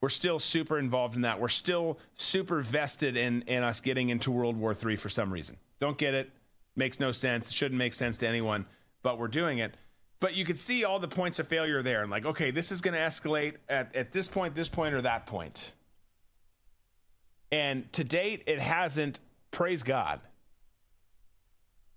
[0.00, 1.40] We're still super involved in that.
[1.40, 5.56] We're still super vested in in us getting into World War III for some reason.
[5.80, 6.30] Don't get it.
[6.76, 7.50] Makes no sense.
[7.50, 8.66] Shouldn't make sense to anyone,
[9.02, 9.74] but we're doing it.
[10.20, 12.80] But you could see all the points of failure there and like, okay, this is
[12.80, 15.72] going to escalate at, at this point, this point, or that point.
[17.50, 19.20] And to date, it hasn't.
[19.50, 20.20] Praise God.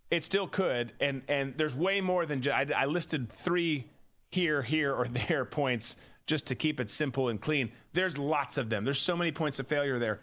[0.10, 2.56] It still could, and and there's way more than just.
[2.56, 3.88] I, I listed three
[4.30, 5.96] here, here, or there points
[6.26, 7.72] just to keep it simple and clean.
[7.94, 8.86] There's lots of them.
[8.86, 10.22] There's so many points of failure there.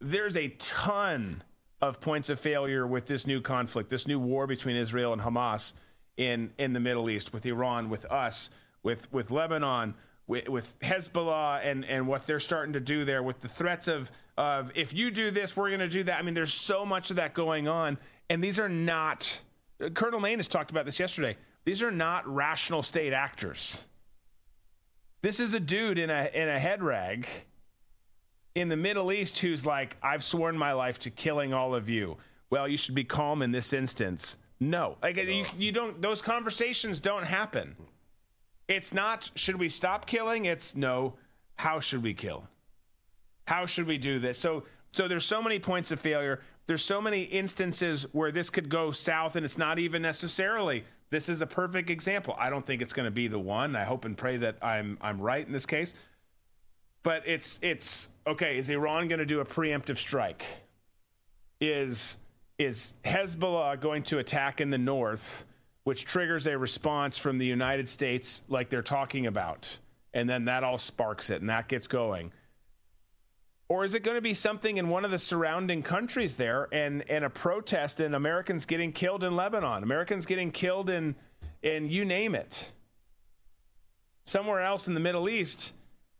[0.00, 1.42] There's a ton
[1.80, 5.72] of points of failure with this new conflict, this new war between Israel and Hamas
[6.16, 8.50] in in the Middle East, with Iran, with us,
[8.82, 9.94] with with Lebanon,
[10.26, 14.10] with, with Hezbollah, and and what they're starting to do there, with the threats of
[14.36, 16.18] of if you do this, we're going to do that.
[16.18, 17.98] I mean, there's so much of that going on,
[18.28, 19.40] and these are not.
[19.94, 21.36] Colonel Maine has talked about this yesterday.
[21.64, 23.84] These are not rational state actors.
[25.22, 27.26] This is a dude in a in a head rag
[28.54, 32.16] in the Middle East who's like, I've sworn my life to killing all of you.
[32.48, 34.38] Well, you should be calm in this instance.
[34.58, 36.00] No, like you, you don't.
[36.00, 37.76] Those conversations don't happen.
[38.68, 39.30] It's not.
[39.34, 40.46] Should we stop killing?
[40.46, 41.14] It's no.
[41.56, 42.48] How should we kill?
[43.46, 44.38] How should we do this?
[44.38, 46.40] So, so there's so many points of failure.
[46.66, 50.84] There's so many instances where this could go south, and it's not even necessarily.
[51.10, 52.34] This is a perfect example.
[52.38, 53.76] I don't think it's going to be the one.
[53.76, 55.94] I hope and pray that I'm I'm right in this case.
[57.04, 58.58] But it's it's okay.
[58.58, 60.44] Is Iran going to do a preemptive strike?
[61.60, 62.18] Is
[62.58, 65.44] is Hezbollah going to attack in the north,
[65.86, 69.78] which triggers a response from the United States, like they're talking about,
[70.12, 72.32] and then that all sparks it and that gets going?
[73.68, 77.08] Or is it going to be something in one of the surrounding countries there and,
[77.08, 81.14] and a protest and Americans getting killed in Lebanon, Americans getting killed in,
[81.62, 82.72] in you name it,
[84.24, 85.72] somewhere else in the Middle East?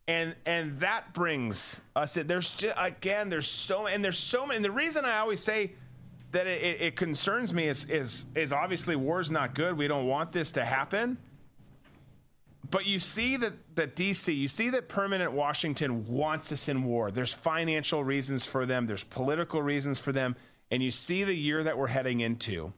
[0.06, 2.28] And and that brings us in.
[2.28, 4.54] There's just, again, there's so and there's so many.
[4.54, 5.72] And the reason I always say
[6.36, 9.76] that it, it, concerns me is is is obviously war's not good.
[9.78, 11.16] We don't want this to happen.
[12.70, 17.12] But you see that, that DC, you see that permanent Washington wants us in war.
[17.12, 20.36] There's financial reasons for them, there's political reasons for them.
[20.70, 22.72] And you see the year that we're heading into.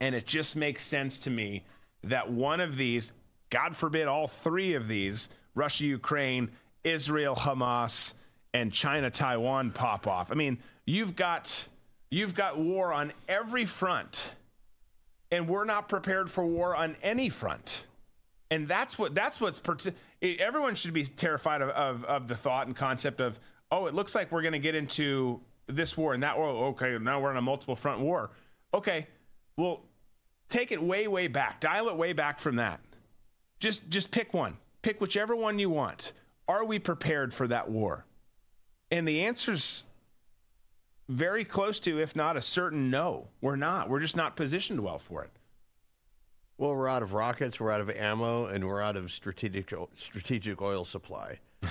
[0.00, 1.64] And it just makes sense to me
[2.04, 3.12] that one of these,
[3.50, 6.50] God forbid, all three of these Russia, Ukraine,
[6.82, 8.14] Israel, Hamas,
[8.54, 10.32] and China, Taiwan pop off.
[10.32, 11.66] I mean, you've got
[12.10, 14.34] you've got war on every front,
[15.30, 17.86] and we're not prepared for war on any front.
[18.50, 19.60] And that's what that's what's
[20.20, 23.38] everyone should be terrified of, of, of the thought and concept of
[23.70, 26.98] oh it looks like we're going to get into this war and that war okay
[26.98, 28.30] now we're on a multiple front war.
[28.74, 29.06] Okay
[29.56, 29.82] well
[30.48, 31.60] take it way way back.
[31.60, 32.80] Dial it way back from that.
[33.60, 34.56] Just just pick one.
[34.82, 36.12] Pick whichever one you want.
[36.48, 38.04] Are we prepared for that war?
[38.90, 39.84] And the answer's
[41.10, 44.98] very close to if not a certain no we're not we're just not positioned well
[44.98, 45.30] for it
[46.56, 50.60] Well, we're out of rockets, we're out of ammo, and we're out of strategic strategic
[50.60, 51.38] oil supply.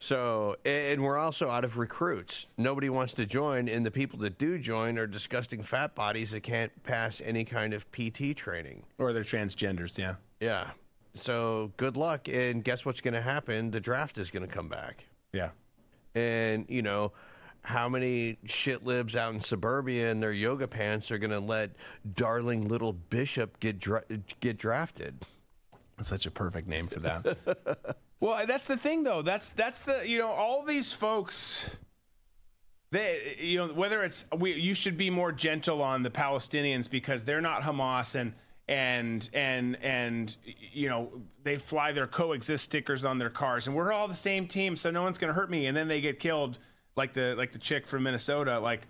[0.00, 2.48] so, and we're also out of recruits.
[2.58, 6.42] Nobody wants to join, and the people that do join are disgusting fat bodies that
[6.42, 8.82] can't pass any kind of PT training.
[8.98, 10.70] or they're transgenders yeah Yeah.
[11.14, 13.70] So, good luck, and guess what's going to happen?
[13.70, 15.04] The draft is going to come back.
[15.32, 15.50] yeah
[16.16, 17.12] And, you know,
[17.64, 21.70] how many shit libs out in suburbia in their yoga pants are going to let
[22.14, 24.04] darling little Bishop get dra-
[24.40, 25.26] get drafted?
[25.96, 27.96] That's such a perfect name for that.
[28.20, 29.22] well, that's the thing, though.
[29.22, 31.70] That's that's the you know all these folks.
[32.90, 37.24] They you know whether it's we you should be more gentle on the Palestinians because
[37.24, 38.34] they're not Hamas and
[38.68, 40.36] and and and
[40.72, 41.10] you know
[41.42, 44.90] they fly their coexist stickers on their cars and we're all the same team so
[44.90, 46.58] no one's going to hurt me and then they get killed
[46.96, 48.86] like the like the chick from Minnesota like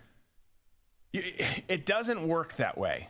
[1.12, 3.08] it doesn't work that way.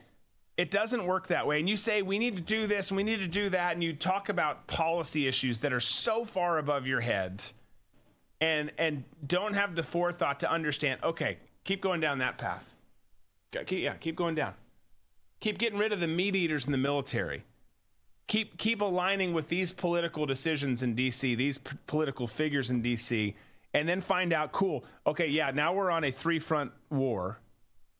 [0.56, 1.58] It doesn't work that way.
[1.58, 3.94] And you say we need to do this we need to do that and you
[3.94, 7.42] talk about policy issues that are so far above your head
[8.40, 12.64] and and don't have the forethought to understand okay keep going down that path.
[13.52, 14.54] Keep, yeah keep going down.
[15.40, 17.44] Keep getting rid of the meat eaters in the military.
[18.26, 23.34] Keep keep aligning with these political decisions in DC, these p- political figures in DC,
[23.74, 24.84] and then find out cool.
[25.06, 27.38] Okay, yeah, now we're on a three-front war.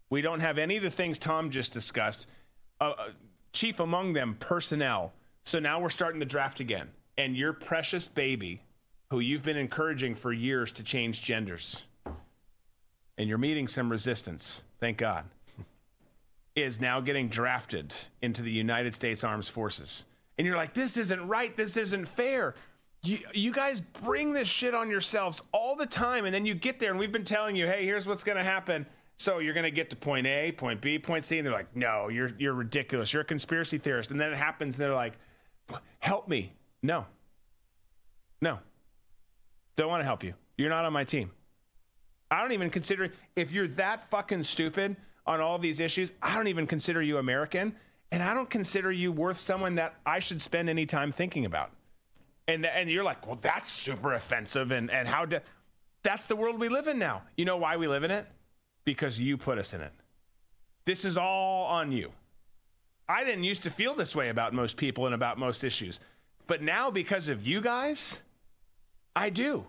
[0.08, 2.28] We don't have any of the things Tom just discussed.
[2.80, 3.08] Uh, uh,
[3.52, 5.12] chief among them, personnel.
[5.44, 6.88] So now we're starting the draft again.
[7.18, 8.62] And your precious baby,
[9.10, 11.84] who you've been encouraging for years to change genders,
[13.18, 14.64] and you're meeting some resistance.
[14.80, 15.24] Thank God
[16.54, 17.92] is now getting drafted
[18.22, 20.06] into the United States Armed Forces.
[20.38, 21.56] And you're like, this isn't right.
[21.56, 22.54] This isn't fair.
[23.04, 26.24] You, you guys bring this shit on yourselves all the time.
[26.24, 28.44] And then you get there, and we've been telling you, hey, here's what's going to
[28.44, 28.86] happen.
[29.16, 31.38] So you're going to get to point A, point B, point C.
[31.38, 33.12] And they're like, no, you're, you're ridiculous.
[33.12, 34.10] You're a conspiracy theorist.
[34.10, 35.14] And then it happens, and they're like,
[36.00, 36.54] help me.
[36.82, 37.06] No.
[38.40, 38.58] No.
[39.76, 40.34] Don't want to help you.
[40.56, 41.30] You're not on my team.
[42.30, 46.48] I don't even consider if you're that fucking stupid on all these issues, I don't
[46.48, 47.74] even consider you American,
[48.10, 51.70] and I don't consider you worth someone that I should spend any time thinking about.
[52.46, 55.38] And and you're like, well, that's super offensive, and and how do?
[56.02, 57.22] That's the world we live in now.
[57.36, 58.26] You know why we live in it?
[58.84, 59.92] Because you put us in it.
[60.84, 62.12] This is all on you.
[63.08, 66.00] I didn't used to feel this way about most people and about most issues,
[66.46, 68.18] but now because of you guys,
[69.16, 69.64] I do.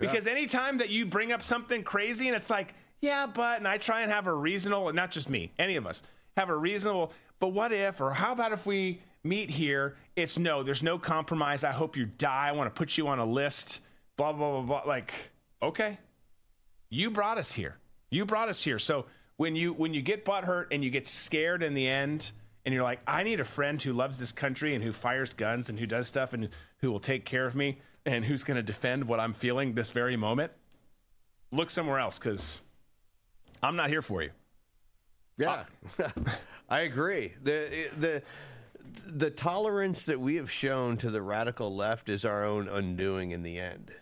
[0.00, 0.08] Yeah.
[0.08, 3.78] Because anytime that you bring up something crazy and it's like, yeah, but, and I
[3.78, 6.02] try and have a reasonable, not just me, any of us,
[6.36, 9.96] have a reasonable, but what if, or how about if we meet here?
[10.16, 11.64] It's no, there's no compromise.
[11.64, 12.48] I hope you die.
[12.48, 13.80] I want to put you on a list,
[14.16, 14.82] blah, blah, blah, blah.
[14.88, 15.12] Like,
[15.62, 15.98] okay,
[16.90, 17.76] you brought us here.
[18.10, 18.78] You brought us here.
[18.78, 22.32] So when you, when you get butthurt and you get scared in the end,
[22.64, 25.68] and you're like, I need a friend who loves this country and who fires guns
[25.68, 28.62] and who does stuff and who will take care of me and who's going to
[28.62, 30.52] defend what I'm feeling this very moment,
[31.50, 32.60] look somewhere else because
[33.62, 34.30] I'm not here for you.
[35.38, 35.64] Yeah,
[35.98, 36.08] uh,
[36.68, 37.32] I agree.
[37.42, 38.22] The the
[39.06, 43.42] the tolerance that we have shown to the radical left is our own undoing in
[43.42, 43.92] the end.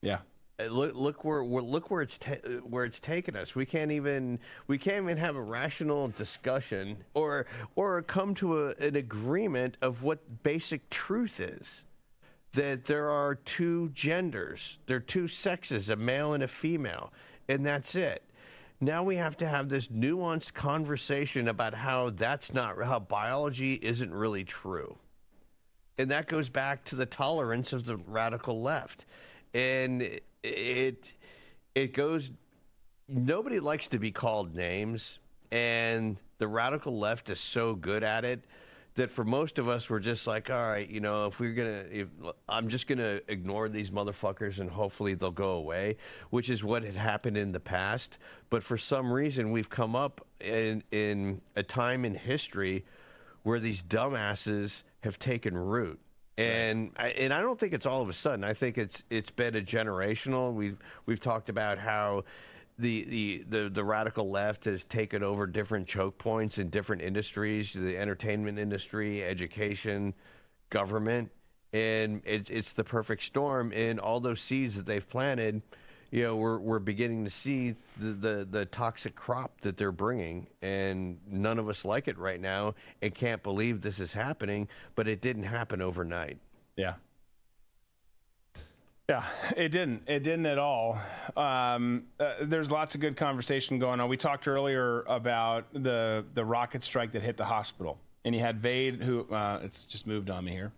[0.00, 0.18] Yeah.
[0.58, 3.54] Uh, look, look where, look where it's ta- where it's taken us.
[3.54, 8.68] We can't even we can't even have a rational discussion or or come to a,
[8.80, 11.84] an agreement of what basic truth is.
[12.52, 17.12] That there are two genders, there are two sexes, a male and a female,
[17.48, 18.22] and that's it.
[18.80, 24.12] Now we have to have this nuanced conversation about how that's not how biology isn't
[24.12, 24.98] really true.
[25.98, 29.06] And that goes back to the tolerance of the radical left.
[29.54, 30.02] And
[30.42, 31.14] it
[31.74, 32.30] it goes
[33.08, 35.20] nobody likes to be called names
[35.52, 38.44] and the radical left is so good at it
[38.96, 41.84] that for most of us, we're just like, all right, you know, if we're gonna,
[41.90, 42.08] if,
[42.48, 45.96] I'm just gonna ignore these motherfuckers and hopefully they'll go away,
[46.30, 48.18] which is what had happened in the past.
[48.50, 52.84] But for some reason, we've come up in in a time in history
[53.42, 56.00] where these dumbasses have taken root.
[56.38, 58.44] And I, and I don't think it's all of a sudden.
[58.44, 60.52] I think it's it's been a generational.
[60.52, 62.24] We've we've talked about how
[62.78, 67.72] the, the, the, the radical left has taken over different choke points in different industries
[67.72, 70.14] the entertainment industry, education,
[70.70, 71.30] government.
[71.72, 73.72] And it, it's the perfect storm.
[73.74, 75.62] And all those seeds that they've planted,
[76.10, 80.46] you know, we're, we're beginning to see the, the, the toxic crop that they're bringing.
[80.62, 85.08] And none of us like it right now and can't believe this is happening, but
[85.08, 86.38] it didn't happen overnight.
[86.76, 86.94] Yeah.
[89.08, 89.22] Yeah,
[89.56, 90.02] it didn't.
[90.08, 90.98] It didn't at all.
[91.36, 94.08] Um, uh, there's lots of good conversation going on.
[94.08, 98.58] We talked earlier about the the rocket strike that hit the hospital, and you had
[98.58, 100.72] Vade, who uh, it's just moved on me here.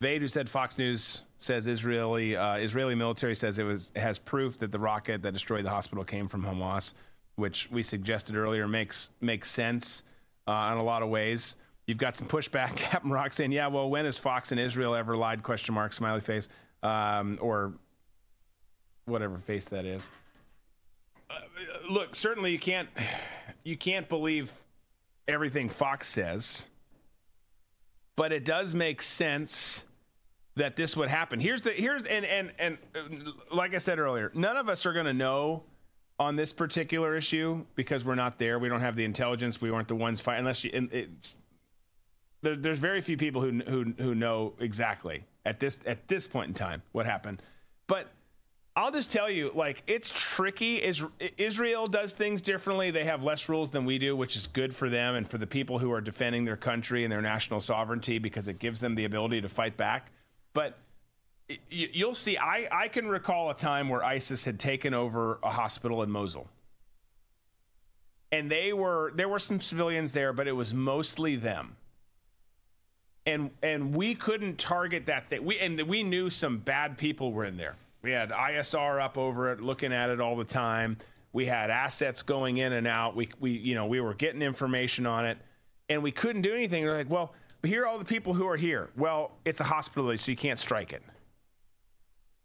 [0.00, 4.58] Vade, who said Fox News says Israeli uh, Israeli military says it was has proof
[4.58, 6.94] that the rocket that destroyed the hospital came from Hamas,
[7.36, 10.02] which we suggested earlier makes makes sense
[10.48, 11.54] uh, in a lot of ways.
[11.86, 15.16] You've got some pushback, Captain Rock saying, "Yeah, well, when has Fox and Israel ever
[15.16, 16.48] lied?" Question mark, smiley face
[16.82, 17.72] um, or
[19.04, 20.08] whatever face that is.
[21.28, 21.34] Uh,
[21.90, 22.88] look, certainly you can't
[23.64, 24.52] you can't believe
[25.28, 26.66] everything Fox says,
[28.16, 29.84] but it does make sense
[30.56, 31.40] that this would happen.
[31.40, 33.00] Here's the here's and and and uh,
[33.54, 35.64] like I said earlier, none of us are going to know
[36.18, 38.58] on this particular issue because we're not there.
[38.58, 39.60] We don't have the intelligence.
[39.60, 40.40] We weren't the ones fighting.
[40.40, 41.08] Unless you,
[42.42, 46.48] there, there's very few people who who who know exactly at this at this point
[46.48, 47.42] in time what happened.
[47.86, 48.08] But
[48.76, 50.76] I'll just tell you, like it's tricky.
[50.76, 51.02] Is
[51.36, 52.90] Israel does things differently.
[52.90, 55.46] They have less rules than we do, which is good for them and for the
[55.46, 59.04] people who are defending their country and their national sovereignty because it gives them the
[59.04, 60.12] ability to fight back.
[60.52, 60.78] But
[61.68, 62.38] you'll see.
[62.38, 66.48] I, I can recall a time where ISIS had taken over a hospital in Mosul,
[68.30, 71.76] and they were there were some civilians there, but it was mostly them.
[73.30, 75.44] And and we couldn't target that thing.
[75.44, 77.74] We and we knew some bad people were in there.
[78.02, 80.96] We had ISR up over it, looking at it all the time.
[81.32, 83.14] We had assets going in and out.
[83.14, 85.38] We we you know we were getting information on it,
[85.88, 86.84] and we couldn't do anything.
[86.84, 88.90] We're like, well, here are all the people who are here.
[88.96, 91.02] Well, it's a hospital, so you can't strike it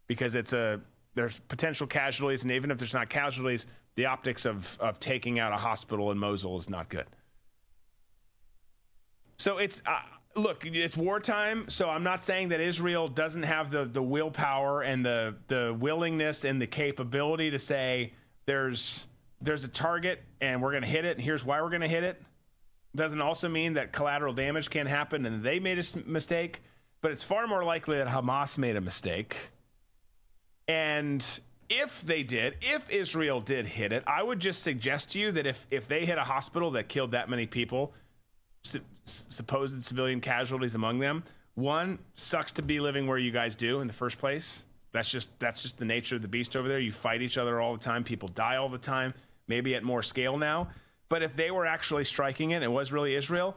[0.06, 0.80] because it's a
[1.14, 5.52] there's potential casualties, and even if there's not casualties, the optics of of taking out
[5.52, 7.06] a hospital in Mosul is not good.
[9.38, 9.82] So it's
[10.36, 11.68] look, it's wartime.
[11.68, 16.44] So I'm not saying that Israel doesn't have the the willpower and the the willingness
[16.44, 18.12] and the capability to say
[18.46, 19.06] there's
[19.40, 21.88] there's a target and we're going to hit it, and here's why we're going to
[21.88, 22.22] hit it.
[22.94, 26.62] Doesn't also mean that collateral damage can happen and they made a mistake,
[27.02, 29.36] but it's far more likely that Hamas made a mistake
[30.68, 31.24] and
[31.68, 35.46] if they did, if Israel did hit it, I would just suggest to you that
[35.46, 37.92] if, if they hit a hospital that killed that many people,
[39.06, 41.24] su- supposed civilian casualties among them,
[41.54, 44.64] one sucks to be living where you guys do in the first place.
[44.92, 46.78] That's just that's just the nature of the beast over there.
[46.78, 48.04] You fight each other all the time.
[48.04, 49.14] People die all the time.
[49.48, 50.68] Maybe at more scale now.
[51.08, 53.56] But if they were actually striking it, it was really Israel,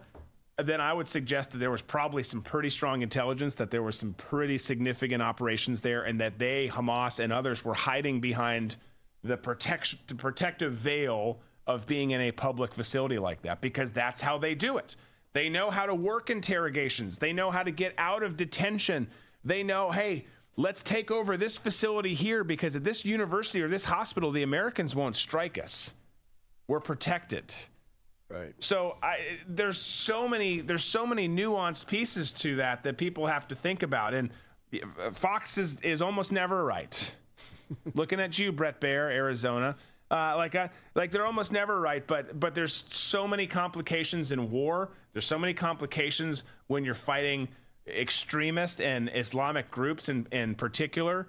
[0.58, 3.92] then I would suggest that there was probably some pretty strong intelligence, that there were
[3.92, 8.78] some pretty significant operations there, and that they, Hamas and others, were hiding behind
[9.24, 14.22] the protection, the protective veil of being in a public facility like that, because that's
[14.22, 14.96] how they do it.
[15.34, 17.18] They know how to work interrogations.
[17.18, 19.10] They know how to get out of detention.
[19.44, 20.26] They know, hey,
[20.58, 24.96] let's take over this facility here because at this university or this hospital, the Americans
[24.96, 25.94] won't strike us.
[26.68, 27.54] We're protected.
[28.30, 28.54] Right.
[28.60, 33.48] So I, there's so many there's so many nuanced pieces to that that people have
[33.48, 34.30] to think about, and
[34.74, 37.16] uh, Fox is is almost never right.
[37.96, 39.78] Looking at you, Bret Baier, Arizona.
[40.12, 44.50] Uh, like I, like they're almost never right, but but there's so many complications in
[44.50, 44.90] war.
[45.14, 47.50] There's so many complications when you're fighting
[47.88, 51.28] extremist and Islamic groups in in particular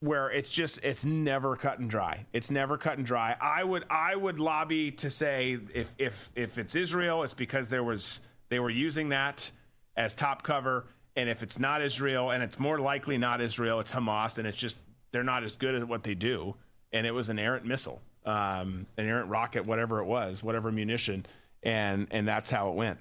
[0.00, 2.26] where it's just it's never cut and dry.
[2.32, 3.36] It's never cut and dry.
[3.40, 7.82] I would I would lobby to say if if if it's Israel, it's because there
[7.82, 9.50] was they were using that
[9.96, 10.86] as top cover,
[11.16, 14.56] and if it's not Israel, and it's more likely not Israel, it's Hamas, and it's
[14.56, 14.78] just
[15.10, 16.54] they're not as good at what they do,
[16.92, 21.24] and it was an errant missile, um, an errant rocket, whatever it was, whatever munition,
[21.62, 22.98] and and that's how it went.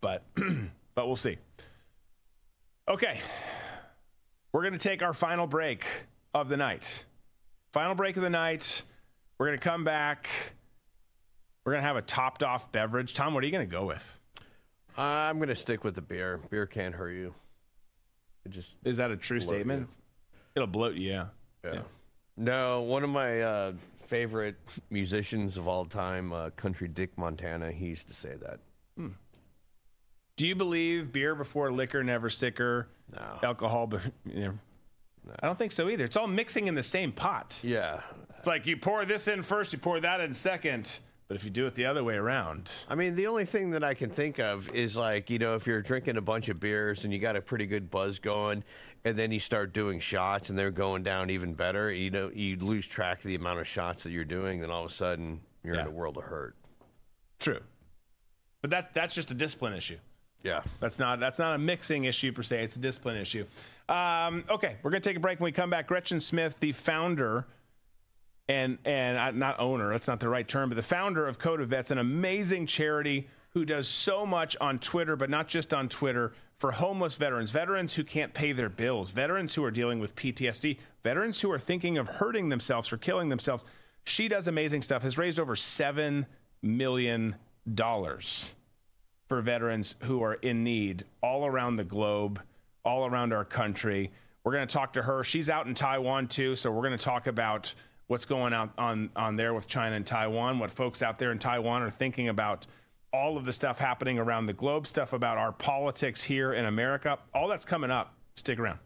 [0.00, 0.24] But
[0.94, 1.36] but we'll see.
[2.88, 3.20] Okay.
[4.52, 5.86] We're going to take our final break
[6.34, 7.04] of the night.
[7.72, 8.82] Final break of the night.
[9.38, 10.28] We're going to come back.
[11.64, 13.14] We're going to have a topped off beverage.
[13.14, 14.18] Tom, what are you going to go with?
[14.96, 16.40] I'm going to stick with the beer.
[16.50, 17.34] Beer can't hurt you.
[18.44, 19.82] It just is that a true statement?
[19.82, 19.88] You.
[20.56, 21.26] It'll bloat you, yeah.
[21.62, 21.74] yeah.
[21.74, 21.80] yeah.
[22.40, 23.72] No, one of my uh,
[24.06, 24.56] favorite
[24.88, 28.60] musicians of all time, uh, Country Dick Montana, he used to say that.
[28.96, 29.08] Hmm.
[30.36, 32.88] Do you believe beer before liquor, never sicker?
[33.14, 33.38] No.
[33.42, 34.58] Alcohol, but you know,
[35.26, 35.32] no.
[35.42, 36.06] I don't think so either.
[36.06, 37.60] It's all mixing in the same pot.
[37.62, 38.00] Yeah.
[38.38, 41.00] It's like you pour this in first, you pour that in second.
[41.28, 43.84] But if you do it the other way around, I mean, the only thing that
[43.84, 47.04] I can think of is like, you know, if you're drinking a bunch of beers
[47.04, 48.64] and you got a pretty good buzz going,
[49.04, 52.56] and then you start doing shots and they're going down even better, you know, you
[52.56, 55.40] lose track of the amount of shots that you're doing, then all of a sudden
[55.64, 55.82] you're yeah.
[55.82, 56.56] in a world of hurt.
[57.38, 57.60] True.
[58.60, 59.96] But that's that's just a discipline issue.
[60.42, 62.62] Yeah, that's not that's not a mixing issue per se.
[62.62, 63.44] It's a discipline issue.
[63.88, 65.40] Um, okay, we're gonna take a break.
[65.40, 67.46] When we come back, Gretchen Smith, the founder
[68.48, 71.68] and and not owner, that's not the right term, but the founder of Code of
[71.68, 76.32] Vets, an amazing charity who does so much on Twitter, but not just on Twitter,
[76.58, 80.78] for homeless veterans, veterans who can't pay their bills, veterans who are dealing with PTSD,
[81.02, 83.64] veterans who are thinking of hurting themselves or killing themselves.
[84.04, 85.02] She does amazing stuff.
[85.02, 86.26] Has raised over seven
[86.62, 87.36] million
[87.74, 88.54] dollars
[89.26, 92.40] for veterans who are in need all around the globe,
[92.84, 94.10] all around our country.
[94.44, 95.24] We're going to talk to her.
[95.24, 97.74] She's out in Taiwan too, so we're going to talk about
[98.06, 101.82] what's going on on there with China and Taiwan, what folks out there in Taiwan
[101.82, 102.66] are thinking about
[103.12, 107.18] all of the stuff happening around the globe, stuff about our politics here in America.
[107.34, 108.14] All that's coming up.
[108.36, 108.78] Stick around.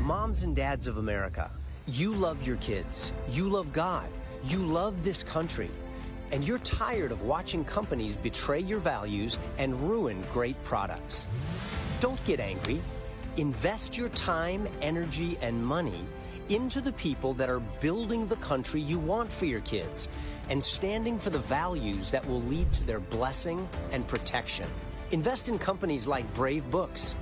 [0.00, 1.50] Moms and dads of America,
[1.86, 3.12] you love your kids.
[3.30, 4.06] You love God.
[4.44, 5.70] You love this country.
[6.34, 11.28] And you're tired of watching companies betray your values and ruin great products.
[12.00, 12.82] Don't get angry.
[13.36, 16.04] Invest your time, energy, and money
[16.48, 20.08] into the people that are building the country you want for your kids
[20.50, 24.68] and standing for the values that will lead to their blessing and protection.
[25.12, 27.14] Invest in companies like Brave Books.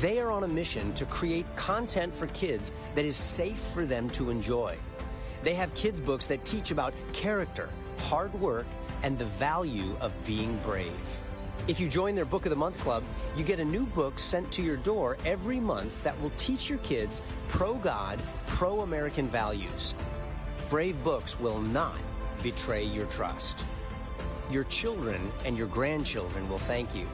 [0.00, 4.10] They are on a mission to create content for kids that is safe for them
[4.10, 4.76] to enjoy.
[5.42, 7.70] They have kids' books that teach about character,
[8.08, 8.66] hard work,
[9.02, 11.18] and the value of being brave.
[11.68, 13.04] If you join their Book of the Month Club,
[13.36, 16.78] you get a new book sent to your door every month that will teach your
[16.78, 19.94] kids pro God, pro American values.
[20.68, 21.98] Brave Books will not
[22.42, 23.64] betray your trust.
[24.50, 27.06] Your children and your grandchildren will thank you.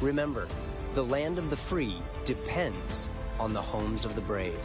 [0.00, 0.46] Remember,
[0.94, 4.58] the land of the free depends on the homes of the brave.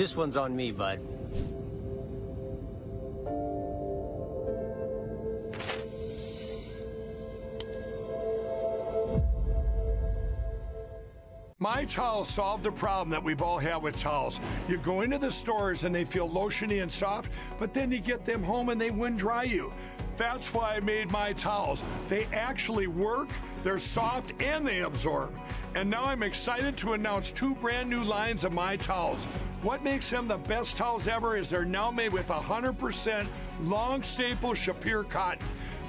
[0.00, 0.98] This one's on me, bud.
[11.58, 14.40] My towels solved a problem that we've all had with towels.
[14.68, 18.24] You go into the stores and they feel lotiony and soft, but then you get
[18.24, 19.70] them home and they wind dry you.
[20.16, 21.84] That's why I made my towels.
[22.08, 23.28] They actually work,
[23.62, 25.34] they're soft, and they absorb.
[25.74, 29.26] And now I'm excited to announce two brand new lines of my towels.
[29.62, 33.26] What makes them the best towels ever is they're now made with 100%
[33.62, 35.46] long staple Shapir cotton.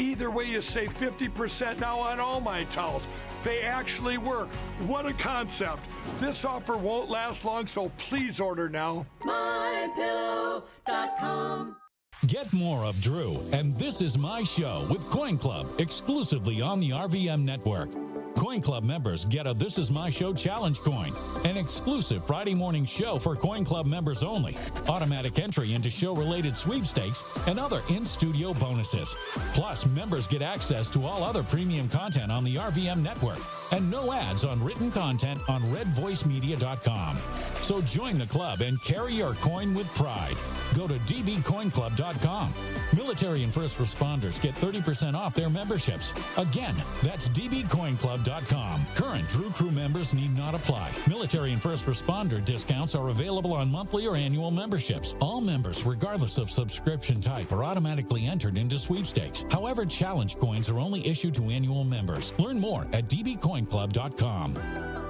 [0.00, 3.06] Either way, you save 50% now on all my towels.
[3.42, 4.48] They actually work.
[4.86, 5.82] What a concept.
[6.18, 9.04] This offer won't last long, so please order now.
[9.20, 11.76] MyPillow.com.
[12.26, 16.90] Get more of Drew, and this is my show with Coin Club exclusively on the
[16.90, 17.90] RVM network.
[18.36, 21.12] Coin Club members get a This Is My Show challenge coin,
[21.44, 24.56] an exclusive Friday morning show for Coin Club members only,
[24.88, 29.14] automatic entry into show related sweepstakes, and other in studio bonuses.
[29.52, 33.38] Plus, members get access to all other premium content on the RVM network
[33.72, 37.16] and no ads on written content on redvoicemedia.com.
[37.62, 40.36] So join the club and carry your coin with pride.
[40.74, 42.54] Go to dbcoinclub.com.
[42.96, 46.12] Military and first responders get 30% off their memberships.
[46.36, 48.19] Again, that's dbcoinclub.com.
[48.94, 50.90] Current Drew Crew members need not apply.
[51.08, 55.14] Military and first responder discounts are available on monthly or annual memberships.
[55.20, 59.44] All members, regardless of subscription type, are automatically entered into sweepstakes.
[59.50, 62.32] However, challenge coins are only issued to annual members.
[62.38, 65.09] Learn more at dbcoinclub.com.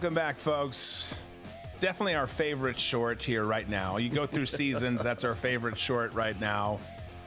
[0.00, 1.20] welcome back, folks.
[1.82, 3.98] Definitely our favorite short here right now.
[3.98, 6.80] You go through seasons, that's our favorite short right now.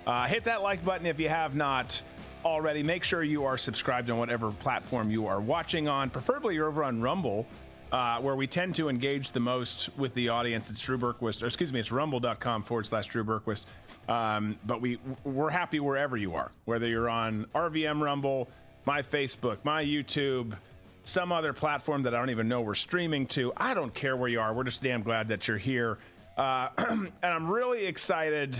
[0.07, 2.01] Uh, hit that like button if you have not
[2.43, 2.81] already.
[2.81, 6.09] Make sure you are subscribed on whatever platform you are watching on.
[6.09, 7.45] Preferably you're over on Rumble,
[7.91, 10.71] uh, where we tend to engage the most with the audience.
[10.71, 13.65] It's Drew Berquist, or excuse me, it's rumble.com forward slash Drew Berquist.
[14.09, 18.49] Um, but we, we're happy wherever you are, whether you're on RVM Rumble,
[18.83, 20.55] my Facebook, my YouTube,
[21.03, 23.51] some other platform that I don't even know we're streaming to.
[23.57, 24.53] I don't care where you are.
[24.53, 25.97] We're just damn glad that you're here.
[26.37, 28.57] Uh, and I'm really excited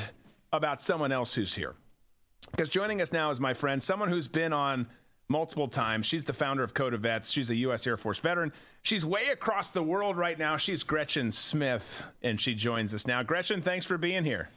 [0.51, 1.73] about someone else who's here.
[2.51, 4.87] Because joining us now is my friend, someone who's been on
[5.29, 6.05] multiple times.
[6.05, 7.31] She's the founder of Code of Vets.
[7.31, 7.87] She's a U.S.
[7.87, 8.53] Air Force veteran.
[8.83, 10.57] She's way across the world right now.
[10.57, 13.23] She's Gretchen Smith, and she joins us now.
[13.23, 14.49] Gretchen, thanks for being here.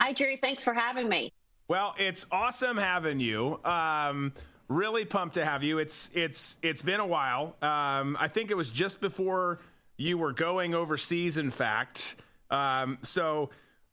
[0.00, 0.38] Hi, Jerry.
[0.40, 1.32] Thanks for having me.
[1.66, 3.58] Well, it's awesome having you.
[3.64, 4.34] Um,
[4.74, 5.78] really pumped to have you.
[5.78, 7.56] It's it's it's been a while.
[7.62, 9.60] Um, I think it was just before
[9.96, 11.38] you were going overseas.
[11.38, 12.16] In fact,
[12.50, 13.50] um, so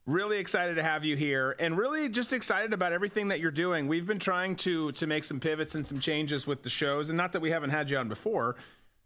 [0.07, 3.87] really excited to have you here, and really just excited about everything that you're doing.
[3.87, 7.17] We've been trying to to make some pivots and some changes with the shows, and
[7.17, 8.55] not that we haven't had you on before.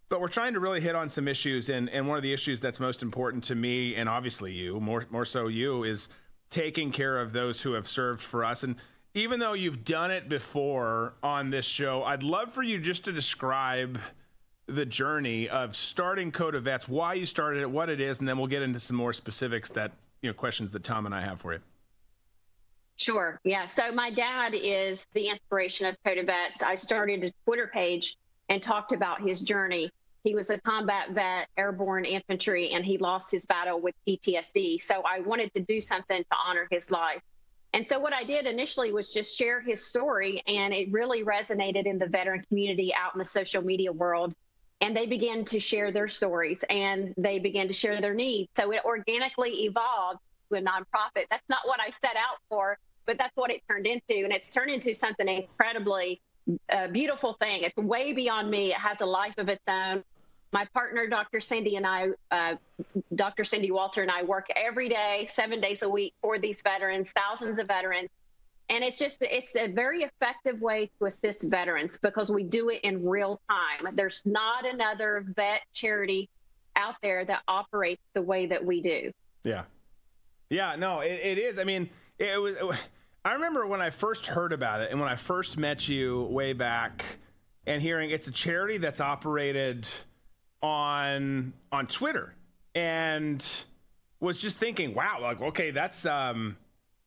[0.08, 2.60] But we're trying to really hit on some issues, and, and one of the issues
[2.60, 6.10] that's most important to me, and obviously you, more more so you, is
[6.52, 8.64] taking care of those who have served for us.
[8.64, 8.76] And
[9.16, 13.14] even though you've done it before on this show, I'd love for you just to
[13.14, 13.98] describe
[14.68, 18.28] the journey of starting Code of Vets, why you started it, what it is, and
[18.28, 21.22] then we'll get into some more specifics that you know questions that Tom and I
[21.22, 21.60] have for you.
[22.98, 23.40] Sure.
[23.44, 23.66] Yeah.
[23.66, 26.62] So my dad is the inspiration of Code of Vets.
[26.62, 28.18] I started a Twitter page
[28.50, 29.90] and talked about his journey.
[30.24, 34.82] He was a combat vet, airborne infantry, and he lost his battle with PTSD.
[34.82, 37.22] So I wanted to do something to honor his life.
[37.76, 41.86] And so what I did initially was just share his story, and it really resonated
[41.86, 44.34] in the veteran community out in the social media world.
[44.80, 48.50] And they began to share their stories and they began to share their needs.
[48.56, 50.20] So it organically evolved
[50.50, 51.26] to a nonprofit.
[51.30, 54.24] That's not what I set out for, but that's what it turned into.
[54.24, 56.22] And it's turned into something incredibly
[56.70, 57.64] uh, beautiful thing.
[57.64, 58.72] It's way beyond me.
[58.72, 60.04] It has a life of its own.
[60.56, 61.42] My partner, Dr.
[61.42, 62.56] Cindy, and I, uh,
[63.14, 63.44] Dr.
[63.44, 67.60] Cindy Walter, and I work every day, seven days a week for these veterans, thousands
[67.60, 68.08] of veterans.
[68.70, 72.86] And it's just, it's a very effective way to assist veterans because we do it
[72.86, 73.96] in real time.
[73.96, 76.30] There's not another vet charity
[76.78, 79.12] out there that operates the way that we do.
[79.44, 79.64] Yeah.
[80.50, 81.60] Yeah, no, it, it is.
[81.60, 82.56] I mean, it was.
[82.56, 82.80] It,
[83.26, 86.54] I remember when I first heard about it and when I first met you way
[86.54, 87.04] back
[87.68, 89.86] and hearing it's a charity that's operated
[90.62, 92.34] on on Twitter
[92.74, 93.46] and
[94.20, 96.58] was just thinking, wow, like okay, that's um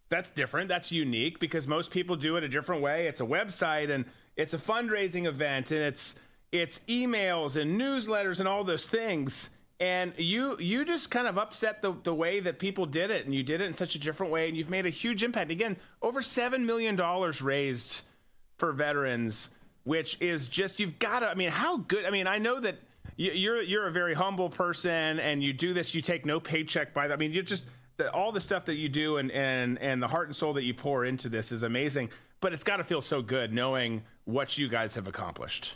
[0.09, 3.07] that's different, that's unique because most people do it a different way.
[3.07, 4.07] It's a website and
[4.37, 6.15] it's a fundraising event and it's
[6.51, 9.51] it's emails and newsletters and all those things.
[9.81, 13.35] And you you just kind of upset the, the way that people did it and
[13.35, 15.51] you did it in such a different way and you've made a huge impact.
[15.51, 18.03] Again over seven million dollars raised
[18.57, 19.51] for veterans
[19.85, 22.77] which is just you've got to i mean how good i mean i know that
[23.19, 27.09] you're you're a very humble person and you do this you take no paycheck by
[27.09, 30.03] that i mean you're just the, all the stuff that you do and and and
[30.03, 32.09] the heart and soul that you pour into this is amazing
[32.41, 35.75] but it's got to feel so good knowing what you guys have accomplished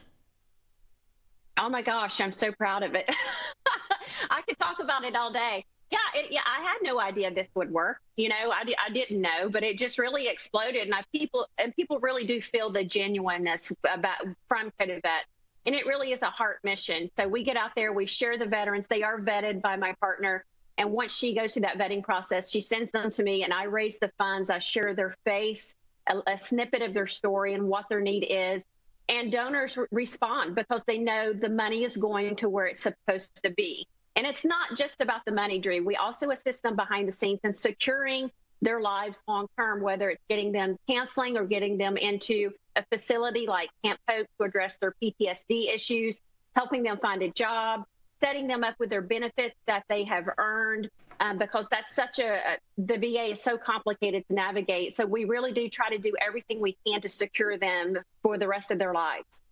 [1.57, 3.09] Oh my gosh, I'm so proud of it.
[4.31, 5.65] I could talk about it all day.
[5.91, 7.99] Yeah, it, yeah, I had no idea this would work.
[8.17, 11.75] You know, I, I didn't know, but it just really exploded, and I people and
[11.77, 15.25] people really do feel the genuineness about from Code of Vet,
[15.67, 17.11] and it really is a heart mission.
[17.19, 18.87] So we get out there, we share the veterans.
[18.87, 20.45] They are vetted by my partner,
[20.79, 23.65] and once she goes through that vetting process, she sends them to me, and I
[23.65, 24.51] raise the funds.
[24.51, 25.75] I share their face,
[26.09, 28.65] a, a snippet of their story, and what their need is
[29.09, 33.43] and donors re- respond because they know the money is going to where it's supposed
[33.43, 33.87] to be.
[34.17, 35.85] And it's not just about the money, Drew.
[35.85, 38.31] We also assist them behind the scenes in securing
[38.63, 43.47] their lives long term, whether it's getting them counseling or getting them into a facility
[43.47, 46.21] like Camp Hope to address their PTSD issues,
[46.57, 47.85] helping them find a job,
[48.23, 50.89] setting them up with their benefits that they have earned,
[51.21, 52.41] um, because that's such a,
[52.79, 54.95] the VA is so complicated to navigate.
[54.95, 58.47] So we really do try to do everything we can to secure them for the
[58.47, 59.43] rest of their lives.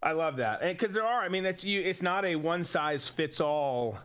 [0.00, 1.22] I love that, because there are.
[1.22, 1.80] I mean, it's you.
[1.80, 3.98] It's not a one size fits all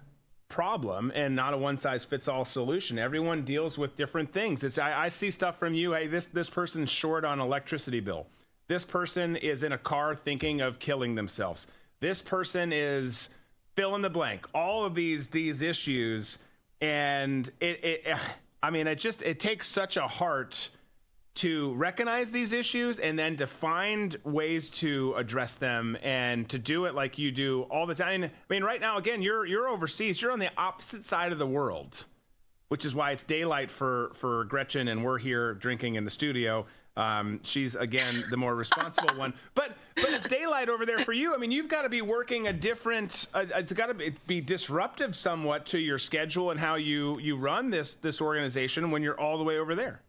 [0.54, 3.00] problem and not a one size fits all solution.
[3.00, 4.64] Everyone deals with different things.
[4.64, 5.94] It's I, I see stuff from you.
[5.94, 8.28] Hey, this this person's short on electricity bill.
[8.68, 11.66] This person is in a car thinking of killing themselves.
[12.02, 13.30] This person is
[13.76, 14.48] fill in the blank.
[14.54, 16.38] All of these these issues,
[16.80, 18.18] and it, it
[18.62, 20.70] I mean, it just it takes such a heart
[21.36, 26.86] to recognize these issues and then to find ways to address them and to do
[26.86, 28.24] it like you do all the time.
[28.24, 30.22] I mean, right now, again, you're you're overseas.
[30.22, 32.06] You're on the opposite side of the world,
[32.68, 36.66] which is why it's daylight for for Gretchen, and we're here drinking in the studio.
[36.96, 41.34] Um, she's again the more responsible one, but but it's daylight over there for you.
[41.34, 43.28] I mean, you've got to be working a different.
[43.34, 47.38] Uh, it's got to be, be disruptive somewhat to your schedule and how you you
[47.38, 50.02] run this this organization when you're all the way over there.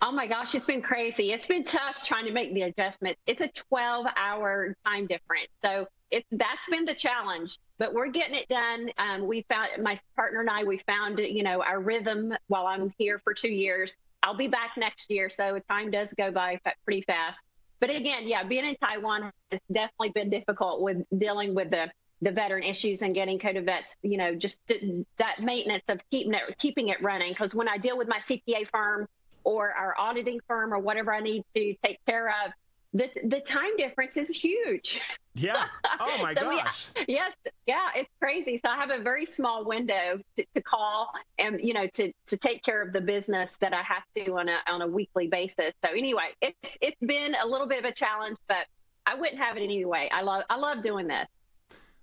[0.00, 1.32] Oh my gosh, it's been crazy.
[1.32, 3.18] It's been tough trying to make the adjustment.
[3.26, 5.48] It's a 12 hour time difference.
[5.64, 8.90] So it's that's been the challenge, but we're getting it done.
[8.96, 12.92] Um, we found my partner and I, we found, you know, our rhythm while I'm
[12.98, 13.96] here for two years.
[14.22, 15.28] I'll be back next year.
[15.30, 17.42] So time does go by pretty fast.
[17.78, 21.90] But again, yeah, being in Taiwan has definitely been difficult with dealing with the
[22.22, 24.58] the veteran issues and getting Code of Vets, you know, just
[25.18, 27.30] that maintenance of keeping it keeping it running.
[27.30, 29.06] Because when I deal with my CPA firm,
[29.46, 32.52] or our auditing firm or whatever I need to take care of,
[32.92, 35.00] the the time difference is huge.
[35.34, 35.66] Yeah.
[36.00, 36.88] Oh my so gosh.
[36.96, 37.34] Yeah, yes.
[37.66, 37.88] Yeah.
[37.94, 38.56] It's crazy.
[38.56, 42.36] So I have a very small window to, to, call and you know to to
[42.36, 45.72] take care of the business that I have to on a on a weekly basis.
[45.84, 48.66] So anyway, it's it's been a little bit of a challenge, but
[49.06, 50.10] I wouldn't have it any way.
[50.12, 51.26] I love I love doing this.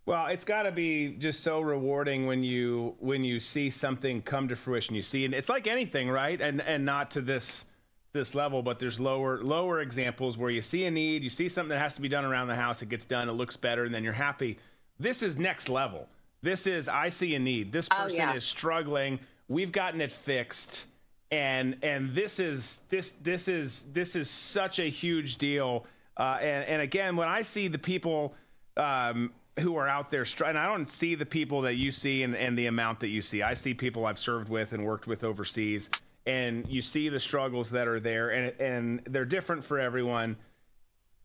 [0.06, 4.50] Well, it's got to be just so rewarding when you when you see something come
[4.50, 4.96] to fruition.
[4.96, 6.40] You see, and it's like anything, right?
[6.40, 7.66] And and not to this
[8.12, 11.70] this level, but there's lower lower examples where you see a need, you see something
[11.70, 13.96] that has to be done around the house, it gets done, it looks better, and
[13.96, 14.58] then you're happy.
[15.00, 16.08] This is next level.
[16.42, 17.72] This is I see a need.
[17.72, 18.36] This person oh, yeah.
[18.36, 19.20] is struggling.
[19.48, 20.86] We've gotten it fixed.
[21.32, 25.86] And and this is this this is this is such a huge deal.
[26.18, 28.36] Uh, and and again, when I see the people
[28.76, 32.36] um, who are out there and I don't see the people that you see and,
[32.36, 33.44] and the amount that you see.
[33.44, 35.90] I see people I've served with and worked with overseas,
[36.26, 40.38] and you see the struggles that are there, and and they're different for everyone.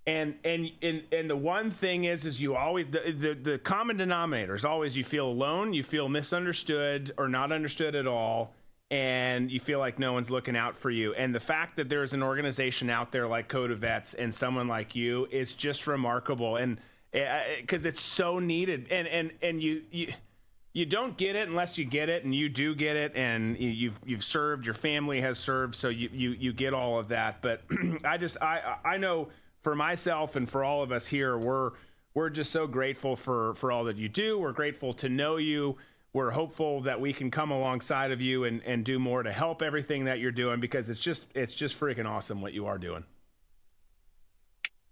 [0.06, 3.96] And and and, and the one thing is, is you always the, the the common
[3.96, 8.52] denominator is always you feel alone, you feel misunderstood or not understood at all,
[8.90, 11.14] and you feel like no one's looking out for you.
[11.14, 14.68] And the fact that there's an organization out there like Code of Vets and someone
[14.68, 16.56] like you is just remarkable.
[16.56, 16.78] And
[17.12, 20.12] Eh, eh, because it's so needed, and and and you you
[20.74, 23.98] you don't get it unless you get it, and you do get it, and you've
[24.04, 27.40] you've served, your family has served, so you you you get all of that.
[27.40, 27.62] But
[28.04, 29.28] I just I I know
[29.62, 31.72] for myself and for all of us here, we're
[32.12, 34.38] we're just so grateful for for all that you do.
[34.38, 35.76] We're grateful to know you.
[36.12, 39.62] We're hopeful that we can come alongside of you and, and do more to help
[39.62, 43.04] everything that you're doing because it's just it's just freaking awesome what you are doing.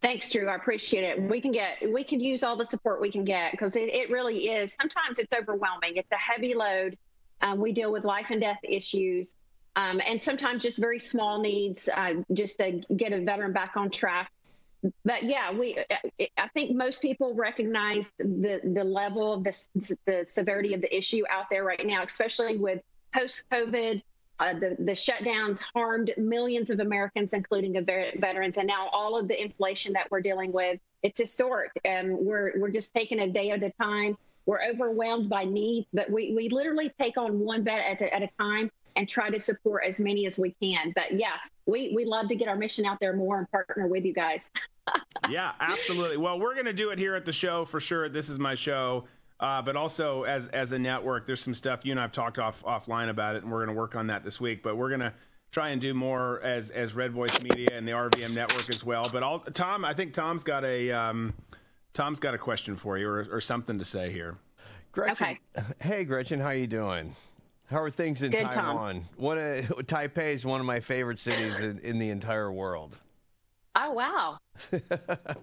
[0.06, 0.48] Thanks, Drew.
[0.48, 1.20] I appreciate it.
[1.20, 4.08] We can get, we can use all the support we can get because it, it
[4.08, 4.72] really is.
[4.80, 5.96] Sometimes it's overwhelming.
[5.96, 6.96] It's a heavy load.
[7.40, 9.34] Um, we deal with life and death issues,
[9.74, 13.90] um, and sometimes just very small needs, uh, just to get a veteran back on
[13.90, 14.30] track.
[15.04, 15.76] But yeah, we,
[16.38, 21.24] I think most people recognize the the level of the the severity of the issue
[21.28, 22.80] out there right now, especially with
[23.12, 24.00] post COVID
[24.38, 29.42] uh, the, the shutdowns harmed millions of Americans, including veterans, and now all of the
[29.42, 30.78] inflation that we're dealing with.
[31.02, 34.16] It's historic, and we're we're just taking a day at a time.
[34.44, 38.22] We're overwhelmed by needs, but we, we literally take on one vet at a, at
[38.22, 40.92] a time and try to support as many as we can.
[40.94, 41.34] But yeah,
[41.66, 44.50] we we love to get our mission out there more and partner with you guys.
[45.28, 46.16] yeah, absolutely.
[46.16, 48.08] Well, we're going to do it here at the show for sure.
[48.08, 49.04] This is my show.
[49.38, 52.62] Uh, but also as as a network, there's some stuff you and I've talked off
[52.62, 54.62] offline about it, and we're going to work on that this week.
[54.62, 55.12] But we're going to
[55.50, 59.08] try and do more as as Red Voice Media and the RVM network as well.
[59.12, 61.34] But all Tom, I think Tom's got a um,
[61.92, 64.38] Tom's got a question for you or, or something to say here.
[64.92, 65.64] Gretchen, okay.
[65.80, 67.14] hey Gretchen, how you doing?
[67.70, 68.94] How are things in Good, Taiwan?
[68.94, 69.04] Tom.
[69.16, 72.96] One of, Taipei is one of my favorite cities in, in the entire world.
[73.78, 74.38] Oh wow,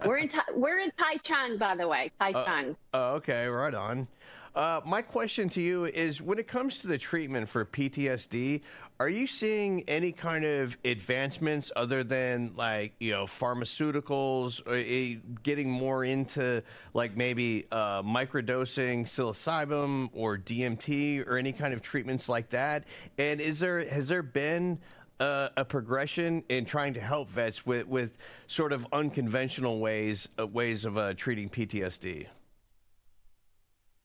[0.06, 2.12] we're in Ta- we're in Taichung, by the way.
[2.20, 2.72] Taichung.
[2.72, 4.08] Uh, oh, okay, right on.
[4.56, 8.62] Uh, my question to you is: When it comes to the treatment for PTSD,
[9.00, 15.36] are you seeing any kind of advancements other than like you know pharmaceuticals, or uh,
[15.44, 16.64] getting more into
[16.96, 22.86] like maybe uh, microdosing psilocybin or DMT or any kind of treatments like that?
[23.20, 24.80] And is there has there been
[25.20, 28.18] uh, a progression in trying to help vets with, with
[28.48, 32.28] sort of unconventional ways uh, ways of uh, treating PTSD?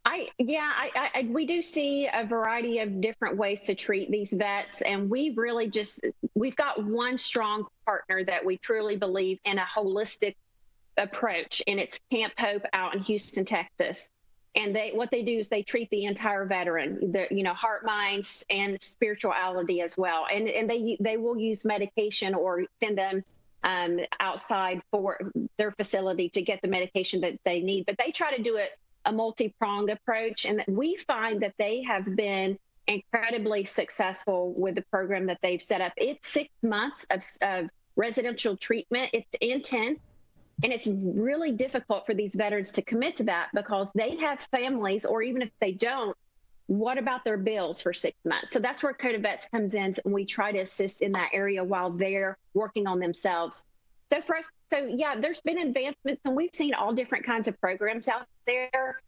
[0.04, 4.32] I yeah, I, I, we do see a variety of different ways to treat these
[4.32, 6.00] vets, and we've really just
[6.34, 10.34] we've got one strong partner that we truly believe in a holistic
[10.96, 14.08] approach, and it's Camp Hope out in Houston, Texas.
[14.58, 17.84] And they what they do is they treat the entire veteran, the you know heart,
[17.84, 23.24] minds and spirituality as well, and and they they will use medication or send them
[23.62, 28.36] um, outside for their facility to get the medication that they need, but they try
[28.36, 28.70] to do it
[29.04, 30.44] a multi-pronged approach.
[30.44, 35.80] And we find that they have been incredibly successful with the program that they've set
[35.80, 35.92] up.
[35.96, 39.10] It's six months of, of residential treatment.
[39.12, 40.00] It's intense
[40.62, 45.04] and it's really difficult for these veterans to commit to that because they have families
[45.04, 46.16] or even if they don't
[46.68, 48.52] what about their bills for six months?
[48.52, 51.30] So that's where code of vets comes in and we try to assist in that
[51.32, 53.64] area while they're working on themselves.
[54.12, 57.58] So for us, so yeah, there's been advancements, and we've seen all different kinds of
[57.58, 59.00] programs out there.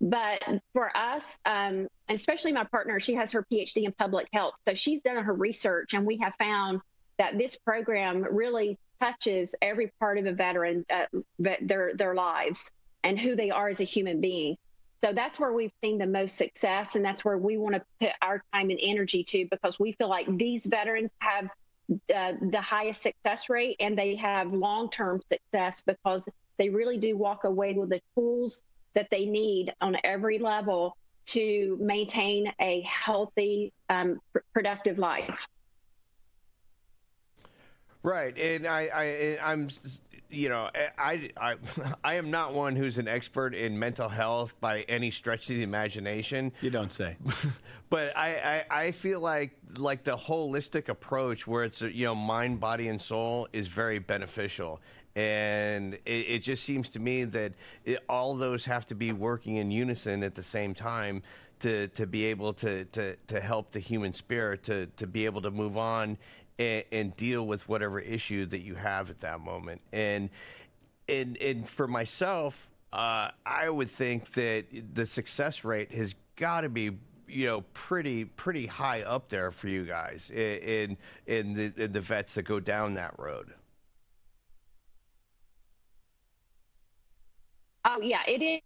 [0.00, 0.42] But
[0.72, 5.02] for us, um, especially my partner, she has her PhD in public health, so she's
[5.02, 6.80] done her research, and we have found
[7.18, 11.06] that this program really touches every part of a veteran, uh,
[11.38, 12.70] their their lives,
[13.02, 14.56] and who they are as a human being.
[15.04, 18.12] So that's where we've seen the most success, and that's where we want to put
[18.22, 21.50] our time and energy to because we feel like these veterans have
[22.14, 26.26] uh, the highest success rate and they have long term success because
[26.58, 28.62] they really do walk away with the tools
[28.94, 30.96] that they need on every level
[31.26, 35.46] to maintain a healthy, um, pr- productive life.
[38.04, 39.68] Right, and I, I, I'm
[40.28, 41.56] you know, eh, I, I,
[42.04, 45.62] I am not one who's an expert in mental health by any stretch of the
[45.62, 46.52] imagination.
[46.60, 47.16] You don't say.
[47.90, 52.60] but I, I, I feel like like the holistic approach, where it's you know mind,
[52.60, 54.80] body, and soul, is very beneficial.
[55.16, 57.52] And it, it just seems to me that
[57.84, 61.22] it, all those have to be working in unison at the same time
[61.60, 65.40] to, to be able to, to, to help the human spirit to, to be able
[65.42, 66.18] to move on
[66.58, 69.80] and, and deal with whatever issue that you have at that moment.
[69.92, 70.30] And
[71.08, 76.68] and and for myself, uh, I would think that the success rate has got to
[76.68, 76.90] be
[77.26, 82.00] you know pretty pretty high up there for you guys in in the, in the
[82.00, 83.52] vets that go down that road.
[87.84, 88.60] Oh yeah, it is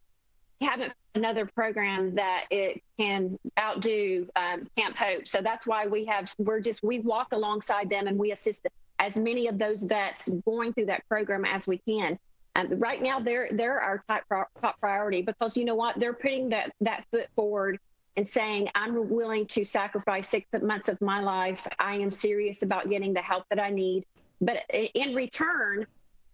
[0.66, 5.28] haven't another program that it can outdo um, Camp Hope.
[5.28, 8.66] So that's why we have we're just we walk alongside them and we assist
[8.98, 12.18] as many of those vets going through that program as we can.
[12.56, 14.24] Um, right now, they're they're our top
[14.60, 17.78] top priority because you know what they're putting that that foot forward
[18.16, 21.66] and saying I'm willing to sacrifice six months of my life.
[21.78, 24.06] I am serious about getting the help that I need,
[24.40, 25.86] but in return,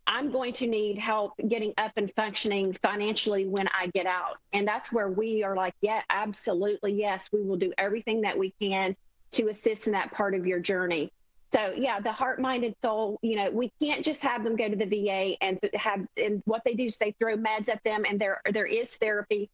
[0.07, 4.37] I'm going to need help getting up and functioning financially when I get out.
[4.53, 6.93] And that's where we are like, yeah, absolutely.
[6.93, 8.97] Yes, we will do everything that we can
[9.33, 11.11] to assist in that part of your journey.
[11.55, 13.19] So yeah, the heart, mind, and soul.
[13.23, 16.05] You know, we can't just have them go to the VA and have.
[16.17, 19.49] And what they do is they throw meds at them, and there there is therapy,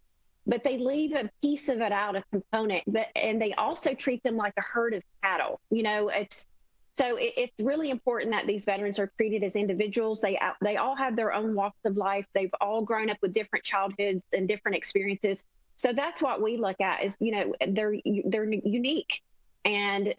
[0.47, 2.85] but they leave a piece of it out, a component.
[2.87, 5.61] But and they also treat them like a herd of cattle.
[5.71, 6.47] You know, it's
[7.01, 10.21] so it, it's really important that these veterans are treated as individuals.
[10.21, 12.27] They they all have their own walks of life.
[12.35, 15.43] They've all grown up with different childhoods and different experiences.
[15.77, 17.95] So that's what we look at is you know they're
[18.27, 19.23] they're unique,
[19.65, 20.13] and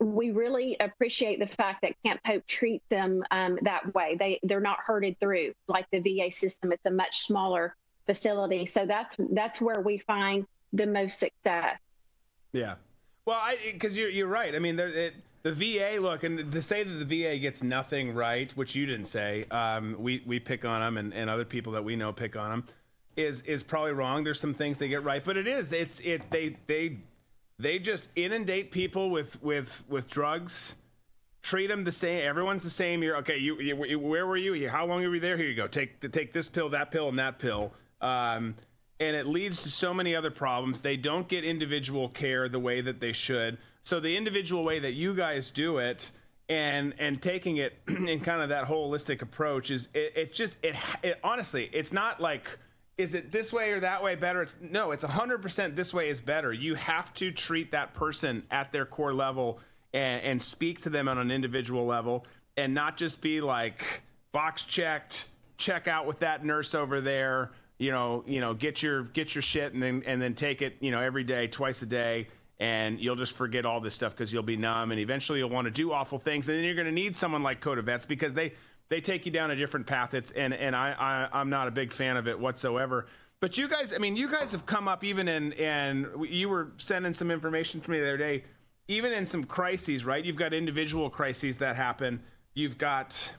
[0.00, 4.16] we really appreciate the fact that Camp Hope treats them um, that way.
[4.18, 6.72] They they're not herded through like the VA system.
[6.72, 7.76] It's a much smaller
[8.06, 8.66] facility.
[8.66, 11.78] So that's that's where we find the most success.
[12.52, 12.74] Yeah.
[13.24, 14.52] Well, I because you're you're right.
[14.52, 18.14] I mean, there, it, the VA, look, and to say that the VA gets nothing
[18.14, 21.72] right, which you didn't say, um, we we pick on them, and, and other people
[21.74, 22.64] that we know pick on them,
[23.16, 24.24] is is probably wrong.
[24.24, 26.98] There's some things they get right, but it is it's it they they
[27.58, 30.74] they just inundate people with with with drugs,
[31.42, 32.26] treat them the same.
[32.26, 33.02] Everyone's the same.
[33.02, 33.38] You're okay.
[33.38, 34.68] You, you where were you?
[34.68, 35.36] How long were you there?
[35.36, 35.66] Here you go.
[35.66, 37.72] Take take this pill, that pill, and that pill.
[38.00, 38.54] Um,
[39.00, 40.80] and it leads to so many other problems.
[40.80, 43.58] They don't get individual care the way that they should.
[43.84, 46.12] So the individual way that you guys do it
[46.48, 50.74] and and taking it in kind of that holistic approach is it, it just it,
[51.02, 52.46] it honestly it's not like
[52.96, 54.42] is it this way or that way better?
[54.42, 56.52] It's no it's 100% this way is better.
[56.52, 59.60] You have to treat that person at their core level
[59.94, 62.26] and, and speak to them on an individual level
[62.56, 64.02] and not just be like
[64.32, 65.26] box checked
[65.56, 69.42] check out with that nurse over there you know you know get your get your
[69.42, 72.28] shit and then and then take it you know every day twice a day
[72.60, 75.66] and you'll just forget all this stuff because you'll be numb, and eventually you'll want
[75.66, 78.06] to do awful things, and then you're going to need someone like Code of Vets
[78.06, 78.52] because they
[78.88, 80.14] they take you down a different path.
[80.14, 83.06] It's and and I, I I'm not a big fan of it whatsoever.
[83.40, 86.72] But you guys, I mean, you guys have come up even in and you were
[86.76, 88.42] sending some information to me the other day,
[88.88, 90.24] even in some crises, right?
[90.24, 92.20] You've got individual crises that happen.
[92.54, 93.32] You've got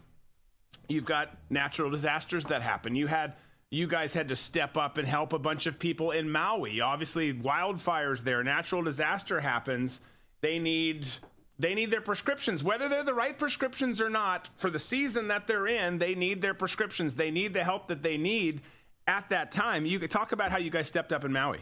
[0.87, 2.95] you've got natural disasters that happen.
[2.95, 3.33] You had
[3.71, 6.81] you guys had to step up and help a bunch of people in Maui.
[6.81, 10.01] Obviously, wildfires there, natural disaster happens.
[10.41, 11.07] They need
[11.59, 14.49] they need their prescriptions, whether they're the right prescriptions or not.
[14.57, 17.15] For the season that they're in, they need their prescriptions.
[17.15, 18.61] They need the help that they need
[19.05, 19.85] at that time.
[19.85, 21.59] You could talk about how you guys stepped up in Maui.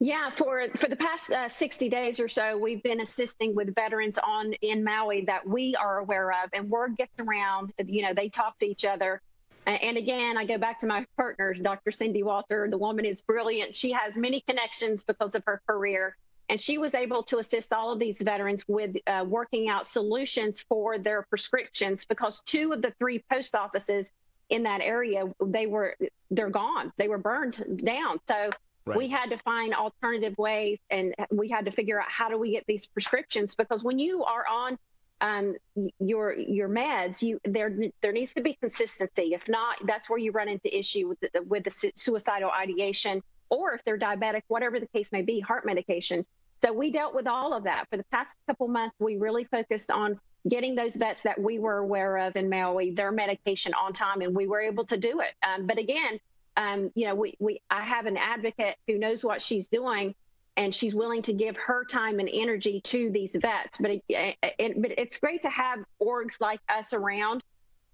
[0.00, 4.18] Yeah, for for the past uh, 60 days or so, we've been assisting with veterans
[4.18, 7.72] on in Maui that we are aware of, and word gets around.
[7.84, 9.20] You know, they talk to each other.
[9.66, 11.92] And again, I go back to my partners, Dr.
[11.92, 12.66] Cindy Walter.
[12.68, 13.76] The woman is brilliant.
[13.76, 16.16] She has many connections because of her career,
[16.48, 20.60] and she was able to assist all of these veterans with uh, working out solutions
[20.60, 24.10] for their prescriptions because two of the three post offices
[24.48, 25.96] in that area they were
[26.30, 26.92] they're gone.
[26.96, 28.18] They were burned down.
[28.28, 28.50] So
[28.90, 28.98] Right.
[28.98, 32.50] We had to find alternative ways, and we had to figure out how do we
[32.50, 34.78] get these prescriptions because when you are on
[35.20, 35.56] um,
[35.98, 39.34] your your meds, you there there needs to be consistency.
[39.34, 43.74] If not, that's where you run into issue with the, with the suicidal ideation, or
[43.74, 46.24] if they're diabetic, whatever the case may be, heart medication.
[46.62, 48.94] So we dealt with all of that for the past couple months.
[48.98, 53.12] We really focused on getting those vets that we were aware of in Maui their
[53.12, 55.34] medication on time, and we were able to do it.
[55.46, 56.18] Um, but again,
[56.56, 60.14] um, you know, we, we I have an advocate who knows what she's doing,
[60.56, 63.78] and she's willing to give her time and energy to these vets.
[63.78, 67.42] But it, it, but it's great to have orgs like us around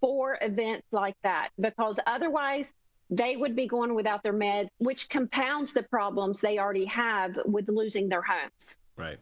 [0.01, 2.73] for events like that because otherwise
[3.11, 7.69] they would be going without their med, which compounds the problems they already have with
[7.69, 8.79] losing their homes.
[8.97, 9.19] Right.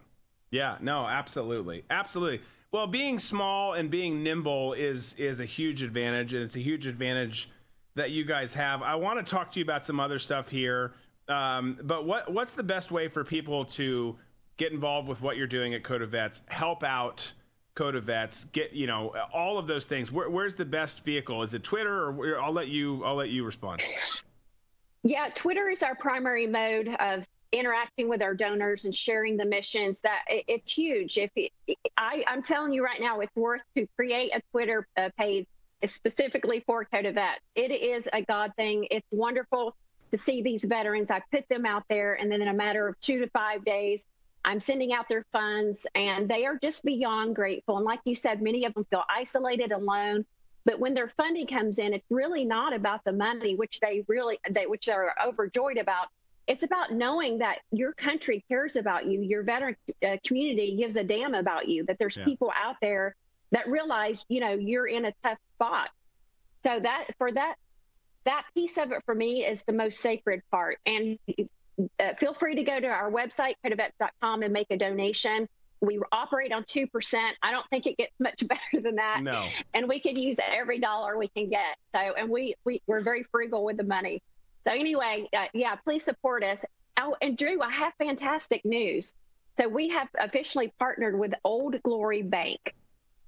[0.51, 0.78] Yeah.
[0.81, 1.06] No.
[1.06, 1.85] Absolutely.
[1.90, 2.40] Absolutely.
[2.73, 6.86] Well, being small and being nimble is is a huge advantage, and it's a huge
[6.89, 7.48] advantage
[7.97, 8.83] that you guys have.
[8.83, 10.93] I want to talk to you about some other stuff here.
[11.29, 14.16] Um, but what what's the best way for people to
[14.56, 17.32] get involved with what you're doing at Code of Vets, help out
[17.74, 20.13] Code of Vets, get you know all of those things?
[20.13, 21.43] Where, where's the best vehicle?
[21.43, 23.82] Is it Twitter, or I'll let you I'll let you respond.
[25.03, 30.01] Yeah, Twitter is our primary mode of interacting with our donors and sharing the missions.
[30.01, 31.16] That it, it's huge.
[31.16, 31.53] If it,
[31.97, 34.87] I, I'm telling you right now, it's worth to create a Twitter
[35.19, 35.47] page
[35.87, 37.40] specifically for Code of Vet.
[37.54, 38.88] It is a God thing.
[38.90, 39.77] It's wonderful
[40.11, 41.11] to see these veterans.
[41.11, 44.06] I put them out there, and then in a matter of two to five days,
[44.45, 47.77] I'm sending out their funds, and they are just beyond grateful.
[47.77, 50.27] And like you said, many of them feel isolated, alone.
[50.66, 54.38] But when their funding comes in, it's really not about the money, which they really,
[54.51, 56.09] they, which they're overjoyed about.
[56.46, 61.04] It's about knowing that your country cares about you, your veteran uh, community gives a
[61.04, 62.24] damn about you, that there's yeah.
[62.24, 63.14] people out there
[63.51, 65.89] that realize, you know, you're in a tough spot.
[66.65, 67.57] So that for that
[68.24, 70.79] that piece of it for me is the most sacred part.
[70.87, 71.19] And
[72.01, 75.49] uh, feel free to go to our website, codevets.com, and make a donation.
[75.81, 76.89] We operate on 2%.
[77.43, 79.23] I don't think it gets much better than that.
[79.23, 79.47] No.
[79.74, 81.77] And we could use every dollar we can get.
[81.95, 84.23] So, and we, we, we're very frugal with the money.
[84.66, 86.65] So, anyway, uh, yeah, please support us.
[86.99, 89.13] Oh, and Drew, I have fantastic news.
[89.59, 92.74] So, we have officially partnered with Old Glory Bank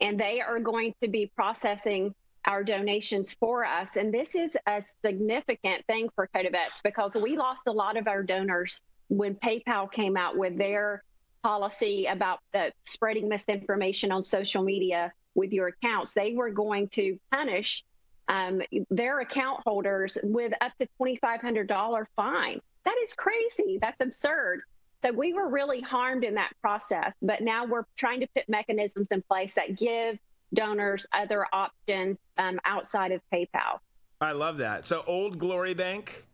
[0.00, 3.96] and they are going to be processing our donations for us.
[3.96, 7.96] And this is a significant thing for Code of Vets because we lost a lot
[7.96, 11.02] of our donors when PayPal came out with their
[11.42, 16.14] policy about the spreading misinformation on social media with your accounts.
[16.14, 17.84] They were going to punish
[18.28, 22.60] um, their account holders with up to $2,500 fine.
[22.84, 23.78] That is crazy.
[23.80, 24.62] That's absurd.
[25.06, 29.08] So we were really harmed in that process, but now we're trying to put mechanisms
[29.12, 30.18] in place that give
[30.52, 33.78] donors other options um, outside of PayPal.
[34.20, 34.86] I love that.
[34.86, 36.24] So Old Glory Bank.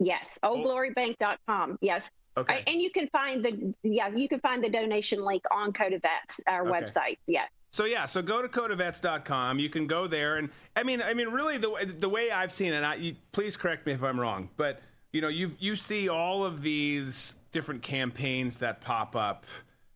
[0.00, 1.78] Yes, oldglorybank.com.
[1.80, 2.10] Yes.
[2.38, 2.62] Okay.
[2.66, 6.02] and you can find the yeah you can find the donation link on Code of
[6.02, 6.80] Vets, our okay.
[6.80, 7.18] website.
[7.26, 7.44] Yeah.
[7.70, 9.58] So yeah, so go to codeofvets.com.
[9.58, 12.74] You can go there, and I mean, I mean, really, the the way I've seen
[12.74, 14.80] it, I, you, please correct me if I'm wrong, but
[15.16, 19.46] you know, you you see all of these different campaigns that pop up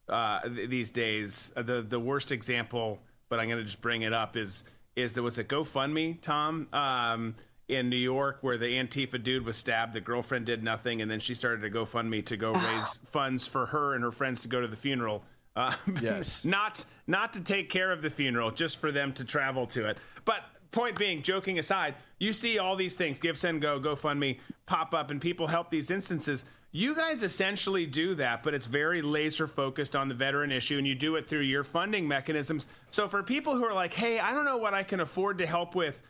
[0.09, 1.53] uh, these days.
[1.55, 4.65] Uh, the the worst example, but I'm going to just bring it up is
[4.97, 7.35] is there was a GoFundMe, Tom, um,
[7.69, 9.93] in New York where the Antifa dude was stabbed.
[9.93, 13.67] The girlfriend did nothing, and then she started a GoFundMe to go raise funds for
[13.67, 15.23] her and her friends to go to the funeral.
[15.55, 19.67] Uh, yes, not not to take care of the funeral, just for them to travel
[19.67, 19.99] to it.
[20.25, 25.21] But point being, joking aside, you see all these things, GiveSendGo, GoFundMe, pop up, and
[25.21, 26.45] people help these instances.
[26.73, 30.87] You guys essentially do that, but it's very laser focused on the veteran issue, and
[30.87, 32.69] you do it through your funding mechanisms.
[32.91, 35.47] So for people who are like, hey, I don't know what I can afford to
[35.47, 36.01] help with,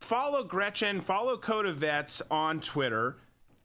[0.00, 3.16] follow Gretchen, follow Code of Vets on Twitter.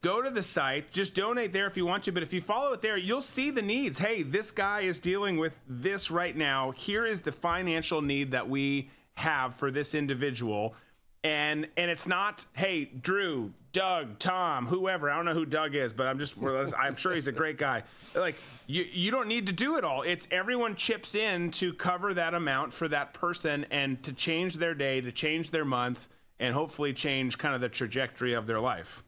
[0.02, 2.12] Go to the site, just donate there if you want to.
[2.12, 3.98] But if you follow it there, you'll see the needs.
[3.98, 6.72] Hey, this guy is dealing with this right now.
[6.72, 10.74] Here is the financial need that we have for this individual.
[11.22, 15.92] And and it's not hey drew doug tom whoever i don't know who doug is
[15.92, 16.36] but i'm just
[16.78, 17.82] i'm sure he's a great guy.
[18.14, 18.36] Like
[18.66, 20.02] you you don't need to do it all.
[20.02, 24.74] It's everyone chips in to cover that amount for that person and to change their
[24.74, 29.02] day to change their month and hopefully change kind of the trajectory of their life.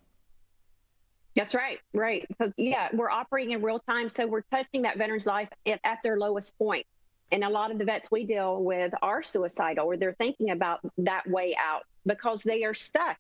[1.35, 1.81] That's right.
[1.93, 2.27] Right.
[2.29, 5.99] Because yeah we're operating in real time so we're touching that veteran's life at, at
[6.03, 6.87] their lowest point
[7.33, 10.81] and a lot of the vets we deal with are suicidal or they're thinking about
[10.99, 13.17] that way out because they are stuck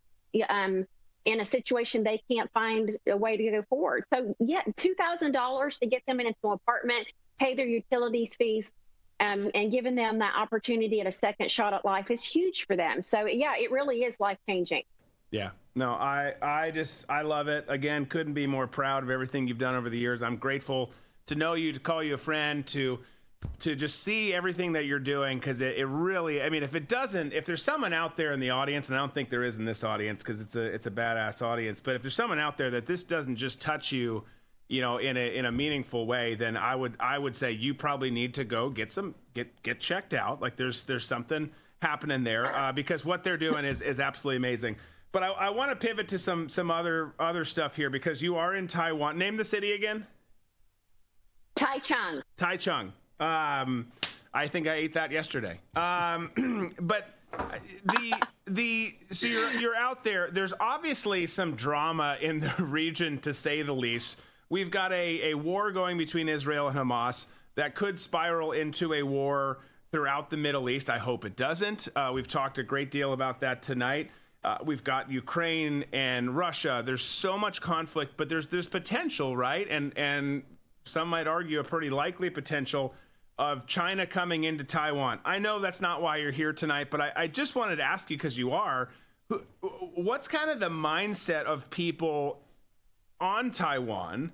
[0.48, 0.86] um,
[1.24, 4.04] in a situation they can't find a way to go forward.
[4.12, 7.06] So, yeah, $2,000 to get them into an apartment,
[7.38, 8.72] pay their utilities fees,
[9.18, 12.76] um, and giving them that opportunity at a second shot at life is huge for
[12.76, 13.02] them.
[13.02, 14.84] So, yeah, it really is life changing.
[15.30, 15.50] Yeah.
[15.74, 17.66] No, I I just I love it.
[17.68, 20.22] Again, couldn't be more proud of everything you've done over the years.
[20.22, 20.90] I'm grateful
[21.26, 23.00] to know you, to call you a friend, to
[23.60, 26.88] to just see everything that you're doing because it, it, really i mean if it
[26.88, 29.56] doesn't if there's someone out there in the audience and i don't think there is
[29.56, 32.56] in this audience because it's a it's a badass audience but if there's someone out
[32.56, 34.24] there that this doesn't just touch you
[34.68, 37.72] you know in a in a meaningful way then i would i would say you
[37.72, 40.40] probably need to go get some get get checked out.
[40.40, 41.50] Like there's there's something
[41.80, 44.76] happening there uh, because what they're doing is is absolutely amazing.
[45.12, 48.36] But i, I want to pivot to some some other other stuff here because you
[48.36, 49.18] are in taiwan.
[49.18, 50.06] Name the city again.
[51.54, 52.22] Taichung.
[52.36, 53.88] Taichung um,
[54.32, 55.60] I think I ate that yesterday.
[55.74, 57.08] Um, but
[57.84, 58.14] the
[58.46, 60.30] the so you're you're out there.
[60.30, 64.20] There's obviously some drama in the region, to say the least.
[64.48, 69.02] We've got a, a war going between Israel and Hamas that could spiral into a
[69.02, 69.58] war
[69.90, 70.88] throughout the Middle East.
[70.90, 71.88] I hope it doesn't.
[71.96, 74.10] Uh, we've talked a great deal about that tonight.
[74.44, 76.82] Uh, we've got Ukraine and Russia.
[76.84, 79.66] There's so much conflict, but there's there's potential, right?
[79.68, 80.44] And and
[80.84, 82.94] some might argue a pretty likely potential
[83.38, 85.20] of China coming into Taiwan.
[85.24, 88.10] I know that's not why you're here tonight, but I, I just wanted to ask
[88.10, 88.88] you because you are.
[89.94, 92.40] What's kind of the mindset of people
[93.20, 94.32] on Taiwan,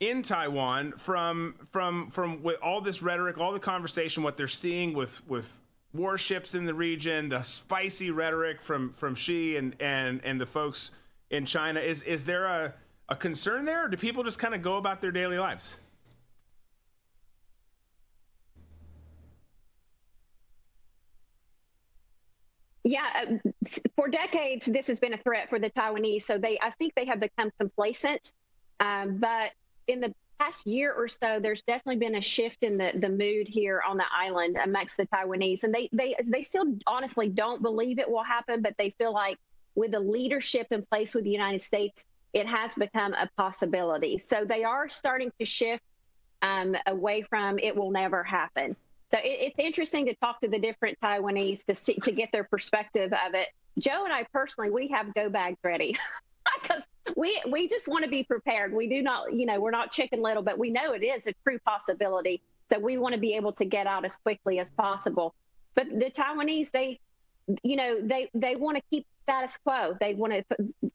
[0.00, 4.92] in Taiwan, from from from with all this rhetoric, all the conversation, what they're seeing
[4.92, 5.60] with with
[5.94, 10.90] warships in the region, the spicy rhetoric from from Xi and and and the folks
[11.30, 11.80] in China.
[11.80, 12.74] Is is there a
[13.08, 15.76] a concern there, or do people just kind of go about their daily lives?
[22.88, 23.50] Yeah, uh,
[23.96, 26.22] for decades this has been a threat for the Taiwanese.
[26.22, 28.32] So they, I think, they have become complacent.
[28.80, 29.50] Um, but
[29.86, 33.46] in the past year or so, there's definitely been a shift in the the mood
[33.46, 37.98] here on the island amongst the Taiwanese, and they they they still honestly don't believe
[37.98, 39.36] it will happen, but they feel like
[39.74, 44.16] with the leadership in place with the United States, it has become a possibility.
[44.16, 45.82] So they are starting to shift
[46.40, 48.76] um, away from it will never happen.
[49.10, 52.44] So it, it's interesting to talk to the different Taiwanese to see to get their
[52.44, 53.48] perspective of it.
[53.78, 55.96] Joe and I personally, we have go bags ready
[56.62, 56.82] because
[57.16, 58.72] we we just want to be prepared.
[58.72, 61.32] We do not, you know, we're not chicken little, but we know it is a
[61.44, 62.42] true possibility.
[62.70, 65.34] So we want to be able to get out as quickly as possible.
[65.74, 67.00] But the Taiwanese, they,
[67.62, 69.96] you know, they they want to keep status quo.
[69.98, 70.44] They want to.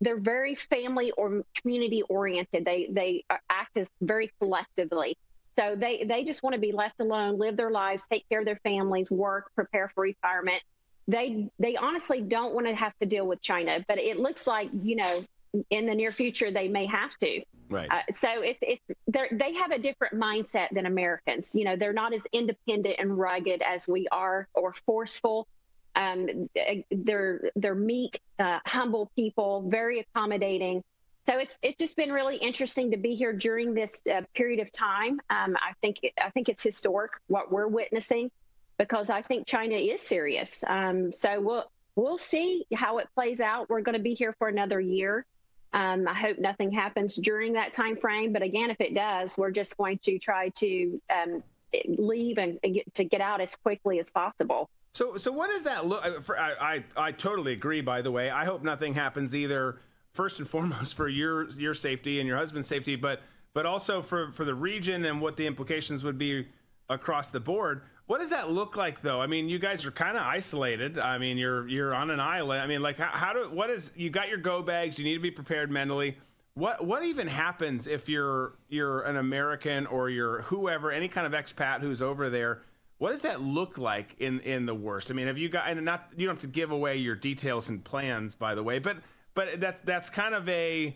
[0.02, 2.66] They're very family or community oriented.
[2.66, 5.18] They they act as very collectively.
[5.58, 8.46] So they they just want to be left alone, live their lives, take care of
[8.46, 10.62] their families, work, prepare for retirement.
[11.08, 14.70] They they honestly don't want to have to deal with China, but it looks like
[14.84, 15.22] you know
[15.70, 17.44] in the near future they may have to.
[17.70, 17.90] Right.
[17.90, 21.56] Uh, so it's it's they they have a different mindset than Americans.
[21.56, 25.48] You know, they're not as independent and rugged as we are, or forceful.
[25.96, 26.50] Um,
[26.92, 30.84] they're they're meek, uh, humble people, very accommodating
[31.28, 34.72] so it's it's just been really interesting to be here during this uh, period of
[34.72, 35.22] time.
[35.30, 38.30] Um, I think I think it's historic what we're witnessing
[38.78, 40.64] because I think China is serious.
[40.68, 43.70] Um, so we'll we'll see how it plays out.
[43.70, 45.26] We're going to be here for another year.
[45.72, 48.34] Um, I hope nothing happens during that time frame.
[48.34, 51.44] But again, if it does, we're just going to try to um,
[51.88, 54.70] leave and, and get, to get out as quickly as possible.
[54.94, 56.04] So, so what does that look?
[56.38, 57.82] I, I, I totally agree.
[57.82, 59.80] By the way, I hope nothing happens either
[60.14, 63.22] first and foremost for your your safety and your husband's safety, but
[63.54, 66.48] but also for for the region and what the implications would be
[66.90, 67.82] across the board.
[68.06, 69.22] What does that look like, though?
[69.22, 71.00] I mean, you guys are kind of isolated.
[71.00, 72.62] I mean, you're you're on an island.
[72.62, 74.98] I mean, like how, how do what is you got your go bags?
[74.98, 76.18] You need to be prepared mentally.
[76.56, 81.34] what what even happens if you're you're an American or you're whoever, any kind of
[81.34, 82.62] expat who's over there?
[83.00, 85.10] What does that look like in in the worst?
[85.10, 87.70] I mean, have you got and not you don't have to give away your details
[87.70, 88.98] and plans, by the way, but
[89.36, 90.96] but that that's kind of a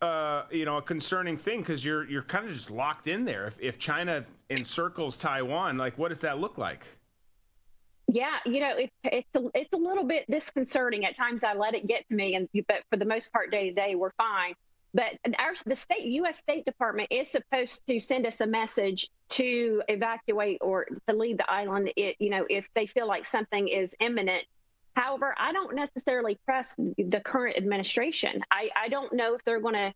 [0.00, 3.46] uh, you know a concerning thing because you're you're kind of just locked in there.
[3.46, 6.86] If if China encircles Taiwan, like what does that look like?
[8.08, 11.44] Yeah, you know, it, it's a, it's a little bit disconcerting at times.
[11.44, 13.94] I let it get to me, and but for the most part, day to day,
[13.94, 14.54] we're fine.
[14.94, 16.38] But our the state U.S.
[16.38, 21.50] State Department is supposed to send us a message to evacuate or to leave the
[21.50, 21.92] island.
[21.96, 24.44] It, you know, if they feel like something is imminent.
[24.94, 28.42] However, I don't necessarily trust the current administration.
[28.50, 29.92] I, I don't know if they're going to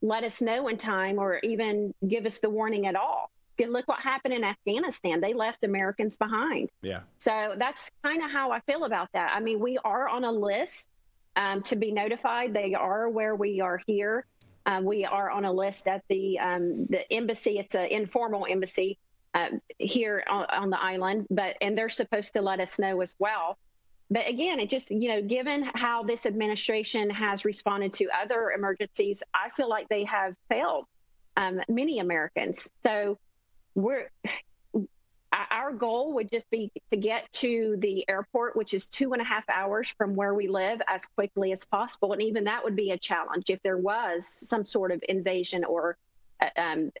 [0.00, 3.30] let us know in time or even give us the warning at all.
[3.60, 5.20] And Look what happened in Afghanistan.
[5.20, 6.70] They left Americans behind.
[6.80, 7.00] Yeah.
[7.18, 9.32] So that's kind of how I feel about that.
[9.34, 10.88] I mean, we are on a list
[11.34, 12.54] um, to be notified.
[12.54, 14.24] They are aware we are here.
[14.64, 17.58] Um, we are on a list at the um, the embassy.
[17.58, 18.98] It's an informal embassy
[19.34, 23.16] uh, here on, on, the island, but and they're supposed to let us know as
[23.18, 23.56] well.
[24.10, 29.22] But again, it just you know, given how this administration has responded to other emergencies,
[29.34, 30.86] I feel like they have failed
[31.36, 32.70] um, many Americans.
[32.84, 33.18] So
[33.74, 34.10] we're
[35.60, 39.24] our goal would just be to get to the airport, which is two and a
[39.24, 42.12] half hours from where we live, as quickly as possible.
[42.12, 45.96] And even that would be a challenge if there was some sort of invasion or
[46.40, 46.92] uh, um,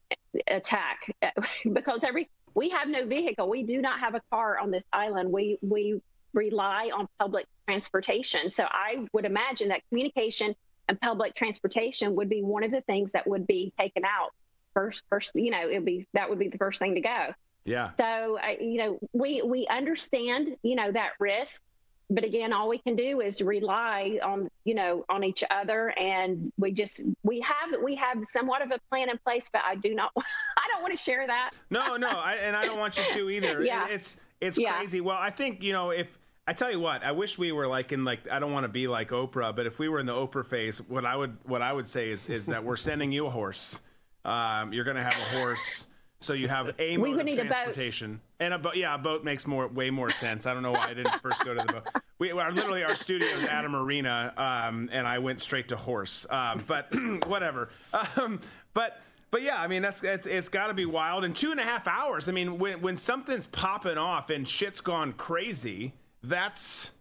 [0.46, 1.14] attack,
[1.72, 3.48] because every we have no vehicle.
[3.48, 5.32] We do not have a car on this island.
[5.32, 6.00] We we
[6.32, 8.50] rely on public transportation.
[8.50, 10.54] So I would imagine that communication
[10.88, 14.30] and public transportation would be one of the things that would be taken out
[14.74, 15.04] first.
[15.10, 17.34] First, you know, it'd be that would be the first thing to go.
[17.64, 17.90] Yeah.
[17.98, 21.62] So, you know, we we understand, you know, that risk,
[22.10, 26.50] but again, all we can do is rely on, you know, on each other, and
[26.56, 29.94] we just we have we have somewhat of a plan in place, but I do
[29.94, 31.50] not, I don't want to share that.
[31.68, 33.60] No, no, I, and I don't want you to either.
[33.64, 33.88] yeah.
[33.88, 34.76] It's it's yeah.
[34.76, 35.00] crazy.
[35.00, 36.18] Well, I think you know if.
[36.46, 38.70] I tell you what, I wish we were like in like I don't want to
[38.70, 41.60] be like Oprah, but if we were in the Oprah phase, what I would what
[41.60, 43.78] I would say is is that we're sending you a horse.
[44.24, 45.86] Um, you're going to have a horse
[46.20, 48.76] so you have a we mode of need transportation, a and a boat.
[48.76, 50.46] Yeah, a boat makes more way more sense.
[50.46, 52.02] I don't know why I didn't first go to the boat.
[52.18, 55.76] We are literally our studio is at a marina, um, and I went straight to
[55.76, 56.26] horse.
[56.28, 56.92] Um, but
[57.26, 57.68] whatever.
[58.16, 58.40] Um,
[58.74, 59.00] but
[59.30, 61.24] but yeah, I mean that's it's, it's got to be wild.
[61.24, 64.80] In two and a half hours, I mean when when something's popping off and shit's
[64.80, 66.92] gone crazy, that's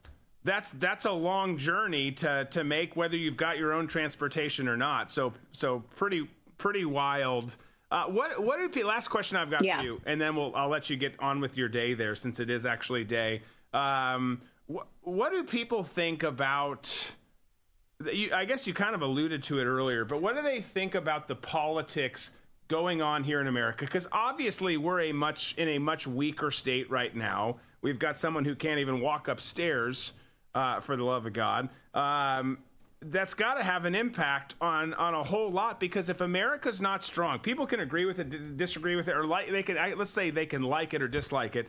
[0.44, 4.78] that's that's a long journey to to make whether you've got your own transportation or
[4.78, 5.12] not.
[5.12, 7.56] So so pretty pretty wild.
[7.90, 9.78] Uh, what what do people, last question I've got yeah.
[9.78, 12.40] for you, and then we'll I'll let you get on with your day there since
[12.40, 13.42] it is actually day.
[13.74, 14.42] Um,
[14.74, 17.12] wh- what do people think about?
[18.06, 20.94] You, I guess you kind of alluded to it earlier, but what do they think
[20.94, 22.32] about the politics
[22.68, 23.86] going on here in America?
[23.86, 27.58] Because obviously we're a much in a much weaker state right now.
[27.82, 30.14] We've got someone who can't even walk upstairs,
[30.58, 31.70] uh, for the love of God.
[31.94, 32.60] Um,
[33.00, 37.04] that's got to have an impact on on a whole lot because if America's not
[37.04, 39.76] strong, people can agree with it, disagree with it, or like they can.
[39.98, 41.68] Let's say they can like it or dislike it,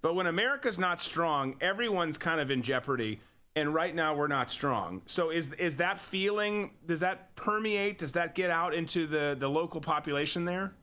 [0.00, 3.20] but when America's not strong, everyone's kind of in jeopardy.
[3.56, 5.02] And right now we're not strong.
[5.06, 6.70] So is is that feeling?
[6.86, 7.98] Does that permeate?
[7.98, 10.74] Does that get out into the the local population there?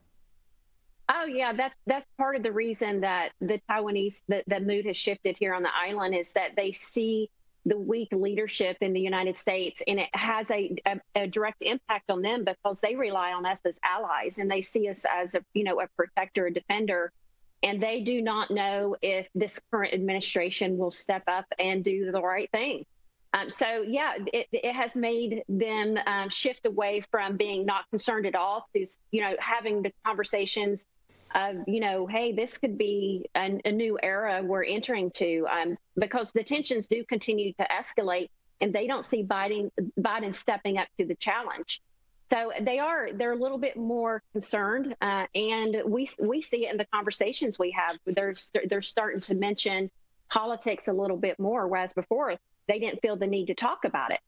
[1.09, 4.97] Oh yeah, that's that's part of the reason that the Taiwanese the, the mood has
[4.97, 7.29] shifted here on the island is that they see
[7.65, 12.09] the weak leadership in the United States, and it has a, a, a, direct impact
[12.09, 15.41] on them because they rely on us as allies and they see us as a
[15.53, 17.11] you know a protector, a defender,
[17.63, 22.21] and they do not know if this current administration will step up and do the
[22.21, 22.85] right thing.
[23.33, 28.25] Um, so yeah, it, it, has made them um, shift away from being not concerned
[28.25, 30.85] at all to you know having the conversations
[31.35, 35.75] of you know hey this could be a, a new era we're entering to um,
[35.97, 38.29] because the tensions do continue to escalate
[38.61, 39.69] and they don't see biden
[39.99, 41.81] biden stepping up to the challenge
[42.29, 46.71] so they are they're a little bit more concerned uh, and we we see it
[46.71, 47.97] in the conversations we have.
[48.05, 48.35] They're
[48.67, 49.89] they're starting to mention
[50.29, 52.35] politics a little bit more whereas before
[52.67, 54.19] they didn't feel the need to talk about it.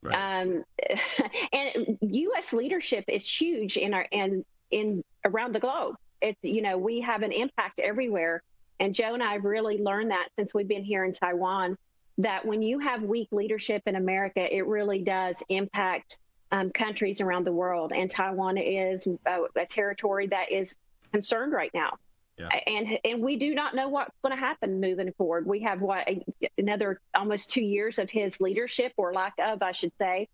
[0.00, 0.42] Right.
[0.42, 0.64] um,
[1.52, 5.96] and u.s leadership is huge in our and in around the globe.
[6.22, 8.42] It's you know we have an impact everywhere.
[8.80, 11.76] And joe and i have really learned that since we've been here in taiwan
[12.18, 16.20] that when you have weak leadership in america it really does impact
[16.50, 20.74] um, countries around the world and taiwan is a, a territory that is
[21.12, 21.96] concerned right now
[22.38, 22.48] yeah.
[22.66, 26.08] and and we do not know what's going to happen moving forward we have what
[26.56, 30.28] another almost two years of his leadership or lack of i should say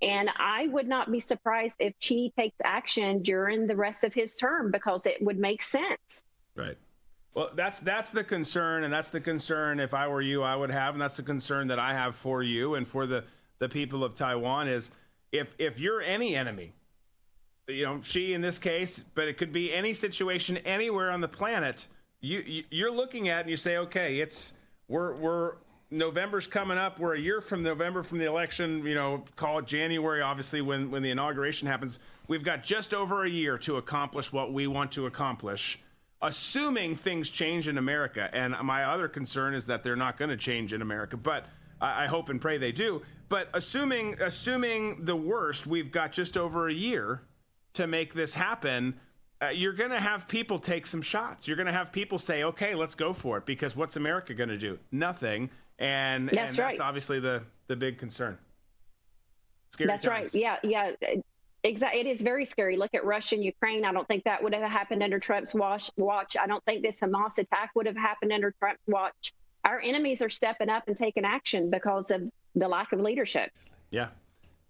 [0.00, 4.36] And I would not be surprised if Xi takes action during the rest of his
[4.36, 6.22] term because it would make sense.
[6.54, 6.76] Right.
[7.34, 9.80] Well, that's that's the concern, and that's the concern.
[9.80, 12.42] If I were you, I would have, and that's the concern that I have for
[12.42, 13.24] you and for the
[13.58, 14.90] the people of Taiwan is
[15.32, 16.72] if if you're any enemy,
[17.66, 21.28] you know, Xi in this case, but it could be any situation anywhere on the
[21.28, 21.86] planet.
[22.20, 24.52] You, you you're looking at and you say, okay, it's
[24.88, 25.52] we're we're
[25.90, 26.98] November's coming up.
[26.98, 28.84] We're a year from November from the election.
[28.84, 31.98] You know, call it January, obviously, when when the inauguration happens.
[32.26, 35.78] We've got just over a year to accomplish what we want to accomplish
[36.22, 38.28] assuming things change in America.
[38.32, 41.46] And my other concern is that they're not going to change in America, but
[41.80, 43.02] I, I hope and pray they do.
[43.28, 47.22] But assuming assuming the worst, we've got just over a year
[47.74, 48.98] to make this happen.
[49.40, 51.46] Uh, you're going to have people take some shots.
[51.46, 54.48] You're going to have people say, "Okay, let's go for it," because what's America going
[54.48, 54.78] to do?
[54.90, 55.50] Nothing.
[55.78, 56.68] And that's, and right.
[56.70, 58.38] that's obviously the the big concern.
[59.74, 60.34] Scary that's times.
[60.34, 60.40] right.
[60.40, 60.92] Yeah, yeah.
[61.64, 62.00] Exactly.
[62.00, 62.76] It is very scary.
[62.76, 63.84] Look at Russia and Ukraine.
[63.84, 65.90] I don't think that would have happened under Trump's watch.
[65.96, 66.36] watch.
[66.40, 69.32] I don't think this Hamas attack would have happened under Trump's watch.
[69.68, 72.22] Our enemies are stepping up and taking action because of
[72.54, 73.50] the lack of leadership.
[73.90, 74.08] Yeah.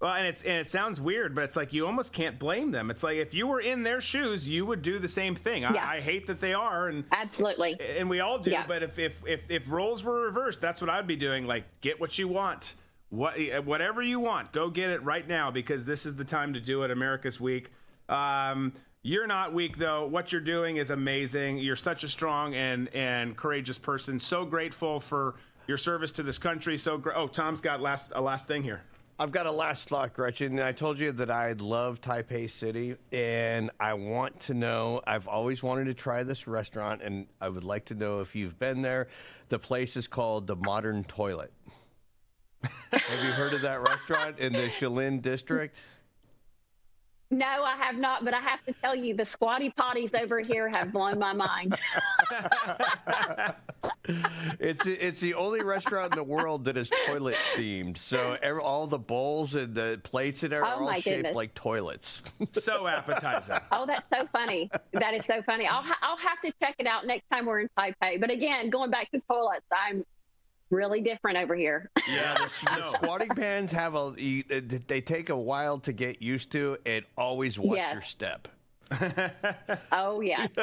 [0.01, 2.91] Well, and it's and it sounds weird, but it's like you almost can't blame them.
[2.91, 5.65] It's like if you were in their shoes, you would do the same thing.
[5.65, 5.89] I, Yeah.
[5.89, 8.51] I hate that they are, and absolutely, and we all do.
[8.51, 8.65] Yeah.
[8.67, 11.47] But if, if if if roles were reversed, that's what I'd be doing.
[11.47, 12.75] Like, get what you want,
[13.11, 16.61] what whatever you want, go get it right now because this is the time to
[16.61, 16.91] do it.
[16.91, 17.71] America's week.
[18.09, 18.73] Um,
[19.09, 20.07] you're not weak though.
[20.07, 21.59] What you're doing is amazing.
[21.59, 24.21] You're such a strong and and courageous person.
[24.21, 26.77] So grateful for your service to this country.
[26.77, 28.83] So gra- oh, Tom's got last a last thing here.
[29.19, 30.61] I've got a last thought, Gretchen.
[30.61, 35.01] I told you that I love Taipei City, and I want to know.
[35.07, 38.59] I've always wanted to try this restaurant, and I would like to know if you've
[38.59, 39.09] been there.
[39.49, 41.53] The place is called the Modern Toilet.
[42.63, 45.83] Have you heard of that restaurant in the Shilin district?
[47.31, 50.71] No, I have not, but I have to tell you, the squatty potties over here
[50.75, 51.77] have blown my mind.
[54.59, 57.99] It's it's the only restaurant in the world that is toilet themed.
[57.99, 61.37] So every, all the bowls and the plates in there Oh, are all shaped goodness.
[61.37, 62.23] like toilets.
[62.53, 63.59] So appetizing.
[63.71, 64.71] Oh, that's so funny.
[64.93, 65.67] That is so funny.
[65.67, 68.19] I'll ha- I'll have to check it out next time we're in Taipei.
[68.19, 70.05] But again, going back to toilets, I'm
[70.71, 71.91] really different over here.
[72.09, 74.11] Yeah, the, the squatting pans have a
[74.87, 77.93] they take a while to get used to, and always watch Yes.
[77.95, 78.49] your step.
[79.93, 80.47] Oh yeah.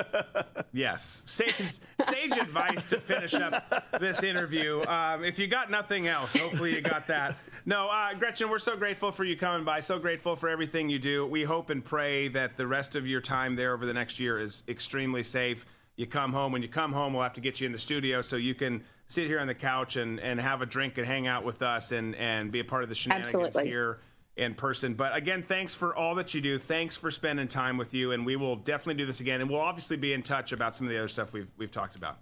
[0.73, 1.53] Yes, sage,
[2.01, 4.81] sage advice to finish up this interview.
[4.87, 7.37] Um, if you got nothing else, hopefully you got that.
[7.65, 9.79] No, uh, Gretchen, we're so grateful for you coming by.
[9.79, 11.25] So grateful for everything you do.
[11.25, 14.37] We hope and pray that the rest of your time there over the next year
[14.37, 15.65] is extremely safe.
[15.95, 16.51] You come home.
[16.51, 18.83] When you come home, we'll have to get you in the studio so you can
[19.07, 21.91] sit here on the couch and, and have a drink and hang out with us
[21.91, 23.67] and, and be a part of the shenanigans Absolutely.
[23.69, 23.99] here
[24.35, 24.93] in person.
[24.93, 26.57] But again, thanks for all that you do.
[26.57, 29.41] Thanks for spending time with you, and we will definitely do this again.
[29.41, 31.95] And we'll obviously be in touch about some of the other stuff we've we've talked
[31.95, 32.17] about.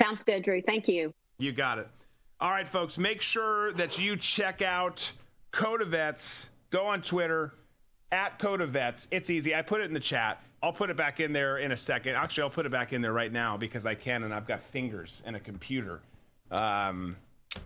[0.00, 0.62] Sounds good, Drew.
[0.62, 1.14] Thank you.
[1.38, 1.88] You got it.
[2.40, 2.98] All right, folks.
[2.98, 5.12] Make sure that you check out
[5.52, 6.50] Code of Vets.
[6.70, 7.54] Go on Twitter
[8.10, 9.06] at Code of Vets.
[9.10, 9.54] It's easy.
[9.54, 10.42] I put it in the chat.
[10.62, 12.14] I'll put it back in there in a second.
[12.14, 14.60] Actually, I'll put it back in there right now because I can, and I've got
[14.60, 16.00] fingers and a computer.
[16.52, 17.16] Um,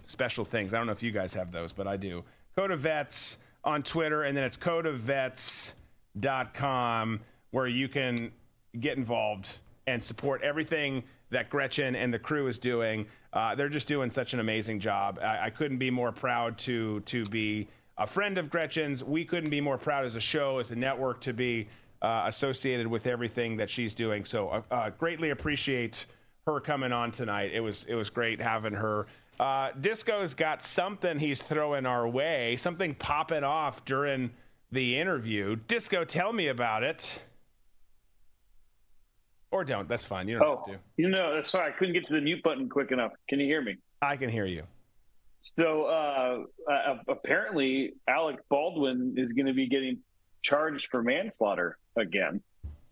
[0.05, 0.73] special things.
[0.73, 2.25] I don't know if you guys have those, but I do.
[2.57, 8.17] Code of Vets on Twitter, and then it's codeofvets.com where you can
[8.81, 13.07] get involved and support everything that Gretchen and the crew is doing.
[13.33, 15.19] Uh, they're just doing such an amazing job.
[15.23, 17.69] I, I couldn't be more proud to to be
[17.99, 19.05] a friend of Gretchen's.
[19.05, 21.67] We couldn't be more proud as a show, as a network, to be
[22.03, 24.25] uh, associated with everything that she's doing.
[24.25, 26.07] So uh, uh, greatly appreciate
[26.47, 27.51] her coming on tonight.
[27.53, 29.07] It was it was great having her.
[29.39, 34.31] Uh, Disco's got something he's throwing our way, something popping off during
[34.73, 35.57] the interview.
[35.69, 37.21] Disco, tell me about it.
[39.51, 39.89] Or don't.
[39.89, 40.29] That's fine.
[40.29, 40.81] You don't Oh, have to.
[40.97, 41.73] you know, that's sorry.
[41.73, 43.13] I couldn't get to the mute button quick enough.
[43.29, 43.77] Can you hear me?
[44.03, 44.65] I can hear you.
[45.41, 49.99] So uh, uh, apparently, Alec Baldwin is going to be getting
[50.51, 52.41] charged for manslaughter again.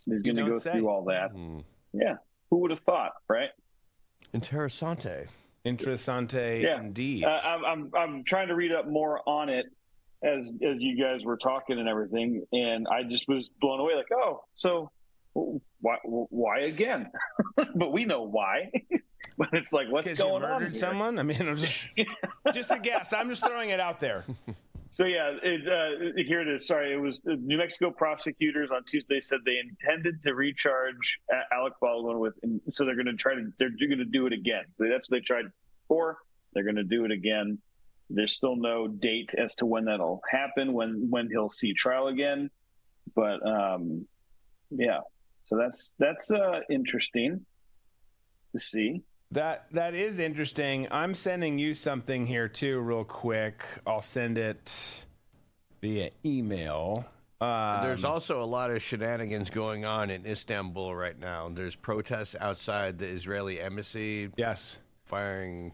[0.06, 0.72] He's going to go say.
[0.72, 1.30] through all that.
[1.92, 2.16] Yeah,
[2.50, 3.50] who would have thought, right?
[4.34, 5.26] Interessante.
[5.64, 7.24] Interessante Yeah, indeed.
[7.24, 9.66] Uh, I'm, I'm I'm trying to read up more on it
[10.22, 13.94] as as you guys were talking and everything, and I just was blown away.
[13.94, 14.90] Like, oh, so
[15.80, 17.10] why why again?
[17.76, 18.70] but we know why.
[19.38, 20.50] but it's like, what's Because you going on?
[20.50, 20.80] murdered here?
[20.80, 21.18] someone?
[21.18, 21.88] I mean, I'm just
[22.52, 23.12] just a guess.
[23.14, 24.24] I'm just throwing it out there.
[24.94, 26.68] So yeah, it, uh, here it is.
[26.68, 31.18] Sorry, it was New Mexico prosecutors on Tuesday said they intended to recharge
[31.52, 32.34] Alec Baldwin with,
[32.68, 34.62] so they're going to try to they're going to do it again.
[34.78, 35.46] That's what they tried
[35.82, 36.18] before.
[36.52, 37.58] They're going to do it again.
[38.08, 42.48] There's still no date as to when that'll happen, when when he'll see trial again.
[43.16, 44.06] But um,
[44.70, 45.00] yeah,
[45.42, 47.44] so that's that's uh, interesting
[48.52, 49.02] to see.
[49.34, 50.86] That that is interesting.
[50.92, 53.64] I'm sending you something here too, real quick.
[53.84, 55.06] I'll send it
[55.80, 57.04] via email.
[57.40, 61.48] Um, There's also a lot of shenanigans going on in Istanbul right now.
[61.48, 64.30] There's protests outside the Israeli embassy.
[64.36, 64.78] Yes.
[65.04, 65.72] Firing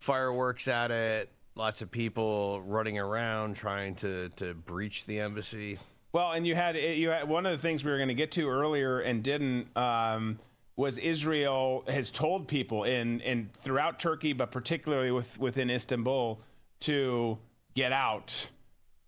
[0.00, 1.30] fireworks at it.
[1.56, 5.78] Lots of people running around trying to, to breach the embassy.
[6.12, 8.32] Well, and you had you had one of the things we were going to get
[8.32, 10.38] to earlier and didn't um,
[10.76, 16.40] was Israel has told people in in throughout Turkey, but particularly with within Istanbul,
[16.80, 17.38] to
[17.74, 18.48] get out,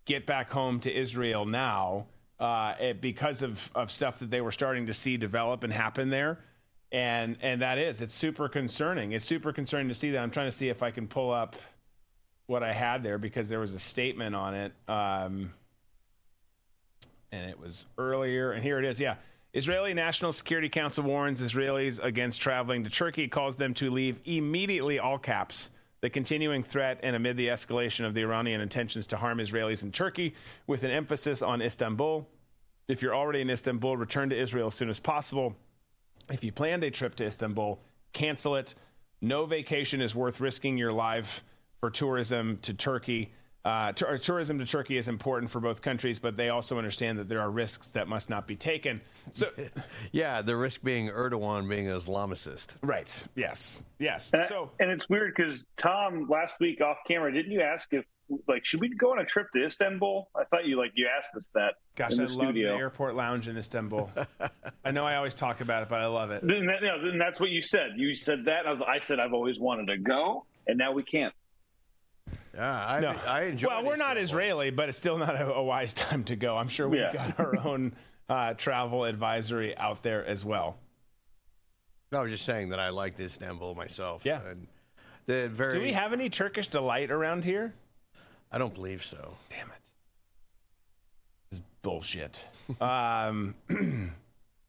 [0.05, 2.07] get back home to Israel now,
[2.39, 6.11] uh, it, because of of stuff that they were starting to see develop and happen
[6.11, 6.39] there.
[6.93, 9.12] And and that is it's super concerning.
[9.12, 10.23] It's super concerning to see that.
[10.23, 11.57] I'm trying to see if I can pull up
[12.47, 14.73] what I had there because there was a statement on it.
[14.86, 15.53] Um,
[17.33, 18.53] and it was earlier.
[18.53, 19.01] And here it is.
[19.01, 19.17] Yeah.
[19.57, 24.99] Israeli National Security Council warns Israelis against traveling to Turkey, calls them to leave immediately,
[24.99, 25.70] all caps.
[26.02, 29.93] The continuing threat and amid the escalation of the Iranian intentions to harm Israelis in
[29.93, 30.35] Turkey,
[30.67, 32.28] with an emphasis on Istanbul.
[32.86, 35.57] If you're already in Istanbul, return to Israel as soon as possible.
[36.31, 37.81] If you planned a trip to Istanbul,
[38.12, 38.75] cancel it.
[39.23, 41.43] No vacation is worth risking your life
[41.81, 43.33] for tourism to Turkey.
[43.67, 47.28] Uh, t- tourism to Turkey is important for both countries, but they also understand that
[47.28, 49.01] there are risks that must not be taken.
[49.33, 49.51] So,
[50.12, 52.77] yeah, the risk being Erdogan being an Islamicist.
[52.81, 53.27] Right.
[53.35, 53.83] Yes.
[53.99, 54.31] Yes.
[54.33, 58.05] And, so, and it's weird because Tom last week off camera, didn't you ask if
[58.47, 60.28] like should we go on a trip to Istanbul?
[60.36, 61.75] I thought you like you asked us that.
[61.97, 62.73] Gosh, in the I love studio.
[62.73, 64.11] the airport lounge in Istanbul.
[64.85, 66.45] I know I always talk about it, but I love it.
[66.45, 67.95] And, that, you know, and that's what you said.
[67.97, 68.65] You said that.
[68.65, 71.35] I, was, I said I've always wanted to go, and now we can't.
[72.57, 73.10] Yeah, I, No.
[73.26, 73.68] I enjoy.
[73.68, 73.70] It.
[73.70, 76.57] Well, we're not Israeli, but it's still not a, a wise time to go.
[76.57, 77.12] I'm sure we've Yeah.
[77.12, 77.94] got our own
[78.28, 80.78] uh, travel advisory out there as well.
[82.12, 84.25] No, I was just saying that I like Istanbul myself.
[84.25, 84.41] Yeah.
[84.49, 84.67] And
[85.26, 85.75] the very.
[85.75, 87.75] Do we have any Turkish delight around here?
[88.51, 89.36] I don't believe so.
[89.51, 89.91] Damn it.
[91.51, 92.47] This bullshit.
[92.81, 93.55] um,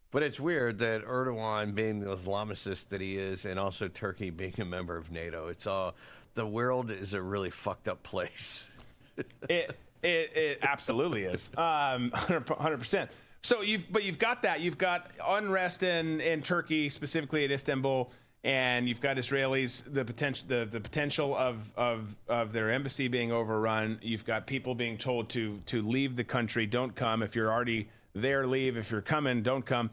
[0.09, 4.53] But it's weird that Erdogan, being the Islamicist that he is, and also Turkey being
[4.59, 5.95] a member of NATO, it's all
[6.38, 8.69] the world is a really fucked up place.
[9.49, 11.51] it it it absolutely is.
[11.57, 13.09] Um, hundred percent.
[13.41, 14.61] So you've but you've got that.
[14.61, 18.11] You've got unrest in in Turkey, specifically at Istanbul,
[18.43, 23.32] and you've got Israelis the potential the, the potential of, of of their embassy being
[23.32, 23.98] overrun.
[24.03, 26.67] You've got people being told to to leave the country.
[26.67, 28.45] Don't come if you're already there.
[28.45, 29.41] Leave if you're coming.
[29.41, 29.90] Don't come.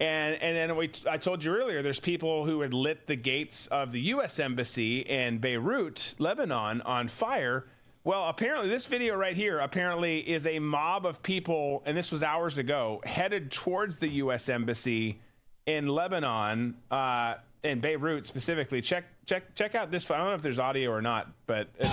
[0.00, 3.68] And and then we, I told you earlier, there's people who had lit the gates
[3.68, 4.38] of the U.S.
[4.38, 7.66] embassy in Beirut, Lebanon, on fire.
[8.02, 12.22] Well, apparently, this video right here apparently is a mob of people, and this was
[12.22, 14.48] hours ago, headed towards the U.S.
[14.48, 15.20] embassy
[15.64, 18.82] in Lebanon, uh, in Beirut specifically.
[18.82, 20.10] Check check check out this.
[20.10, 21.90] I don't know if there's audio or not, but it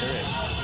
[0.00, 0.63] there is.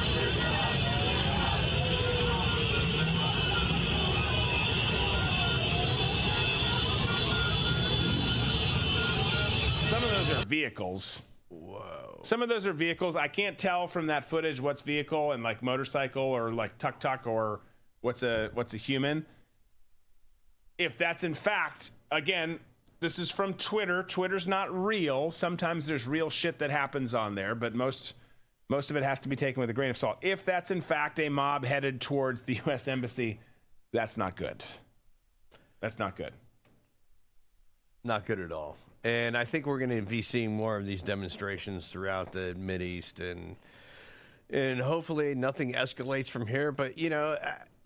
[10.50, 11.22] Vehicles.
[11.48, 12.20] Whoa.
[12.22, 13.16] Some of those are vehicles.
[13.16, 17.26] I can't tell from that footage what's vehicle and like motorcycle or like tuk tuk
[17.26, 17.60] or
[18.02, 19.24] what's a what's a human.
[20.76, 22.58] If that's in fact, again,
[23.00, 24.02] this is from Twitter.
[24.02, 25.30] Twitter's not real.
[25.30, 28.14] Sometimes there's real shit that happens on there, but most
[28.68, 30.18] most of it has to be taken with a grain of salt.
[30.20, 33.40] If that's in fact a mob headed towards the US embassy,
[33.92, 34.64] that's not good.
[35.80, 36.32] That's not good.
[38.04, 38.76] Not good at all.
[39.02, 42.82] And I think we're going to be seeing more of these demonstrations throughout the Mid
[42.82, 43.56] East, and
[44.50, 46.70] and hopefully nothing escalates from here.
[46.70, 47.36] But you know,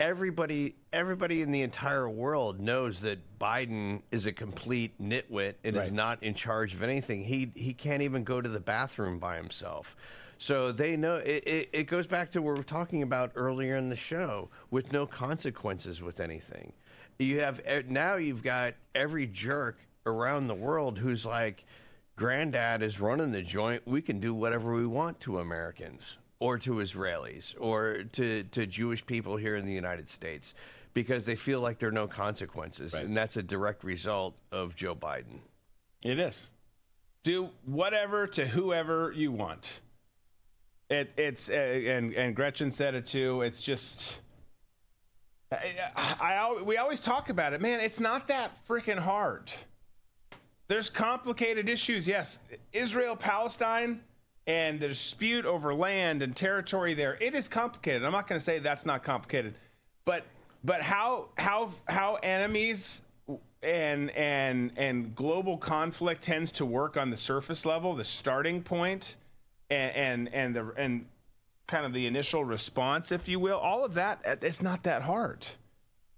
[0.01, 5.93] everybody everybody in the entire world knows that Biden is a complete nitwit and is
[5.93, 7.23] not in charge of anything.
[7.23, 9.97] He he can't even go to the bathroom by himself.
[10.37, 13.77] So they know it, it, it goes back to what we were talking about earlier
[13.77, 16.73] in the show with no consequences with anything.
[17.19, 21.65] You have eh, now you've got every jerk around the world who's like,
[22.17, 23.83] Granddad is running the joint.
[23.87, 29.05] We can do whatever we want to Americans or to Israelis or to, to Jewish
[29.05, 30.55] people here in the United States
[30.93, 32.95] because they feel like there are no consequences.
[32.95, 35.41] And that's a direct result of Joe Biden.
[36.05, 36.53] It is.
[37.25, 39.81] Do whatever to whoever you want.
[40.91, 43.41] It, it's uh, and and Gretchen said it too.
[43.41, 44.21] It's just
[45.51, 47.81] I, I, I we always talk about it, man.
[47.81, 49.51] It's not that freaking hard.
[50.69, 52.09] There's complicated issues.
[52.09, 52.39] Yes,
[52.73, 54.01] Israel Palestine.
[54.47, 58.05] and the dispute over land and territory there, it is complicated.
[58.05, 59.55] I'm not going to say that's not complicated,
[60.05, 60.25] but
[60.63, 63.03] but how how how enemies
[63.63, 69.17] and and and global conflict tends to work on the surface level, the starting point,
[69.71, 71.07] and and and the and
[71.67, 73.57] kind of the initial response, if you will.
[73.59, 75.47] All of that, uh, it's not that hard.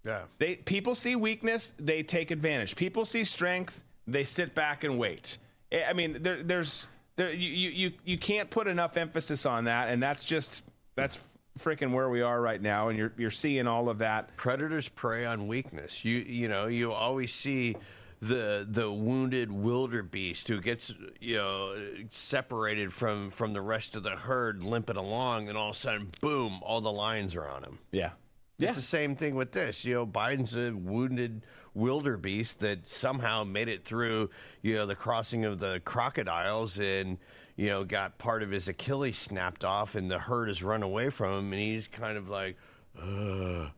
[0.04, 0.22] Yeah.
[0.38, 2.74] They people see weakness, they take advantage.
[2.74, 5.38] People see strength, they sit back and wait.
[5.72, 6.86] I mean, there, there's
[7.16, 10.62] there you, you you can't put enough emphasis on that, and that's just
[10.94, 11.18] that's
[11.58, 14.36] freaking where we are right now, and you're you're seeing all of that.
[14.36, 16.04] Predators prey on weakness.
[16.04, 17.76] You you know you always see
[18.20, 21.74] the the wounded wildebeest who gets you know
[22.10, 26.10] separated from from the rest of the herd limping along, and all of a sudden,
[26.20, 27.78] boom, all the lions are on him.
[27.92, 28.10] Yeah.
[28.58, 28.72] It's Yeah.
[28.72, 29.84] the same thing with this.
[29.84, 31.42] You know, Biden's a wounded
[31.76, 34.30] wildebeest that somehow made it through,
[34.62, 37.18] you know, the crossing of the crocodiles and,
[37.56, 41.10] you know, got part of his Achilles snapped off and the herd has run away
[41.10, 42.56] from him and he's kind of like,
[43.00, 43.68] uh,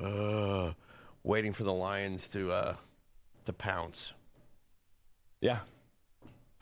[0.00, 0.72] uh,
[1.24, 2.74] waiting for the lions to, uh,
[3.44, 4.14] to pounce.
[5.40, 5.58] Yeah.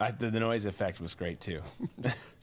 [0.01, 1.61] I, the, the noise effect was great too.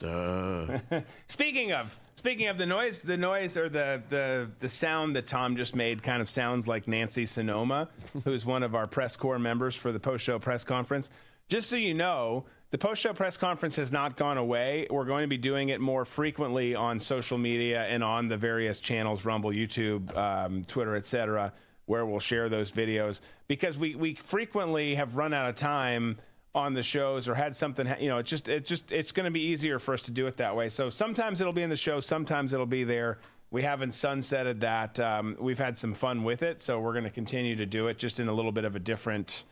[1.28, 5.56] Speaking of speaking of the noise, the noise or the the the sound that Tom
[5.56, 7.88] just made kind of sounds like Nancy Sonoma,
[8.24, 11.10] who's one of our press corps members for the post show press conference.
[11.48, 14.86] Just so you know, the post show press conference has not gone away.
[14.90, 18.80] We're going to be doing it more frequently on social media and on the various
[18.80, 21.52] channels, Rumble, YouTube, um, Twitter, etc.,
[21.86, 26.18] where we'll share those videos because we we frequently have run out of time
[26.56, 29.30] on the shows or had something you know it just it just it's going to
[29.30, 30.70] be easier for us to do it that way.
[30.70, 33.18] So sometimes it'll be in the show sometimes it'll be there.
[33.50, 34.98] We haven't sunsetted that.
[34.98, 37.98] Um, we've had some fun with it so we're going to continue to do it
[37.98, 39.44] just in a little bit of a different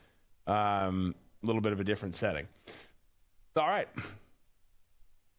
[0.47, 2.49] um, little bit of a different setting.
[3.55, 3.89] All right.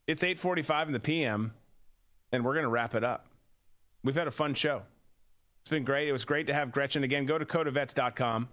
[0.08, 1.52] It's 8.45 in the pm
[2.32, 3.26] and we're going to wrap it up.
[4.03, 4.84] We've had a fun show.
[5.61, 6.08] It's been great.
[6.08, 7.26] It was great to have gretchen again.
[7.26, 8.50] Go to codevets.com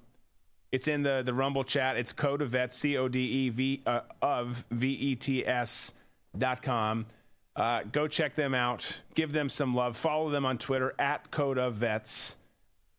[0.72, 1.96] it's in the the Rumble chat.
[1.96, 5.92] It's Code of Vets, C O D E V uh, of V E T S
[6.36, 7.06] dot com.
[7.54, 9.00] Uh, go check them out.
[9.14, 9.96] Give them some love.
[9.96, 12.36] Follow them on Twitter at Code of Vets,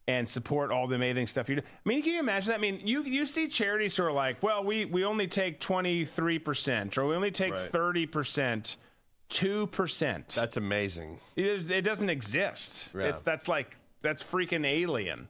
[0.08, 1.62] and support all the amazing stuff you do.
[1.62, 2.60] I mean, can you imagine that?
[2.60, 6.06] I mean, you you see charities who are like, well, we we only take twenty
[6.06, 8.78] three percent, or we only take thirty percent,
[9.30, 10.30] two percent.
[10.30, 11.20] That's amazing.
[11.36, 12.94] It, it doesn't exist.
[12.94, 13.06] Yeah.
[13.06, 15.30] It's, that's like that's freaking alien.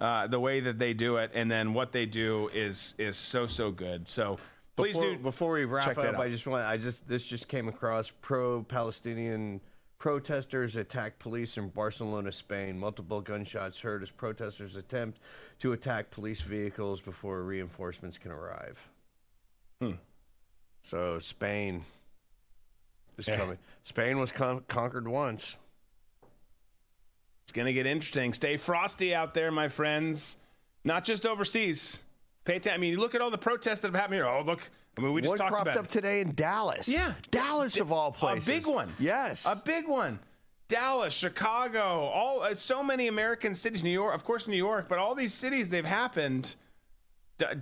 [0.00, 3.46] Uh, the way that they do it, and then what they do is is so
[3.46, 4.08] so good.
[4.08, 4.38] So
[4.76, 6.18] please before, do before we wrap up.
[6.18, 9.60] I just want I just this just came across pro-Palestinian
[9.98, 12.78] protesters attack police in Barcelona, Spain.
[12.78, 15.20] Multiple gunshots heard as protesters attempt
[15.58, 18.78] to attack police vehicles before reinforcements can arrive.
[19.82, 19.92] Hmm.
[20.82, 21.84] So Spain
[23.18, 23.36] is Yeah.
[23.36, 23.58] coming.
[23.84, 25.58] Spain was con- conquered once.
[27.50, 28.32] It's going to get interesting.
[28.32, 30.36] Stay frosty out there, my friends.
[30.84, 32.00] Not just overseas.
[32.44, 32.74] Pay attention.
[32.74, 34.26] I mean, you look at all the protests that have happened here.
[34.28, 34.70] Oh, look.
[34.96, 36.86] I mean, we just One talked cropped about up today in Dallas.
[36.86, 37.14] Yeah.
[37.32, 38.48] Dallas of all places.
[38.48, 38.94] A big one.
[39.00, 39.46] Yes.
[39.46, 40.20] A big one.
[40.68, 45.00] Dallas, Chicago, all uh, so many American cities, New York, of course, New York, but
[45.00, 46.54] all these cities they've happened.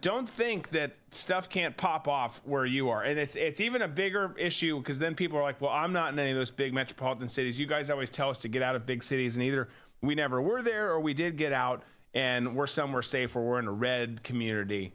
[0.00, 3.88] Don't think that stuff can't pop off where you are, and it's it's even a
[3.88, 6.74] bigger issue because then people are like, "Well, I'm not in any of those big
[6.74, 9.68] metropolitan cities." You guys always tell us to get out of big cities, and either
[10.00, 11.82] we never were there or we did get out,
[12.14, 14.92] and we're somewhere safe, or we're in a red community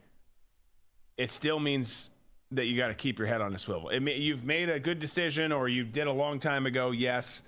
[1.17, 2.09] it still means
[2.51, 3.89] that you got to keep your head on a swivel.
[3.99, 7.43] May, you've made a good decision, or you did a long time ago, yes,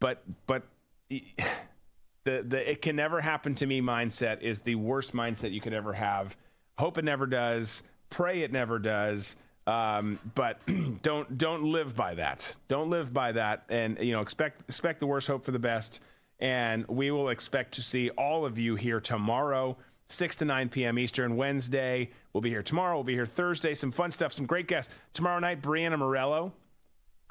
[0.00, 0.64] but but
[1.08, 1.22] the
[2.24, 5.92] the it can never happen to me mindset is the worst mindset you could ever
[5.92, 6.36] have.
[6.78, 7.82] Hope it never does.
[8.10, 9.36] Pray it never does.
[9.66, 10.60] Um, but
[11.02, 12.56] don't don't live by that.
[12.68, 16.00] Don't live by that, and you know expect expect the worst, hope for the best.
[16.40, 19.76] And we will expect to see all of you here tomorrow.
[20.08, 20.98] 6 to 9 p.m.
[20.98, 21.36] Eastern.
[21.36, 22.96] Wednesday, we'll be here tomorrow.
[22.96, 23.72] We'll be here Thursday.
[23.72, 24.92] Some fun stuff, some great guests.
[25.14, 26.52] Tomorrow night, Brianna Morello,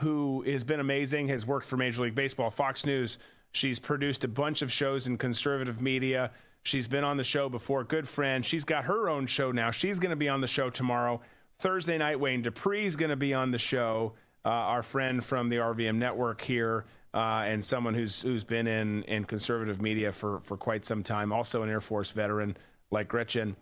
[0.01, 3.19] who has been amazing, has worked for Major League Baseball, Fox News.
[3.51, 6.31] She's produced a bunch of shows in conservative media.
[6.63, 8.45] She's been on the show before, good friend.
[8.45, 9.71] She's got her own show now.
[9.71, 11.21] She's going to be on the show tomorrow.
[11.59, 14.13] Thursday night, Wayne Dupree's going to be on the show.
[14.45, 16.83] Uh, our friend from the RVM network here,
[17.13, 21.31] uh, and someone who's who's been in in conservative media for for quite some time.
[21.31, 22.57] Also an Air Force veteran
[22.91, 23.55] like Gretchen.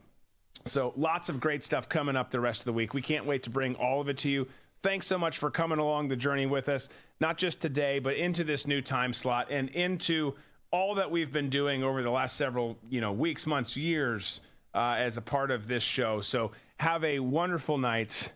[0.65, 2.93] So lots of great stuff coming up the rest of the week.
[2.93, 4.47] We can't wait to bring all of it to you.
[4.83, 6.89] Thanks so much for coming along the journey with us,
[7.19, 10.33] not just today, but into this new time slot and into
[10.71, 14.41] all that we've been doing over the last several, you know, weeks, months, years
[14.73, 16.21] uh, as a part of this show.
[16.21, 18.31] So have a wonderful night.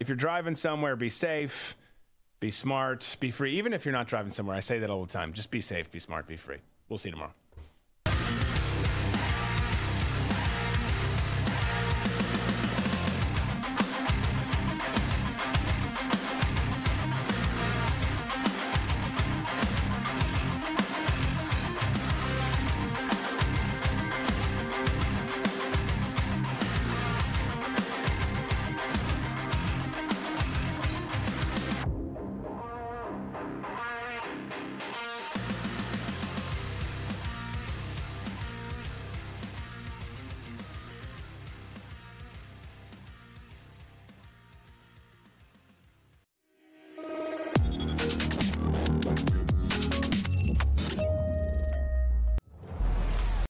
[0.00, 1.76] If you're driving somewhere, be safe.
[2.40, 3.56] Be smart, be free.
[3.56, 5.32] Even if you're not driving somewhere, I say that all the time.
[5.32, 6.58] Just be safe, be smart, be free.
[6.88, 7.32] We'll see you tomorrow.